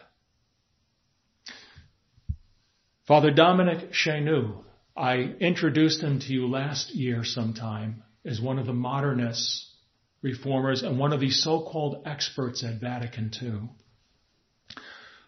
Father 3.05 3.29
Dominic 3.29 3.91
Chenu, 3.91 4.63
I 4.97 5.17
introduced 5.17 6.01
him 6.01 6.19
to 6.21 6.33
you 6.33 6.47
last 6.49 6.95
year 6.95 7.23
sometime 7.23 8.01
as 8.25 8.41
one 8.41 8.57
of 8.57 8.65
the 8.65 8.73
modernist 8.73 9.75
reformers 10.23 10.81
and 10.81 10.97
one 10.97 11.13
of 11.13 11.19
the 11.19 11.29
so-called 11.29 12.01
experts 12.07 12.63
at 12.63 12.81
Vatican 12.81 13.29
II. 13.39 13.69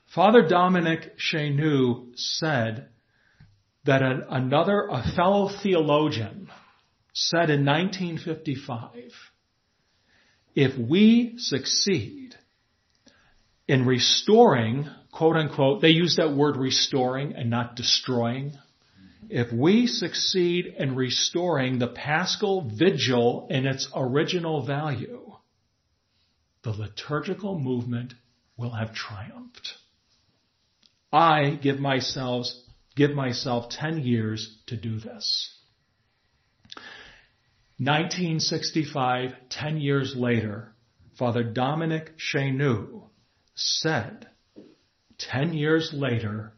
Father 0.07 0.47
Dominic 0.47 1.19
Chenu 1.19 2.13
said 2.15 2.89
that 3.85 4.01
another, 4.01 4.87
a 4.89 5.03
fellow 5.15 5.49
theologian 5.61 6.49
said 7.13 7.49
in 7.49 7.65
1955, 7.65 9.11
if 10.55 10.77
we 10.77 11.35
succeed 11.37 12.35
in 13.67 13.85
restoring, 13.85 14.89
quote 15.11 15.35
unquote, 15.35 15.81
they 15.81 15.89
use 15.89 16.17
that 16.17 16.35
word 16.35 16.57
restoring 16.57 17.33
and 17.35 17.49
not 17.49 17.75
destroying. 17.75 18.53
If 19.29 19.51
we 19.53 19.87
succeed 19.87 20.73
in 20.77 20.95
restoring 20.95 21.79
the 21.79 21.87
paschal 21.87 22.69
vigil 22.69 23.47
in 23.49 23.65
its 23.65 23.89
original 23.95 24.65
value, 24.65 25.35
the 26.63 26.71
liturgical 26.71 27.57
movement 27.57 28.13
will 28.57 28.71
have 28.71 28.93
triumphed. 28.93 29.73
I 31.11 31.51
give 31.61 31.79
myself, 31.79 32.45
give 32.95 33.11
myself 33.11 33.69
10 33.69 34.03
years 34.03 34.57
to 34.67 34.77
do 34.77 34.99
this. 34.99 35.60
1965, 37.83 39.31
10 39.49 39.77
years 39.77 40.13
later, 40.15 40.75
Father 41.17 41.43
Dominic 41.43 42.11
Chenu 42.19 43.09
said, 43.55 44.27
10 45.17 45.53
years 45.53 45.89
later, 45.91 46.53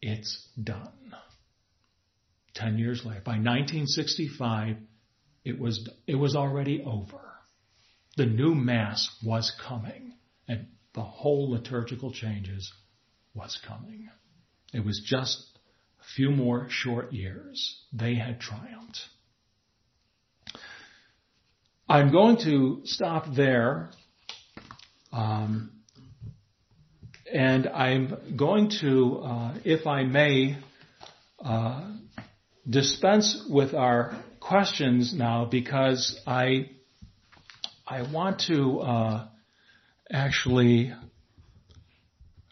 it's 0.00 0.46
done. 0.62 1.16
10 2.54 2.78
years 2.78 3.04
later. 3.04 3.22
By 3.24 3.38
1965, 3.38 4.76
it 5.44 5.58
was, 5.58 5.90
it 6.06 6.14
was 6.14 6.36
already 6.36 6.80
over. 6.86 7.22
The 8.16 8.26
new 8.26 8.54
Mass 8.54 9.08
was 9.24 9.52
coming 9.66 10.12
and 10.46 10.68
the 10.94 11.02
whole 11.02 11.50
liturgical 11.50 12.12
changes 12.12 12.72
was 13.34 13.58
coming. 13.66 14.08
It 14.72 14.84
was 14.84 15.02
just 15.04 15.58
a 16.00 16.04
few 16.14 16.30
more 16.30 16.68
short 16.70 17.12
years. 17.12 17.82
They 17.92 18.14
had 18.14 18.40
triumphed. 18.40 19.00
I'm 21.90 22.12
going 22.12 22.36
to 22.44 22.82
stop 22.84 23.24
there. 23.34 23.88
Um, 25.10 25.70
and 27.32 27.66
I'm 27.66 28.36
going 28.36 28.70
to, 28.82 29.22
uh, 29.24 29.54
if 29.64 29.86
I 29.86 30.02
may, 30.02 30.58
uh, 31.42 31.92
dispense 32.68 33.42
with 33.48 33.72
our 33.72 34.22
questions 34.38 35.14
now 35.14 35.46
because 35.46 36.20
I 36.26 36.70
I 37.86 38.02
want 38.12 38.40
to 38.48 38.80
uh, 38.80 39.28
actually 40.12 40.92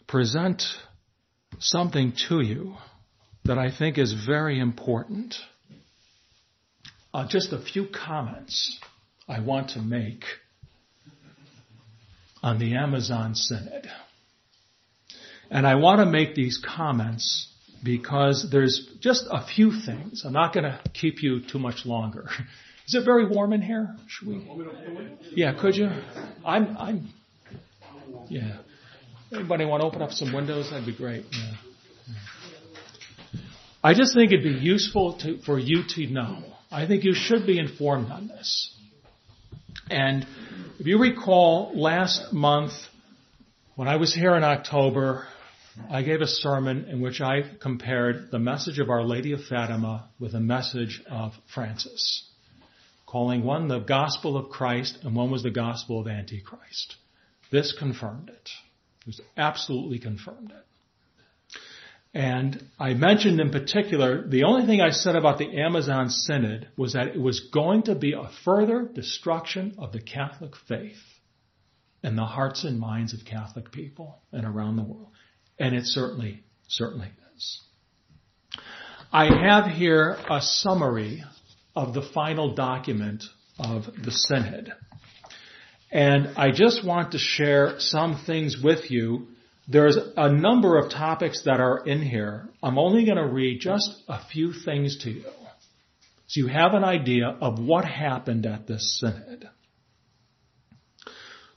present 0.07 0.63
something 1.59 2.13
to 2.27 2.41
you 2.41 2.75
that 3.45 3.59
I 3.59 3.69
think 3.69 3.99
is 3.99 4.13
very 4.13 4.59
important. 4.59 5.35
Uh, 7.13 7.27
just 7.27 7.53
a 7.53 7.61
few 7.61 7.85
comments 7.87 8.79
I 9.27 9.39
want 9.41 9.71
to 9.71 9.79
make 9.79 10.23
on 12.41 12.59
the 12.59 12.75
Amazon 12.75 13.35
Synod. 13.35 13.87
And 15.49 15.65
I 15.65 15.75
want 15.75 15.99
to 15.99 16.05
make 16.05 16.35
these 16.35 16.63
comments 16.63 17.47
because 17.83 18.47
there's 18.51 18.89
just 18.99 19.25
a 19.29 19.45
few 19.45 19.71
things. 19.71 20.23
I'm 20.25 20.33
not 20.33 20.53
going 20.53 20.63
to 20.65 20.79
keep 20.93 21.21
you 21.21 21.41
too 21.41 21.59
much 21.59 21.85
longer. 21.85 22.29
Is 22.87 22.95
it 22.95 23.03
very 23.03 23.27
warm 23.27 23.51
in 23.51 23.61
here? 23.61 23.95
Should 24.07 24.27
we? 24.29 24.49
Yeah, 25.35 25.53
could 25.59 25.75
you? 25.75 25.89
I'm, 26.45 26.77
I'm, 26.77 27.09
yeah. 28.29 28.59
Anybody 29.33 29.65
want 29.65 29.81
to 29.81 29.87
open 29.87 30.01
up 30.01 30.11
some 30.11 30.31
windows? 30.33 30.69
That'd 30.69 30.85
be 30.85 30.95
great. 30.95 31.25
Yeah. 31.31 31.53
I 33.83 33.93
just 33.93 34.13
think 34.13 34.31
it'd 34.31 34.43
be 34.43 34.51
useful 34.51 35.17
to, 35.19 35.37
for 35.39 35.59
you 35.59 35.83
to 35.95 36.07
know. 36.07 36.43
I 36.71 36.87
think 36.87 37.03
you 37.03 37.13
should 37.13 37.45
be 37.45 37.59
informed 37.59 38.09
on 38.09 38.27
this. 38.27 38.73
And 39.89 40.25
if 40.79 40.85
you 40.85 40.99
recall 40.99 41.71
last 41.73 42.33
month, 42.33 42.73
when 43.75 43.87
I 43.87 43.95
was 43.95 44.13
here 44.13 44.35
in 44.35 44.43
October, 44.43 45.25
I 45.89 46.01
gave 46.01 46.21
a 46.21 46.27
sermon 46.27 46.85
in 46.85 46.99
which 46.99 47.21
I 47.21 47.43
compared 47.61 48.31
the 48.31 48.39
message 48.39 48.79
of 48.79 48.89
Our 48.89 49.03
Lady 49.03 49.31
of 49.31 49.45
Fatima 49.45 50.09
with 50.19 50.33
the 50.33 50.39
message 50.39 51.01
of 51.09 51.33
Francis, 51.53 52.27
calling 53.05 53.43
one 53.43 53.67
the 53.67 53.79
gospel 53.79 54.35
of 54.35 54.49
Christ 54.49 54.97
and 55.03 55.15
one 55.15 55.31
was 55.31 55.43
the 55.43 55.51
gospel 55.51 56.01
of 56.01 56.07
Antichrist. 56.07 56.95
This 57.49 57.71
confirmed 57.71 58.29
it. 58.29 58.49
It 59.01 59.07
was 59.07 59.21
absolutely 59.37 59.99
confirmed 59.99 60.51
it. 60.51 60.66
And 62.17 62.67
I 62.79 62.95
mentioned 62.95 63.39
in 63.39 63.51
particular, 63.51 64.27
the 64.27 64.45
only 64.45 64.65
thing 64.65 64.81
I 64.81 64.89
said 64.89 65.15
about 65.15 65.37
the 65.37 65.61
Amazon 65.61 66.09
Synod 66.09 66.67
was 66.75 66.93
that 66.93 67.09
it 67.09 67.21
was 67.21 67.41
going 67.53 67.83
to 67.83 67.93
be 67.93 68.13
a 68.13 68.31
further 68.43 68.89
destruction 68.91 69.75
of 69.77 69.91
the 69.91 70.01
Catholic 70.01 70.53
faith 70.67 70.97
in 72.01 72.15
the 72.15 72.25
hearts 72.25 72.63
and 72.63 72.79
minds 72.79 73.13
of 73.13 73.23
Catholic 73.23 73.71
people 73.71 74.23
and 74.31 74.45
around 74.47 74.77
the 74.77 74.83
world. 74.83 75.11
And 75.59 75.75
it 75.75 75.85
certainly, 75.85 76.41
certainly 76.67 77.11
is. 77.35 77.61
I 79.13 79.25
have 79.25 79.71
here 79.71 80.17
a 80.27 80.41
summary 80.41 81.23
of 81.75 81.93
the 81.93 82.01
final 82.01 82.55
document 82.55 83.25
of 83.59 83.85
the 84.03 84.11
Synod. 84.11 84.73
And 85.91 86.29
I 86.35 86.49
just 86.49 86.83
want 86.83 87.11
to 87.11 87.19
share 87.19 87.75
some 87.77 88.23
things 88.25 88.57
with 88.59 88.89
you. 88.89 89.27
There's 89.67 89.97
a 90.15 90.31
number 90.31 90.77
of 90.77 90.89
topics 90.91 91.43
that 91.43 91.59
are 91.59 91.85
in 91.85 92.01
here. 92.01 92.49
I'm 92.63 92.77
only 92.77 93.05
going 93.05 93.17
to 93.17 93.27
read 93.27 93.59
just 93.59 93.89
a 94.07 94.23
few 94.25 94.53
things 94.53 94.97
to 95.03 95.11
you. 95.11 95.25
So 96.27 96.41
you 96.41 96.47
have 96.47 96.73
an 96.73 96.83
idea 96.83 97.27
of 97.41 97.59
what 97.59 97.85
happened 97.85 98.45
at 98.45 98.67
this 98.67 98.99
synod. 98.99 99.49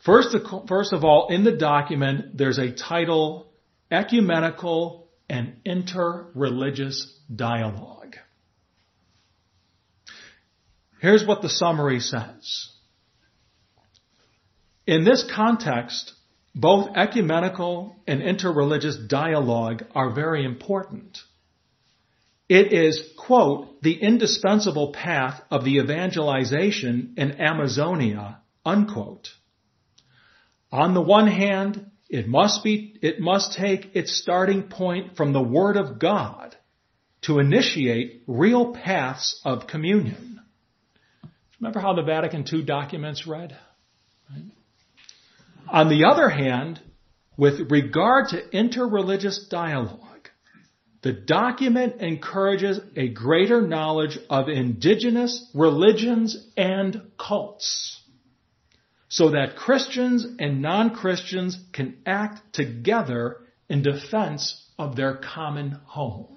First, 0.04 0.36
first 0.68 0.92
of 0.92 1.04
all, 1.04 1.28
in 1.28 1.44
the 1.44 1.56
document, 1.56 2.36
there's 2.36 2.58
a 2.58 2.72
title 2.72 3.52
ecumenical 3.90 5.08
and 5.28 5.56
interreligious 5.64 7.04
dialogue. 7.34 8.16
Here's 11.00 11.26
what 11.26 11.42
the 11.42 11.48
summary 11.48 12.00
says. 12.00 12.68
In 14.86 15.04
this 15.04 15.28
context, 15.34 16.12
both 16.54 16.96
ecumenical 16.96 17.96
and 18.06 18.20
interreligious 18.22 19.08
dialogue 19.08 19.84
are 19.94 20.10
very 20.10 20.44
important. 20.44 21.18
It 22.48 22.72
is, 22.72 23.00
quote, 23.16 23.80
the 23.82 23.94
indispensable 23.94 24.92
path 24.92 25.40
of 25.50 25.64
the 25.64 25.76
evangelization 25.76 27.14
in 27.16 27.40
Amazonia, 27.40 28.40
unquote. 28.66 29.28
On 30.72 30.94
the 30.94 31.00
one 31.00 31.28
hand, 31.28 31.90
it 32.08 32.26
must 32.26 32.64
be, 32.64 32.98
it 33.00 33.20
must 33.20 33.56
take 33.56 33.94
its 33.94 34.20
starting 34.20 34.64
point 34.64 35.16
from 35.16 35.32
the 35.32 35.42
Word 35.42 35.76
of 35.76 36.00
God 36.00 36.56
to 37.22 37.38
initiate 37.38 38.24
real 38.26 38.72
paths 38.72 39.40
of 39.44 39.68
communion. 39.68 40.40
Remember 41.60 41.78
how 41.78 41.94
the 41.94 42.02
Vatican 42.02 42.44
II 42.52 42.62
documents 42.62 43.26
read? 43.28 43.56
Right? 44.28 44.42
On 45.68 45.88
the 45.88 46.04
other 46.04 46.28
hand, 46.28 46.80
with 47.36 47.70
regard 47.70 48.28
to 48.28 48.42
interreligious 48.52 49.48
dialogue, 49.48 50.28
the 51.02 51.12
document 51.12 52.00
encourages 52.00 52.80
a 52.96 53.08
greater 53.08 53.62
knowledge 53.62 54.18
of 54.28 54.48
indigenous 54.48 55.48
religions 55.54 56.46
and 56.56 57.10
cults 57.18 58.00
so 59.08 59.30
that 59.30 59.56
Christians 59.56 60.24
and 60.38 60.62
non-Christians 60.62 61.58
can 61.72 61.98
act 62.06 62.52
together 62.52 63.38
in 63.68 63.82
defense 63.82 64.64
of 64.78 64.94
their 64.94 65.16
common 65.16 65.72
home. 65.84 66.36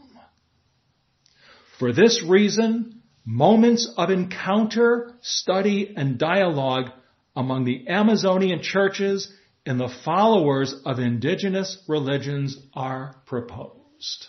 For 1.78 1.94
this 1.94 2.24
reason, 2.24 3.02
moments 3.26 3.92
of 3.96 4.10
encounter, 4.10 5.14
study, 5.22 5.94
and 5.96 6.18
dialogue 6.18 6.92
among 7.36 7.66
the 7.66 7.88
Amazonian 7.88 8.62
churches 8.62 9.32
and 9.66 9.80
the 9.80 9.94
followers 10.04 10.74
of 10.86 11.00
indigenous 11.00 11.78
religions 11.88 12.58
are 12.74 13.16
proposed. 13.26 14.28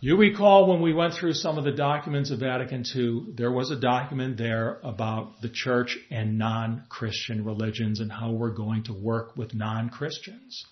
You 0.00 0.16
recall 0.16 0.68
when 0.68 0.82
we 0.82 0.92
went 0.92 1.14
through 1.14 1.32
some 1.32 1.56
of 1.56 1.64
the 1.64 1.72
documents 1.72 2.30
of 2.30 2.40
Vatican 2.40 2.84
II, 2.94 3.32
there 3.34 3.50
was 3.50 3.70
a 3.70 3.80
document 3.80 4.36
there 4.36 4.78
about 4.82 5.40
the 5.40 5.48
church 5.48 5.96
and 6.10 6.36
non-Christian 6.36 7.44
religions 7.44 8.00
and 8.00 8.12
how 8.12 8.32
we're 8.32 8.50
going 8.50 8.84
to 8.84 8.92
work 8.92 9.36
with 9.36 9.54
non-Christians, 9.54 10.66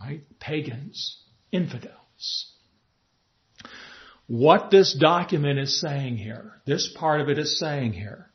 right? 0.00 0.22
Pagans, 0.38 1.22
infidels. 1.50 2.52
What 4.26 4.70
this 4.70 4.94
document 4.94 5.58
is 5.58 5.80
saying 5.80 6.18
here, 6.18 6.60
this 6.66 6.92
part 6.94 7.20
of 7.20 7.28
it 7.28 7.38
is 7.38 7.58
saying 7.58 7.94
here, 7.94 8.30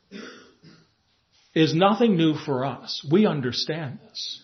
is 1.54 1.74
nothing 1.74 2.16
new 2.16 2.36
for 2.36 2.66
us. 2.66 3.06
We 3.10 3.26
understand 3.26 4.00
this. 4.08 4.42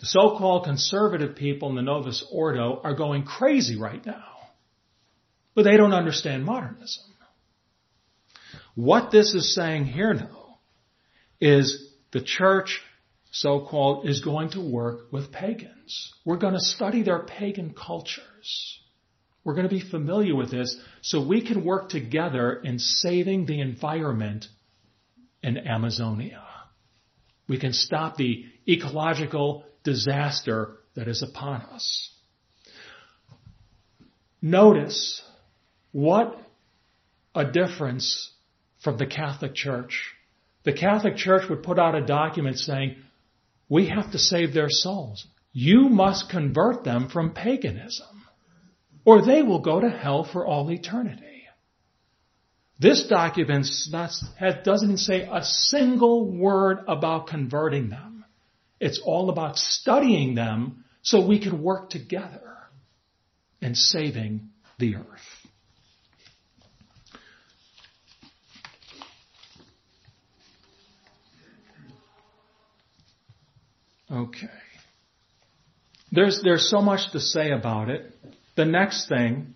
The 0.00 0.06
so-called 0.06 0.64
conservative 0.64 1.36
people 1.36 1.68
in 1.70 1.76
the 1.76 1.82
Novus 1.82 2.26
Ordo 2.30 2.80
are 2.82 2.94
going 2.94 3.24
crazy 3.24 3.78
right 3.78 4.04
now. 4.04 4.24
But 5.54 5.64
they 5.64 5.76
don't 5.76 5.92
understand 5.92 6.44
modernism. 6.44 7.04
What 8.74 9.10
this 9.10 9.34
is 9.34 9.54
saying 9.54 9.86
here 9.86 10.14
though 10.14 10.58
is 11.40 11.90
the 12.12 12.20
church 12.20 12.82
so-called 13.30 14.08
is 14.08 14.20
going 14.22 14.50
to 14.50 14.60
work 14.60 15.12
with 15.12 15.32
pagans. 15.32 16.12
We're 16.24 16.36
going 16.36 16.54
to 16.54 16.60
study 16.60 17.02
their 17.02 17.20
pagan 17.20 17.74
cultures. 17.74 18.80
We're 19.44 19.54
going 19.54 19.68
to 19.68 19.74
be 19.74 19.88
familiar 19.88 20.34
with 20.34 20.50
this 20.50 20.76
so 21.02 21.26
we 21.26 21.46
can 21.46 21.64
work 21.64 21.88
together 21.88 22.60
in 22.64 22.78
saving 22.78 23.46
the 23.46 23.60
environment 23.60 24.46
in 25.42 25.56
Amazonia. 25.56 26.45
We 27.48 27.58
can 27.58 27.72
stop 27.72 28.16
the 28.16 28.44
ecological 28.68 29.64
disaster 29.84 30.78
that 30.94 31.08
is 31.08 31.22
upon 31.22 31.62
us. 31.62 32.10
Notice 34.42 35.22
what 35.92 36.36
a 37.34 37.44
difference 37.44 38.32
from 38.82 38.98
the 38.98 39.06
Catholic 39.06 39.54
Church. 39.54 40.12
The 40.64 40.72
Catholic 40.72 41.16
Church 41.16 41.48
would 41.48 41.62
put 41.62 41.78
out 41.78 41.94
a 41.94 42.04
document 42.04 42.58
saying, 42.58 42.96
we 43.68 43.88
have 43.88 44.12
to 44.12 44.18
save 44.18 44.52
their 44.52 44.70
souls. 44.70 45.26
You 45.52 45.88
must 45.88 46.30
convert 46.30 46.84
them 46.84 47.08
from 47.08 47.32
paganism 47.32 48.16
or 49.06 49.24
they 49.24 49.40
will 49.40 49.60
go 49.60 49.80
to 49.80 49.88
hell 49.88 50.28
for 50.30 50.44
all 50.44 50.70
eternity. 50.70 51.35
This 52.78 53.06
document 53.08 53.66
doesn't 54.64 54.98
say 54.98 55.22
a 55.22 55.42
single 55.42 56.30
word 56.30 56.84
about 56.86 57.28
converting 57.28 57.88
them. 57.88 58.24
It's 58.78 59.00
all 59.02 59.30
about 59.30 59.56
studying 59.56 60.34
them 60.34 60.84
so 61.02 61.26
we 61.26 61.40
can 61.40 61.62
work 61.62 61.88
together 61.88 62.42
in 63.62 63.74
saving 63.74 64.50
the 64.78 64.96
earth. 64.96 65.46
Okay. 74.10 74.46
There's, 76.12 76.40
there's 76.44 76.70
so 76.70 76.80
much 76.80 77.10
to 77.12 77.20
say 77.20 77.50
about 77.50 77.88
it. 77.88 78.12
The 78.54 78.64
next 78.64 79.08
thing 79.08 79.54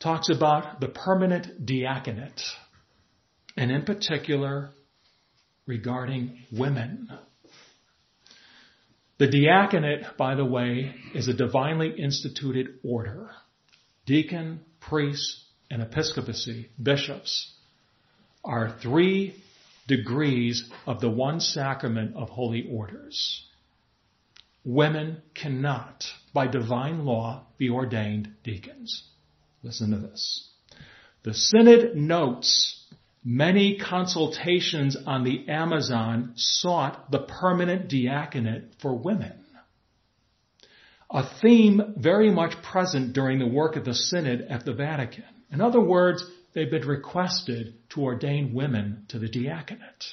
talks 0.00 0.28
about 0.28 0.80
the 0.80 0.88
permanent 0.88 1.64
diaconate, 1.64 2.42
and 3.56 3.70
in 3.70 3.84
particular 3.84 4.70
regarding 5.66 6.38
women. 6.50 7.08
The 9.18 9.28
diaconate, 9.28 10.16
by 10.16 10.34
the 10.34 10.44
way, 10.44 10.94
is 11.14 11.28
a 11.28 11.34
divinely 11.34 11.90
instituted 11.98 12.78
order. 12.82 13.30
Deacon, 14.06 14.60
priest, 14.80 15.44
and 15.70 15.82
episcopacy, 15.82 16.70
bishops, 16.82 17.52
are 18.42 18.78
three 18.82 19.34
degrees 19.86 20.68
of 20.86 21.00
the 21.00 21.10
one 21.10 21.40
sacrament 21.40 22.16
of 22.16 22.30
holy 22.30 22.66
orders 22.72 23.44
women 24.64 25.22
cannot, 25.34 26.04
by 26.34 26.46
divine 26.46 27.04
law, 27.04 27.46
be 27.58 27.70
ordained 27.70 28.34
deacons. 28.44 29.09
Listen 29.62 29.90
to 29.90 29.98
this. 29.98 30.48
The 31.22 31.34
Synod 31.34 31.96
notes 31.96 32.86
many 33.22 33.78
consultations 33.78 34.96
on 35.06 35.24
the 35.24 35.48
Amazon 35.48 36.32
sought 36.36 37.10
the 37.10 37.20
permanent 37.20 37.88
diaconate 37.88 38.74
for 38.80 38.94
women. 38.96 39.44
A 41.10 41.28
theme 41.42 41.94
very 41.96 42.30
much 42.30 42.62
present 42.62 43.12
during 43.12 43.38
the 43.38 43.46
work 43.46 43.76
of 43.76 43.84
the 43.84 43.94
Synod 43.94 44.42
at 44.42 44.64
the 44.64 44.72
Vatican. 44.72 45.24
In 45.52 45.60
other 45.60 45.80
words, 45.80 46.24
they've 46.54 46.70
been 46.70 46.86
requested 46.86 47.74
to 47.90 48.02
ordain 48.02 48.54
women 48.54 49.04
to 49.08 49.18
the 49.18 49.28
diaconate. 49.28 50.04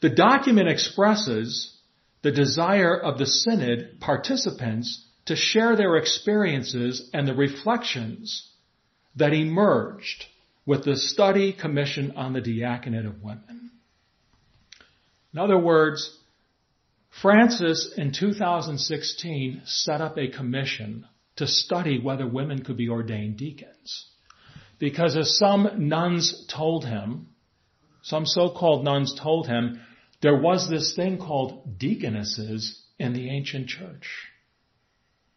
The 0.00 0.10
document 0.10 0.68
expresses 0.68 1.76
the 2.22 2.32
desire 2.32 2.96
of 2.98 3.18
the 3.18 3.26
synod 3.26 4.00
participants 4.00 5.05
to 5.26 5.36
share 5.36 5.76
their 5.76 5.96
experiences 5.96 7.10
and 7.12 7.26
the 7.26 7.34
reflections 7.34 8.50
that 9.16 9.32
emerged 9.32 10.24
with 10.64 10.84
the 10.84 10.96
study 10.96 11.52
commission 11.52 12.12
on 12.16 12.32
the 12.32 12.40
diaconate 12.40 13.06
of 13.06 13.22
women. 13.22 13.70
In 15.32 15.38
other 15.38 15.58
words, 15.58 16.16
Francis 17.22 17.92
in 17.96 18.12
2016 18.12 19.62
set 19.64 20.00
up 20.00 20.18
a 20.18 20.28
commission 20.28 21.06
to 21.36 21.46
study 21.46 22.00
whether 22.00 22.26
women 22.26 22.62
could 22.62 22.76
be 22.76 22.88
ordained 22.88 23.36
deacons. 23.36 24.06
Because 24.78 25.16
as 25.16 25.36
some 25.38 25.88
nuns 25.88 26.46
told 26.48 26.84
him, 26.84 27.28
some 28.02 28.26
so-called 28.26 28.84
nuns 28.84 29.18
told 29.18 29.46
him, 29.46 29.80
there 30.22 30.36
was 30.36 30.68
this 30.68 30.94
thing 30.94 31.18
called 31.18 31.78
deaconesses 31.78 32.82
in 32.98 33.12
the 33.12 33.30
ancient 33.30 33.68
church. 33.68 34.28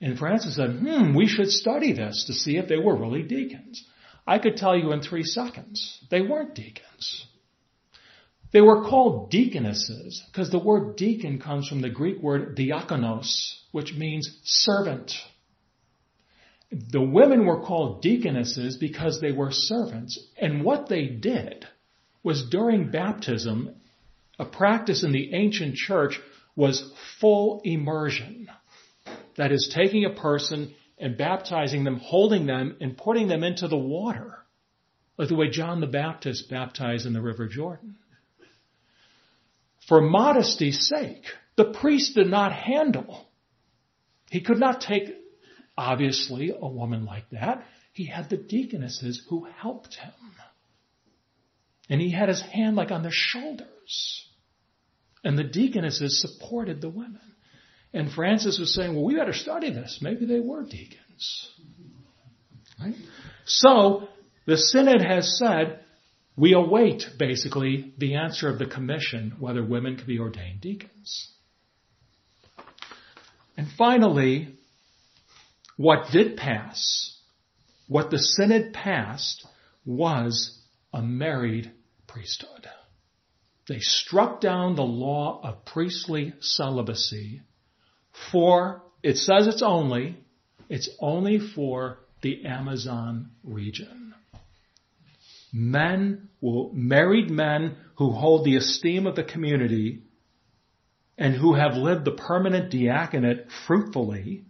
And 0.01 0.17
Francis 0.17 0.55
said, 0.55 0.71
hmm, 0.71 1.13
we 1.13 1.27
should 1.27 1.49
study 1.49 1.93
this 1.93 2.25
to 2.27 2.33
see 2.33 2.57
if 2.57 2.67
they 2.67 2.77
were 2.77 2.95
really 2.95 3.23
deacons. 3.23 3.85
I 4.25 4.39
could 4.39 4.57
tell 4.57 4.77
you 4.77 4.91
in 4.91 5.01
three 5.01 5.23
seconds. 5.23 5.99
They 6.09 6.21
weren't 6.21 6.55
deacons. 6.55 7.25
They 8.51 8.61
were 8.61 8.83
called 8.83 9.29
deaconesses 9.29 10.23
because 10.31 10.49
the 10.49 10.59
word 10.59 10.95
deacon 10.95 11.39
comes 11.39 11.67
from 11.67 11.81
the 11.81 11.89
Greek 11.89 12.21
word 12.21 12.55
diakonos, 12.55 13.55
which 13.71 13.93
means 13.93 14.39
servant. 14.43 15.13
The 16.71 17.01
women 17.01 17.45
were 17.45 17.61
called 17.61 18.01
deaconesses 18.01 18.77
because 18.77 19.19
they 19.19 19.31
were 19.31 19.51
servants. 19.51 20.19
And 20.39 20.63
what 20.63 20.87
they 20.87 21.07
did 21.07 21.65
was 22.23 22.49
during 22.49 22.91
baptism 22.91 23.75
a 24.39 24.45
practice 24.45 25.03
in 25.03 25.11
the 25.11 25.33
ancient 25.33 25.75
church 25.75 26.19
was 26.55 26.91
full 27.19 27.61
immersion. 27.65 28.49
That 29.39 29.53
is 29.53 29.71
taking 29.73 30.03
a 30.03 30.09
person 30.09 30.75
and 30.97 31.17
baptizing 31.17 31.85
them, 31.85 31.95
holding 31.95 32.45
them 32.45 32.75
and 32.81 32.97
putting 32.97 33.29
them 33.29 33.41
into 33.41 33.69
the 33.69 33.77
water. 33.77 34.37
Like 35.17 35.29
the 35.29 35.35
way 35.35 35.49
John 35.49 35.79
the 35.79 35.87
Baptist 35.87 36.49
baptized 36.49 37.05
in 37.05 37.13
the 37.13 37.21
River 37.21 37.47
Jordan. 37.47 37.95
For 39.87 40.01
modesty's 40.01 40.85
sake, 40.85 41.23
the 41.55 41.71
priest 41.71 42.15
did 42.15 42.27
not 42.27 42.51
handle. 42.51 43.29
He 44.29 44.41
could 44.41 44.59
not 44.59 44.81
take, 44.81 45.15
obviously, 45.77 46.51
a 46.51 46.67
woman 46.67 47.05
like 47.05 47.29
that. 47.29 47.65
He 47.93 48.07
had 48.07 48.29
the 48.29 48.35
deaconesses 48.35 49.25
who 49.29 49.45
helped 49.45 49.95
him. 49.95 50.11
And 51.89 52.01
he 52.01 52.11
had 52.11 52.27
his 52.27 52.41
hand 52.41 52.75
like 52.75 52.91
on 52.91 53.03
their 53.03 53.11
shoulders. 53.13 54.27
And 55.23 55.37
the 55.37 55.45
deaconesses 55.45 56.19
supported 56.19 56.81
the 56.81 56.89
women. 56.89 57.21
And 57.93 58.11
Francis 58.11 58.59
was 58.59 58.73
saying, 58.73 58.93
well, 58.93 59.03
we 59.03 59.15
better 59.15 59.33
study 59.33 59.71
this. 59.71 59.99
Maybe 60.01 60.25
they 60.25 60.39
were 60.39 60.63
deacons. 60.63 61.49
Right? 62.79 62.95
So, 63.45 64.09
the 64.45 64.57
Synod 64.57 65.01
has 65.01 65.37
said, 65.37 65.79
we 66.35 66.53
await 66.53 67.03
basically 67.17 67.93
the 67.97 68.15
answer 68.15 68.47
of 68.47 68.59
the 68.59 68.65
commission 68.65 69.35
whether 69.39 69.63
women 69.63 69.97
can 69.97 70.05
be 70.05 70.19
ordained 70.19 70.61
deacons. 70.61 71.31
And 73.57 73.67
finally, 73.77 74.55
what 75.75 76.11
did 76.11 76.37
pass, 76.37 77.17
what 77.87 78.11
the 78.11 78.19
Synod 78.19 78.71
passed 78.71 79.45
was 79.85 80.57
a 80.93 81.01
married 81.01 81.71
priesthood. 82.07 82.67
They 83.67 83.79
struck 83.79 84.39
down 84.39 84.75
the 84.75 84.83
law 84.83 85.41
of 85.43 85.65
priestly 85.65 86.33
celibacy 86.39 87.41
for, 88.31 88.83
it 89.03 89.17
says 89.17 89.47
it's 89.47 89.63
only, 89.63 90.17
it's 90.69 90.89
only 90.99 91.39
for 91.39 91.99
the 92.21 92.45
Amazon 92.45 93.31
region. 93.43 94.13
Men 95.51 96.29
will, 96.41 96.71
married 96.73 97.29
men 97.29 97.77
who 97.95 98.11
hold 98.11 98.45
the 98.45 98.55
esteem 98.55 99.07
of 99.07 99.15
the 99.15 99.23
community 99.23 100.03
and 101.17 101.33
who 101.33 101.53
have 101.53 101.73
lived 101.73 102.05
the 102.05 102.11
permanent 102.11 102.71
diaconate 102.71 103.47
fruitfully 103.67 104.45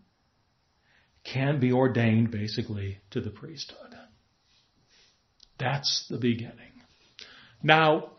can 1.24 1.60
be 1.60 1.72
ordained 1.72 2.32
basically 2.32 3.00
to 3.12 3.22
the 3.22 3.30
priesthood. 3.30 3.96
That's 5.58 6.06
the 6.10 6.18
beginning. 6.18 6.56
Now, 7.62 8.12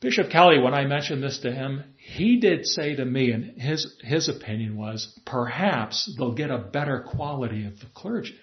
Bishop 0.00 0.30
Kelly, 0.30 0.58
when 0.58 0.74
I 0.74 0.84
mentioned 0.84 1.22
this 1.22 1.38
to 1.40 1.50
him, 1.50 1.82
he 1.96 2.38
did 2.38 2.66
say 2.66 2.96
to 2.96 3.04
me, 3.04 3.30
and 3.30 3.60
his, 3.60 3.96
his 4.02 4.28
opinion 4.28 4.76
was, 4.76 5.18
perhaps 5.24 6.14
they'll 6.18 6.34
get 6.34 6.50
a 6.50 6.58
better 6.58 7.00
quality 7.00 7.66
of 7.66 7.78
the 7.80 7.86
clergy 7.94 8.38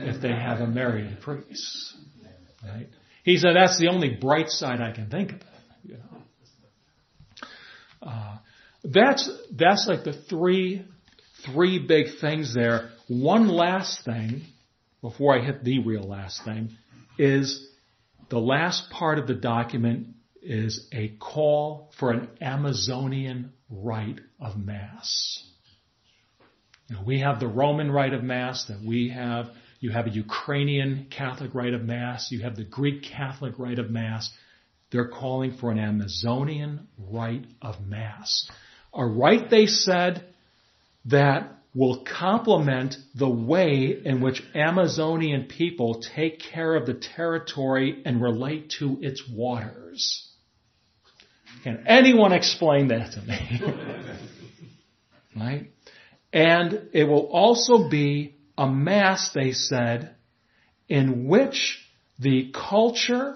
if 0.00 0.20
they 0.20 0.28
have 0.28 0.60
a 0.60 0.66
married 0.66 1.20
priest. 1.20 1.94
Right? 2.62 2.88
He 3.24 3.38
said 3.38 3.56
that's 3.56 3.78
the 3.78 3.88
only 3.88 4.10
bright 4.10 4.50
side 4.50 4.80
I 4.80 4.92
can 4.92 5.08
think 5.08 5.32
of. 5.32 5.40
You 5.82 5.98
know, 5.98 8.08
uh, 8.08 8.38
that's 8.84 9.30
that's 9.52 9.86
like 9.88 10.04
the 10.04 10.12
three 10.12 10.84
three 11.44 11.78
big 11.78 12.18
things 12.20 12.54
there. 12.54 12.90
One 13.08 13.48
last 13.48 14.04
thing 14.04 14.42
before 15.00 15.36
I 15.36 15.44
hit 15.44 15.64
the 15.64 15.80
real 15.80 16.02
last 16.02 16.44
thing 16.44 16.76
is 17.18 17.68
the 18.28 18.38
last 18.38 18.90
part 18.90 19.18
of 19.18 19.26
the 19.26 19.34
document 19.34 20.08
is 20.46 20.88
a 20.92 21.08
call 21.20 21.92
for 21.98 22.12
an 22.12 22.28
Amazonian 22.40 23.52
rite 23.68 24.20
of 24.40 24.56
Mass. 24.56 25.42
We 27.04 27.20
have 27.20 27.40
the 27.40 27.48
Roman 27.48 27.90
rite 27.90 28.14
of 28.14 28.22
Mass 28.22 28.66
that 28.66 28.80
we 28.80 29.08
have. 29.08 29.46
You 29.80 29.90
have 29.90 30.06
a 30.06 30.10
Ukrainian 30.10 31.08
Catholic 31.10 31.54
rite 31.54 31.74
of 31.74 31.82
Mass. 31.82 32.30
You 32.30 32.42
have 32.42 32.56
the 32.56 32.64
Greek 32.64 33.02
Catholic 33.02 33.58
rite 33.58 33.80
of 33.80 33.90
Mass. 33.90 34.30
They're 34.92 35.08
calling 35.08 35.56
for 35.56 35.72
an 35.72 35.78
Amazonian 35.78 36.86
rite 36.96 37.44
of 37.60 37.80
Mass. 37.84 38.48
A 38.94 39.04
rite, 39.04 39.50
they 39.50 39.66
said, 39.66 40.24
that 41.06 41.52
will 41.74 42.04
complement 42.04 42.96
the 43.14 43.28
way 43.28 44.00
in 44.04 44.20
which 44.22 44.42
Amazonian 44.54 45.44
people 45.44 46.02
take 46.14 46.40
care 46.40 46.74
of 46.74 46.86
the 46.86 46.94
territory 46.94 48.00
and 48.06 48.22
relate 48.22 48.72
to 48.78 48.98
its 49.02 49.22
waters. 49.28 50.26
Can 51.62 51.84
anyone 51.86 52.32
explain 52.32 52.88
that 52.88 53.12
to 53.12 53.22
me? 53.22 53.60
right? 55.36 55.70
And 56.32 56.88
it 56.92 57.04
will 57.04 57.26
also 57.26 57.88
be 57.88 58.36
a 58.58 58.68
mass, 58.68 59.30
they 59.34 59.52
said, 59.52 60.14
in 60.88 61.26
which 61.26 61.78
the 62.18 62.52
culture 62.52 63.34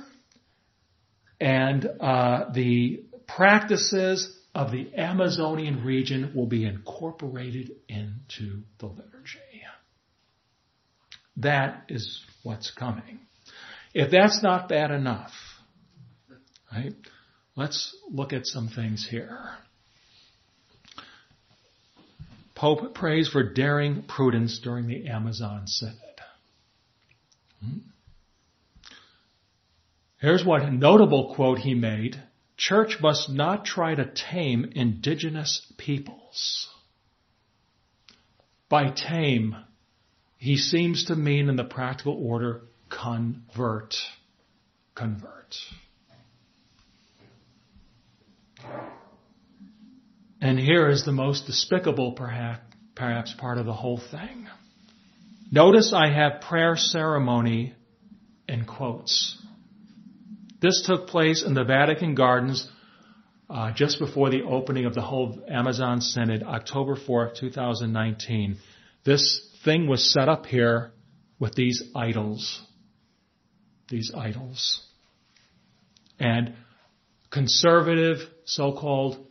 and 1.40 1.88
uh, 2.00 2.50
the 2.52 3.04
practices 3.26 4.36
of 4.54 4.72
the 4.72 4.94
Amazonian 4.96 5.84
region 5.84 6.32
will 6.34 6.46
be 6.46 6.64
incorporated 6.64 7.72
into 7.88 8.62
the 8.78 8.86
liturgy. 8.86 9.38
That 11.36 11.84
is 11.88 12.22
what's 12.42 12.70
coming. 12.70 13.20
If 13.94 14.10
that's 14.10 14.42
not 14.42 14.68
bad 14.68 14.90
enough, 14.90 15.32
right, 16.72 16.94
let's 17.60 17.94
look 18.10 18.32
at 18.32 18.46
some 18.46 18.68
things 18.68 19.06
here. 19.10 19.38
Pope 22.54 22.94
prays 22.94 23.28
for 23.28 23.42
daring 23.42 24.02
prudence 24.02 24.58
during 24.64 24.86
the 24.86 25.06
Amazon 25.08 25.66
Synod. 25.66 25.96
Hmm? 27.62 27.78
Here's 30.20 30.44
what 30.44 30.72
notable 30.72 31.34
quote 31.34 31.58
he 31.58 31.74
made. 31.74 32.22
Church 32.56 32.96
must 33.00 33.28
not 33.28 33.66
try 33.66 33.94
to 33.94 34.10
tame 34.10 34.72
indigenous 34.74 35.66
peoples. 35.76 36.68
By 38.70 38.90
tame, 38.90 39.56
he 40.38 40.56
seems 40.56 41.04
to 41.06 41.16
mean 41.16 41.50
in 41.50 41.56
the 41.56 41.64
practical 41.64 42.14
order 42.14 42.62
convert. 42.88 43.96
Convert. 44.94 45.56
And 50.40 50.58
here 50.58 50.88
is 50.88 51.04
the 51.04 51.12
most 51.12 51.46
despicable, 51.46 52.12
perhaps, 52.12 52.62
perhaps 52.94 53.34
part 53.38 53.58
of 53.58 53.66
the 53.66 53.72
whole 53.72 54.00
thing. 54.10 54.46
Notice 55.52 55.92
I 55.92 56.08
have 56.08 56.40
prayer 56.42 56.76
ceremony 56.76 57.74
in 58.48 58.64
quotes. 58.64 59.36
This 60.60 60.84
took 60.86 61.08
place 61.08 61.42
in 61.42 61.54
the 61.54 61.64
Vatican 61.64 62.14
Gardens 62.14 62.68
uh, 63.48 63.72
just 63.72 63.98
before 63.98 64.30
the 64.30 64.42
opening 64.42 64.84
of 64.84 64.94
the 64.94 65.00
whole 65.00 65.42
Amazon 65.48 66.00
Synod, 66.00 66.42
October 66.42 66.96
4th, 66.96 67.36
2019. 67.36 68.58
This 69.04 69.40
thing 69.64 69.88
was 69.88 70.12
set 70.12 70.28
up 70.28 70.46
here 70.46 70.92
with 71.38 71.54
these 71.54 71.82
idols. 71.96 72.62
These 73.88 74.12
idols. 74.16 74.86
And 76.18 76.54
conservative, 77.30 78.18
so-called 78.44 79.26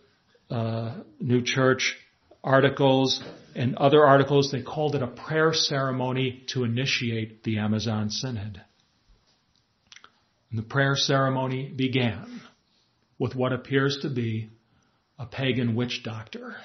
uh, 0.49 0.95
New 1.19 1.43
Church 1.43 1.95
articles 2.43 3.21
and 3.55 3.75
other 3.75 4.05
articles, 4.05 4.51
they 4.51 4.61
called 4.61 4.95
it 4.95 5.01
a 5.01 5.07
prayer 5.07 5.53
ceremony 5.53 6.43
to 6.53 6.63
initiate 6.63 7.43
the 7.43 7.59
Amazon 7.59 8.09
Synod. 8.09 8.61
And 10.49 10.57
the 10.57 10.63
prayer 10.63 10.95
ceremony 10.95 11.71
began 11.75 12.41
with 13.17 13.35
what 13.35 13.53
appears 13.53 13.99
to 14.01 14.09
be 14.09 14.49
a 15.17 15.25
pagan 15.25 15.75
witch 15.75 16.01
doctor. 16.03 16.55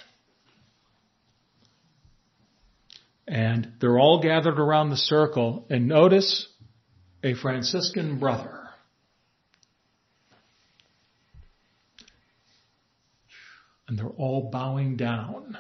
And 3.26 3.72
they're 3.80 3.99
all 3.99 4.22
gathered 4.22 4.59
around 4.61 4.91
the 4.91 4.97
circle, 4.97 5.66
and 5.68 5.89
notice 5.89 6.47
a 7.22 7.35
Franciscan 7.35 8.18
brother 8.18 8.64
and 13.89 13.99
they're 13.99 14.07
all 14.07 14.51
bowing 14.51 14.97
down. 14.97 15.59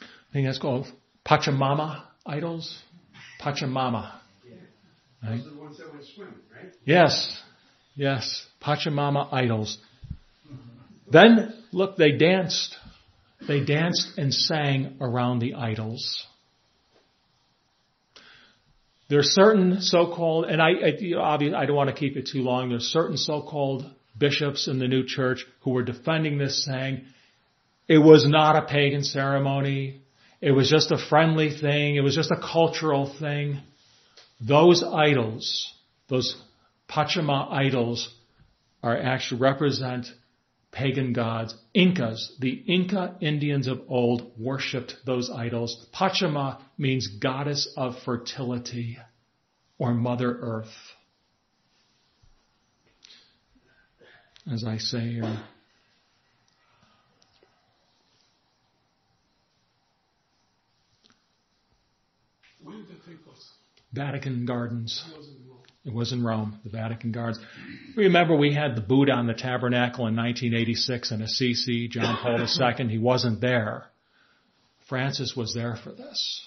I 0.00 0.32
think 0.32 0.46
that's 0.46 0.58
called 0.58 0.86
Pachamama 1.26 2.02
idols. 2.26 2.82
Pachamama. 3.40 4.12
Right? 5.22 5.38
Those 5.38 5.46
are 5.46 5.50
the 5.50 5.58
ones 5.58 5.78
that 5.78 5.86
swim, 6.14 6.34
right? 6.54 6.72
Yes. 6.84 7.42
Yes. 7.94 8.46
Pachamama 8.62 9.32
idols. 9.32 9.78
Then, 11.10 11.54
look, 11.72 11.96
they 11.96 12.12
danced. 12.12 12.76
They 13.46 13.64
danced 13.64 14.18
and 14.18 14.34
sang 14.34 14.96
around 15.00 15.38
the 15.38 15.54
idols. 15.54 16.26
There 19.08 19.20
are 19.20 19.24
certain 19.24 19.80
so-called, 19.80 20.46
and 20.46 20.60
I, 20.60 20.70
I, 20.70 20.92
obviously 21.18 21.54
I 21.54 21.66
don't 21.66 21.76
want 21.76 21.90
to 21.90 21.94
keep 21.94 22.16
it 22.16 22.28
too 22.32 22.42
long. 22.42 22.70
There's 22.70 22.86
certain 22.86 23.16
so-called 23.16 23.88
bishops 24.18 24.66
in 24.66 24.78
the 24.78 24.88
new 24.88 25.04
church 25.06 25.44
who 25.60 25.70
were 25.70 25.84
defending 25.84 26.38
this, 26.38 26.64
saying 26.64 27.04
it 27.88 27.98
was 27.98 28.28
not 28.28 28.56
a 28.56 28.66
pagan 28.66 29.04
ceremony. 29.04 30.00
It 30.40 30.50
was 30.52 30.68
just 30.68 30.90
a 30.90 30.98
friendly 30.98 31.56
thing. 31.56 31.96
It 31.96 32.00
was 32.00 32.16
just 32.16 32.32
a 32.32 32.40
cultural 32.40 33.14
thing. 33.18 33.60
Those 34.40 34.82
idols, 34.82 35.72
those 36.08 36.36
Pachama 36.90 37.50
idols, 37.52 38.12
are 38.82 38.96
actually 38.96 39.40
represent 39.40 40.06
pagan 40.72 41.12
gods. 41.12 41.54
Incas, 41.74 42.36
the 42.38 42.50
Inca 42.50 43.16
Indians 43.20 43.66
of 43.66 43.80
old 43.88 44.32
worshipped 44.38 44.96
those 45.04 45.30
idols. 45.30 45.86
Pachama 45.94 46.60
means 46.78 47.06
goddess 47.06 47.72
of 47.76 47.94
fertility 48.04 48.98
or 49.78 49.94
Mother 49.94 50.38
Earth. 50.40 50.74
As 54.50 54.64
I 54.64 54.78
say 54.78 54.98
uh, 54.98 55.26
here. 55.26 55.38
When 62.62 62.78
did 62.78 62.88
that 62.88 63.06
take 63.06 63.24
place? 63.24 63.50
Vatican 63.92 64.44
Gardens. 64.44 65.04
It 65.86 65.92
was 65.92 66.12
in 66.12 66.24
Rome, 66.24 66.58
the 66.64 66.70
Vatican 66.70 67.12
Gardens. 67.12 67.38
Remember, 67.94 68.34
we 68.34 68.52
had 68.52 68.74
the 68.74 68.80
Buddha 68.80 69.12
on 69.12 69.28
the 69.28 69.34
tabernacle 69.34 70.08
in 70.08 70.16
1986 70.16 71.12
in 71.12 71.22
Assisi, 71.22 71.86
John 71.86 72.16
Paul 72.16 72.40
II. 72.40 72.88
He 72.88 72.98
wasn't 72.98 73.40
there. 73.40 73.86
Francis 74.88 75.36
was 75.36 75.54
there 75.54 75.76
for 75.76 75.92
this. 75.92 76.44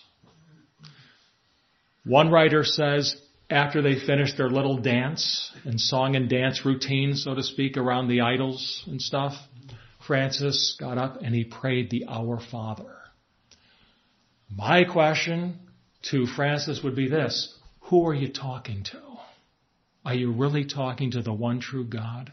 One 2.03 2.29
writer 2.29 2.65
says, 2.65 3.15
after 3.49 3.81
they 3.81 3.97
finished 3.97 4.35
their 4.35 4.49
little 4.49 4.77
dance 4.77 5.51
and 5.63 5.79
song 5.79 6.17
and 6.17 6.29
dance 6.29 6.65
routine, 6.65 7.15
so 7.15 7.33
to 7.33 7.41
speak, 7.41 7.77
around 7.77 8.09
the 8.09 8.21
idols 8.21 8.83
and 8.87 9.01
stuff, 9.01 9.33
Francis 10.05 10.75
got 10.77 10.97
up 10.97 11.21
and 11.21 11.33
he 11.33 11.45
prayed 11.45 11.89
the 11.89 12.05
Our 12.09 12.41
Father. 12.51 12.95
My 14.53 14.83
question 14.83 15.59
to 16.11 16.27
Francis 16.27 16.81
would 16.83 16.95
be 16.95 17.07
this, 17.07 17.57
who 17.83 18.05
are 18.05 18.13
you 18.13 18.27
talking 18.27 18.83
to? 18.83 19.08
Are 20.09 20.15
you 20.15 20.31
really 20.31 20.65
talking 20.65 21.11
to 21.11 21.21
the 21.21 21.31
one 21.31 21.59
true 21.59 21.85
God? 21.85 22.31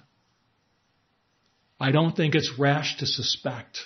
I 1.79 1.91
don't 1.91 2.17
think 2.17 2.35
it's 2.35 2.55
rash 2.59 2.97
to 3.01 3.07
suspect 3.07 3.81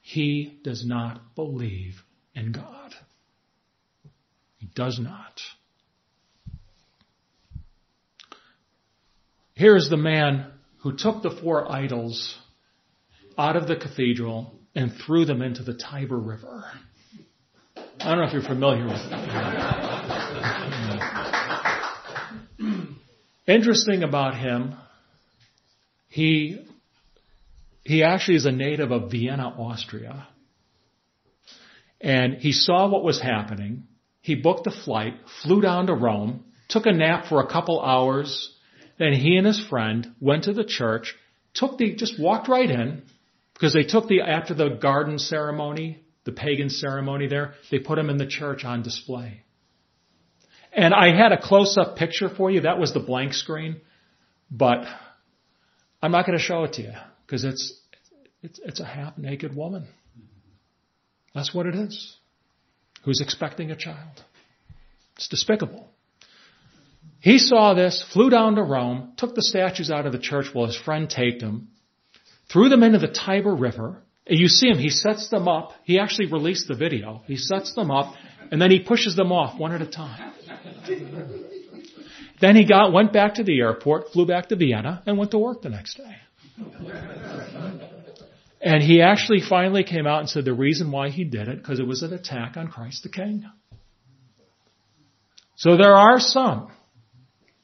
he 0.00 0.58
does 0.64 0.82
not 0.86 1.34
believe 1.34 1.96
in 2.34 2.52
God. 2.52 2.94
He 4.56 4.70
does 4.74 4.98
not. 4.98 5.42
Here's 9.52 9.90
the 9.90 9.98
man 9.98 10.50
who 10.78 10.96
took 10.96 11.22
the 11.22 11.38
four 11.42 11.70
idols 11.70 12.34
out 13.36 13.56
of 13.56 13.68
the 13.68 13.76
cathedral 13.76 14.58
and 14.74 14.90
threw 15.04 15.26
them 15.26 15.42
into 15.42 15.62
the 15.62 15.74
Tiber 15.74 16.18
River. 16.18 16.64
I 18.00 18.08
don't 18.08 18.20
know 18.20 18.24
if 18.24 18.32
you're 18.32 18.40
familiar 18.40 18.86
with 18.86 19.10
that. 19.10 19.87
Interesting 23.48 24.02
about 24.02 24.36
him, 24.36 24.74
he, 26.08 26.66
he 27.82 28.02
actually 28.02 28.36
is 28.36 28.44
a 28.44 28.52
native 28.52 28.90
of 28.90 29.10
Vienna, 29.10 29.48
Austria. 29.48 30.28
And 31.98 32.34
he 32.34 32.52
saw 32.52 32.88
what 32.88 33.02
was 33.02 33.18
happening. 33.18 33.84
He 34.20 34.34
booked 34.34 34.66
a 34.66 34.70
flight, 34.70 35.14
flew 35.42 35.62
down 35.62 35.86
to 35.86 35.94
Rome, 35.94 36.44
took 36.68 36.84
a 36.84 36.92
nap 36.92 37.26
for 37.30 37.40
a 37.40 37.50
couple 37.50 37.80
hours. 37.80 38.54
Then 38.98 39.14
he 39.14 39.38
and 39.38 39.46
his 39.46 39.66
friend 39.66 40.14
went 40.20 40.44
to 40.44 40.52
the 40.52 40.64
church, 40.64 41.14
took 41.54 41.78
the, 41.78 41.94
just 41.94 42.20
walked 42.20 42.48
right 42.48 42.70
in, 42.70 43.02
because 43.54 43.72
they 43.72 43.82
took 43.82 44.08
the, 44.08 44.20
after 44.20 44.52
the 44.52 44.68
garden 44.68 45.18
ceremony, 45.18 46.02
the 46.24 46.32
pagan 46.32 46.68
ceremony 46.68 47.28
there, 47.28 47.54
they 47.70 47.78
put 47.78 47.98
him 47.98 48.10
in 48.10 48.18
the 48.18 48.26
church 48.26 48.66
on 48.66 48.82
display. 48.82 49.42
And 50.78 50.94
I 50.94 51.08
had 51.08 51.32
a 51.32 51.42
close-up 51.42 51.96
picture 51.96 52.28
for 52.28 52.52
you. 52.52 52.60
That 52.60 52.78
was 52.78 52.94
the 52.94 53.00
blank 53.00 53.34
screen. 53.34 53.80
But 54.48 54.84
I'm 56.00 56.12
not 56.12 56.24
going 56.24 56.38
to 56.38 56.44
show 56.44 56.62
it 56.62 56.74
to 56.74 56.82
you 56.82 56.92
because 57.26 57.42
it's, 57.42 57.76
it's, 58.44 58.60
it's 58.64 58.78
a 58.78 58.84
half 58.84 59.18
naked 59.18 59.56
woman. 59.56 59.88
That's 61.34 61.52
what 61.52 61.66
it 61.66 61.74
is. 61.74 62.16
Who's 63.04 63.20
expecting 63.20 63.72
a 63.72 63.76
child. 63.76 64.22
It's 65.16 65.26
despicable. 65.26 65.88
He 67.18 67.38
saw 67.38 67.74
this, 67.74 68.04
flew 68.12 68.30
down 68.30 68.54
to 68.54 68.62
Rome, 68.62 69.14
took 69.16 69.34
the 69.34 69.42
statues 69.42 69.90
out 69.90 70.06
of 70.06 70.12
the 70.12 70.20
church 70.20 70.46
while 70.52 70.66
his 70.66 70.76
friend 70.76 71.10
taped 71.10 71.40
them, 71.40 71.70
threw 72.52 72.68
them 72.68 72.84
into 72.84 73.00
the 73.00 73.08
Tiber 73.08 73.52
River. 73.52 74.00
You 74.28 74.48
see 74.48 74.68
him, 74.68 74.78
he 74.78 74.90
sets 74.90 75.28
them 75.30 75.48
up. 75.48 75.72
He 75.84 75.98
actually 75.98 76.26
released 76.26 76.68
the 76.68 76.74
video. 76.74 77.22
He 77.26 77.36
sets 77.36 77.74
them 77.74 77.90
up 77.90 78.14
and 78.50 78.60
then 78.60 78.70
he 78.70 78.80
pushes 78.80 79.16
them 79.16 79.32
off 79.32 79.58
one 79.58 79.72
at 79.72 79.82
a 79.82 79.86
time. 79.86 80.32
then 82.40 82.56
he 82.56 82.66
got, 82.66 82.92
went 82.92 83.12
back 83.12 83.34
to 83.34 83.44
the 83.44 83.58
airport, 83.60 84.12
flew 84.12 84.26
back 84.26 84.48
to 84.48 84.56
Vienna 84.56 85.02
and 85.06 85.18
went 85.18 85.30
to 85.32 85.38
work 85.38 85.62
the 85.62 85.70
next 85.70 85.96
day. 85.96 86.16
And 88.60 88.82
he 88.82 89.02
actually 89.02 89.40
finally 89.48 89.84
came 89.84 90.06
out 90.06 90.20
and 90.20 90.28
said 90.28 90.44
the 90.44 90.52
reason 90.52 90.90
why 90.90 91.10
he 91.10 91.24
did 91.24 91.48
it, 91.48 91.58
because 91.58 91.78
it 91.78 91.86
was 91.86 92.02
an 92.02 92.12
attack 92.12 92.56
on 92.56 92.68
Christ 92.68 93.04
the 93.04 93.08
King. 93.08 93.44
So 95.56 95.76
there 95.76 95.94
are 95.94 96.18
some. 96.18 96.70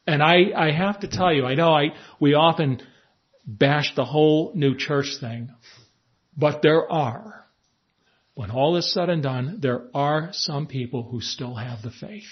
And 0.07 0.23
I, 0.23 0.51
I 0.57 0.71
have 0.71 1.01
to 1.01 1.09
tell 1.09 1.33
you, 1.33 1.47
I 1.47 1.55
know 1.55 1.73
I, 1.73 1.95
we 2.21 2.35
often 2.35 2.81
bash 3.47 3.95
the 3.97 4.05
whole 4.05 4.53
new 4.55 4.77
church 4.77 5.17
thing, 5.21 5.51
but 6.37 6.62
there 6.62 6.91
are. 6.91 7.45
When 8.35 8.51
all 8.51 8.76
is 8.76 8.93
said 8.93 9.11
and 9.11 9.22
done, 9.22 9.59
there 9.62 9.82
are 9.95 10.30
some 10.32 10.66
people 10.66 11.05
who 11.05 11.20
still 11.20 11.55
have 11.55 11.82
the 11.82 11.91
faith. 11.91 12.24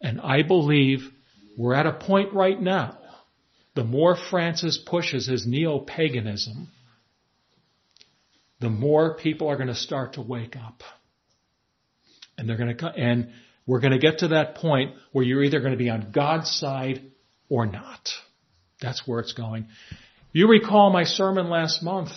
And 0.00 0.20
I 0.20 0.42
believe 0.42 1.00
we're 1.56 1.74
at 1.74 1.86
a 1.86 1.92
point 1.92 2.32
right 2.32 2.60
now, 2.60 2.98
the 3.74 3.84
more 3.84 4.16
Francis 4.30 4.78
pushes 4.78 5.26
his 5.26 5.46
neo-paganism, 5.46 6.68
the 8.60 8.70
more 8.70 9.16
people 9.16 9.48
are 9.48 9.56
going 9.56 9.68
to 9.68 9.74
start 9.74 10.14
to 10.14 10.22
wake 10.22 10.56
up. 10.56 10.82
And 12.38 12.48
they're 12.48 12.56
going 12.56 12.76
to, 12.76 12.86
and 12.86 13.30
we're 13.66 13.80
going 13.80 13.92
to 13.92 13.98
get 13.98 14.18
to 14.18 14.28
that 14.28 14.54
point 14.56 14.94
where 15.12 15.24
you're 15.24 15.42
either 15.42 15.60
going 15.60 15.72
to 15.72 15.78
be 15.78 15.90
on 15.90 16.12
God's 16.12 16.50
side 16.50 17.02
or 17.48 17.66
not. 17.66 18.08
That's 18.80 19.02
where 19.06 19.20
it's 19.20 19.32
going. 19.32 19.66
You 20.32 20.48
recall 20.48 20.90
my 20.90 21.04
sermon 21.04 21.50
last 21.50 21.82
month 21.82 22.10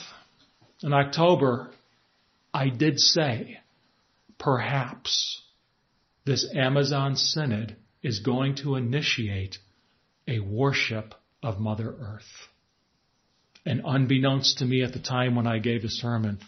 in 0.82 0.94
October. 0.94 1.72
I 2.54 2.70
did 2.70 3.00
say, 3.00 3.60
perhaps 4.38 5.42
this 6.26 6.48
Amazon 6.56 7.16
Synod 7.16 7.76
is 8.02 8.20
going 8.20 8.56
to 8.58 8.76
initiate 8.76 9.58
a 10.28 10.40
worship 10.40 11.14
of 11.44 11.60
Mother 11.60 11.96
Earth. 12.00 12.48
And 13.66 13.82
unbeknownst 13.86 14.60
to 14.60 14.66
me 14.66 14.84
at 14.84 14.94
the 14.94 15.00
time 15.00 15.36
when 15.36 15.48
I 15.48 15.60
gave 15.60 15.82
the 15.82 15.90
sermon, 15.90 16.40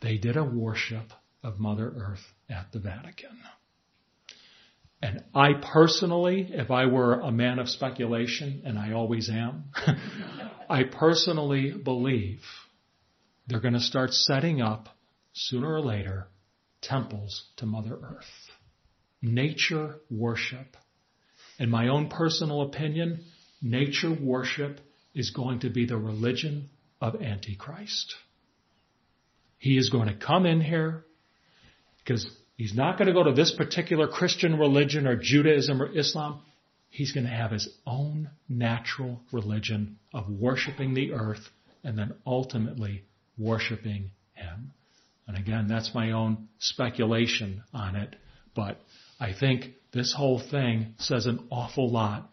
they 0.00 0.18
did 0.18 0.36
a 0.36 0.44
worship 0.44 1.12
of 1.42 1.58
Mother 1.58 1.92
Earth 1.96 2.24
at 2.48 2.72
the 2.72 2.78
Vatican. 2.78 3.38
And 5.02 5.24
I 5.34 5.54
personally, 5.54 6.50
if 6.52 6.70
I 6.70 6.86
were 6.86 7.20
a 7.20 7.32
man 7.32 7.58
of 7.58 7.68
speculation, 7.68 8.62
and 8.64 8.78
I 8.78 8.92
always 8.92 9.30
am, 9.30 9.64
I 10.68 10.84
personally 10.84 11.72
believe 11.72 12.42
they're 13.50 13.60
going 13.60 13.74
to 13.74 13.80
start 13.80 14.12
setting 14.12 14.62
up, 14.62 14.88
sooner 15.32 15.74
or 15.74 15.80
later, 15.80 16.28
temples 16.80 17.44
to 17.56 17.66
Mother 17.66 17.98
Earth. 18.00 18.24
Nature 19.20 19.96
worship. 20.10 20.76
In 21.58 21.68
my 21.68 21.88
own 21.88 22.08
personal 22.08 22.62
opinion, 22.62 23.24
nature 23.60 24.14
worship 24.14 24.80
is 25.14 25.30
going 25.30 25.60
to 25.60 25.70
be 25.70 25.84
the 25.84 25.96
religion 25.96 26.70
of 27.00 27.20
Antichrist. 27.20 28.14
He 29.58 29.76
is 29.76 29.90
going 29.90 30.06
to 30.06 30.14
come 30.14 30.46
in 30.46 30.60
here 30.60 31.04
because 31.98 32.30
he's 32.56 32.74
not 32.74 32.98
going 32.98 33.08
to 33.08 33.14
go 33.14 33.24
to 33.24 33.32
this 33.32 33.50
particular 33.50 34.06
Christian 34.06 34.58
religion 34.58 35.06
or 35.06 35.16
Judaism 35.16 35.82
or 35.82 35.98
Islam. 35.98 36.40
He's 36.88 37.12
going 37.12 37.26
to 37.26 37.32
have 37.32 37.50
his 37.50 37.68
own 37.84 38.30
natural 38.48 39.20
religion 39.32 39.98
of 40.14 40.30
worshiping 40.30 40.94
the 40.94 41.12
earth 41.12 41.46
and 41.84 41.98
then 41.98 42.14
ultimately 42.26 43.04
worshiping 43.40 44.10
him. 44.34 44.72
And 45.26 45.36
again, 45.36 45.66
that's 45.66 45.94
my 45.94 46.12
own 46.12 46.48
speculation 46.58 47.62
on 47.72 47.96
it, 47.96 48.14
but 48.54 48.80
I 49.18 49.32
think 49.32 49.74
this 49.92 50.14
whole 50.16 50.38
thing 50.40 50.94
says 50.98 51.26
an 51.26 51.46
awful 51.50 51.90
lot 51.90 52.30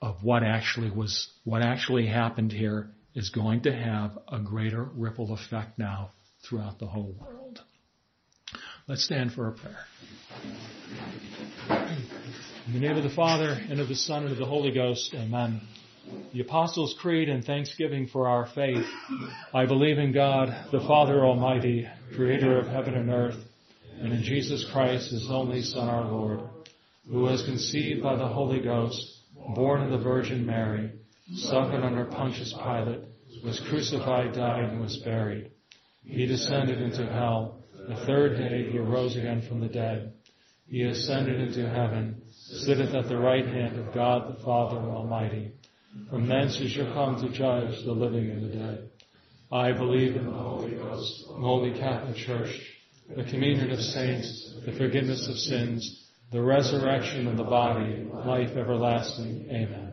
of 0.00 0.22
what 0.22 0.42
actually 0.42 0.90
was, 0.90 1.28
what 1.44 1.62
actually 1.62 2.06
happened 2.06 2.52
here 2.52 2.90
is 3.14 3.30
going 3.30 3.62
to 3.62 3.72
have 3.72 4.18
a 4.28 4.38
greater 4.38 4.84
ripple 4.84 5.32
effect 5.32 5.78
now 5.78 6.10
throughout 6.48 6.78
the 6.78 6.86
whole 6.86 7.14
world. 7.20 7.60
Let's 8.86 9.04
stand 9.04 9.32
for 9.32 9.48
a 9.48 9.52
prayer. 9.52 9.84
In 12.66 12.72
the 12.72 12.80
name 12.80 12.96
of 12.96 13.02
the 13.02 13.10
Father, 13.10 13.58
and 13.70 13.80
of 13.80 13.88
the 13.88 13.94
Son, 13.94 14.24
and 14.24 14.32
of 14.32 14.38
the 14.38 14.44
Holy 14.44 14.72
Ghost, 14.72 15.14
amen. 15.14 15.60
The 16.32 16.40
Apostles' 16.40 16.94
Creed 17.00 17.28
and 17.28 17.44
thanksgiving 17.44 18.06
for 18.06 18.28
our 18.28 18.46
faith. 18.46 18.86
I 19.54 19.66
believe 19.66 19.98
in 19.98 20.12
God, 20.12 20.54
the 20.70 20.80
Father 20.80 21.24
Almighty, 21.24 21.88
creator 22.14 22.58
of 22.58 22.68
heaven 22.68 22.94
and 22.94 23.10
earth, 23.10 23.42
and 24.00 24.12
in 24.12 24.22
Jesus 24.22 24.64
Christ, 24.70 25.10
his 25.10 25.30
only 25.30 25.62
Son, 25.62 25.88
our 25.88 26.04
Lord, 26.04 26.40
who 27.08 27.20
was 27.20 27.44
conceived 27.44 28.02
by 28.02 28.16
the 28.16 28.28
Holy 28.28 28.60
Ghost, 28.60 29.20
born 29.54 29.82
of 29.82 29.90
the 29.90 30.04
Virgin 30.04 30.44
Mary, 30.44 30.92
suffered 31.34 31.82
under 31.82 32.04
Pontius 32.04 32.52
Pilate, 32.52 33.00
was 33.44 33.60
crucified, 33.60 34.34
died, 34.34 34.64
and 34.64 34.80
was 34.80 34.98
buried. 34.98 35.50
He 36.04 36.26
descended 36.26 36.80
into 36.80 37.06
hell. 37.06 37.64
The 37.88 37.96
third 38.06 38.36
day 38.36 38.70
he 38.70 38.78
arose 38.78 39.16
again 39.16 39.42
from 39.42 39.60
the 39.60 39.68
dead. 39.68 40.12
He 40.68 40.82
ascended 40.82 41.40
into 41.40 41.68
heaven, 41.68 42.22
sitteth 42.32 42.94
at 42.94 43.08
the 43.08 43.16
right 43.16 43.46
hand 43.46 43.78
of 43.78 43.94
God 43.94 44.36
the 44.36 44.42
Father 44.42 44.78
Almighty. 44.78 45.52
From 46.10 46.28
thence 46.28 46.56
he 46.58 46.68
shall 46.68 46.92
come 46.92 47.20
to 47.20 47.28
judge 47.28 47.84
the 47.84 47.92
living 47.92 48.30
and 48.30 48.44
the 48.44 48.56
dead. 48.56 48.90
I 49.52 49.72
believe 49.72 50.16
in 50.16 50.26
the 50.26 50.32
Holy 50.32 50.72
Ghost, 50.72 51.24
the 51.28 51.34
Holy 51.34 51.78
Catholic 51.78 52.16
Church, 52.16 52.60
the 53.14 53.24
communion 53.24 53.70
of 53.70 53.80
saints, 53.80 54.56
the 54.64 54.72
forgiveness 54.72 55.28
of 55.28 55.36
sins, 55.36 56.10
the 56.32 56.42
resurrection 56.42 57.28
of 57.28 57.36
the 57.36 57.44
body, 57.44 58.04
life 58.12 58.56
everlasting. 58.56 59.46
Amen. 59.50 59.92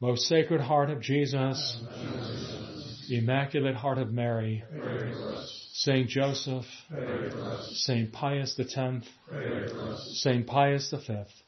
Most 0.00 0.26
Sacred 0.26 0.60
Heart 0.60 0.90
of 0.90 1.00
Jesus, 1.00 1.80
Immaculate 3.10 3.76
Heart 3.76 3.98
of 3.98 4.12
Mary, 4.12 4.62
Saint 5.72 6.08
Joseph, 6.08 6.66
Saint 7.72 8.12
Pius 8.12 8.58
X, 8.58 8.74
Saint 10.20 10.46
Pius 10.46 10.90
V, 10.90 11.14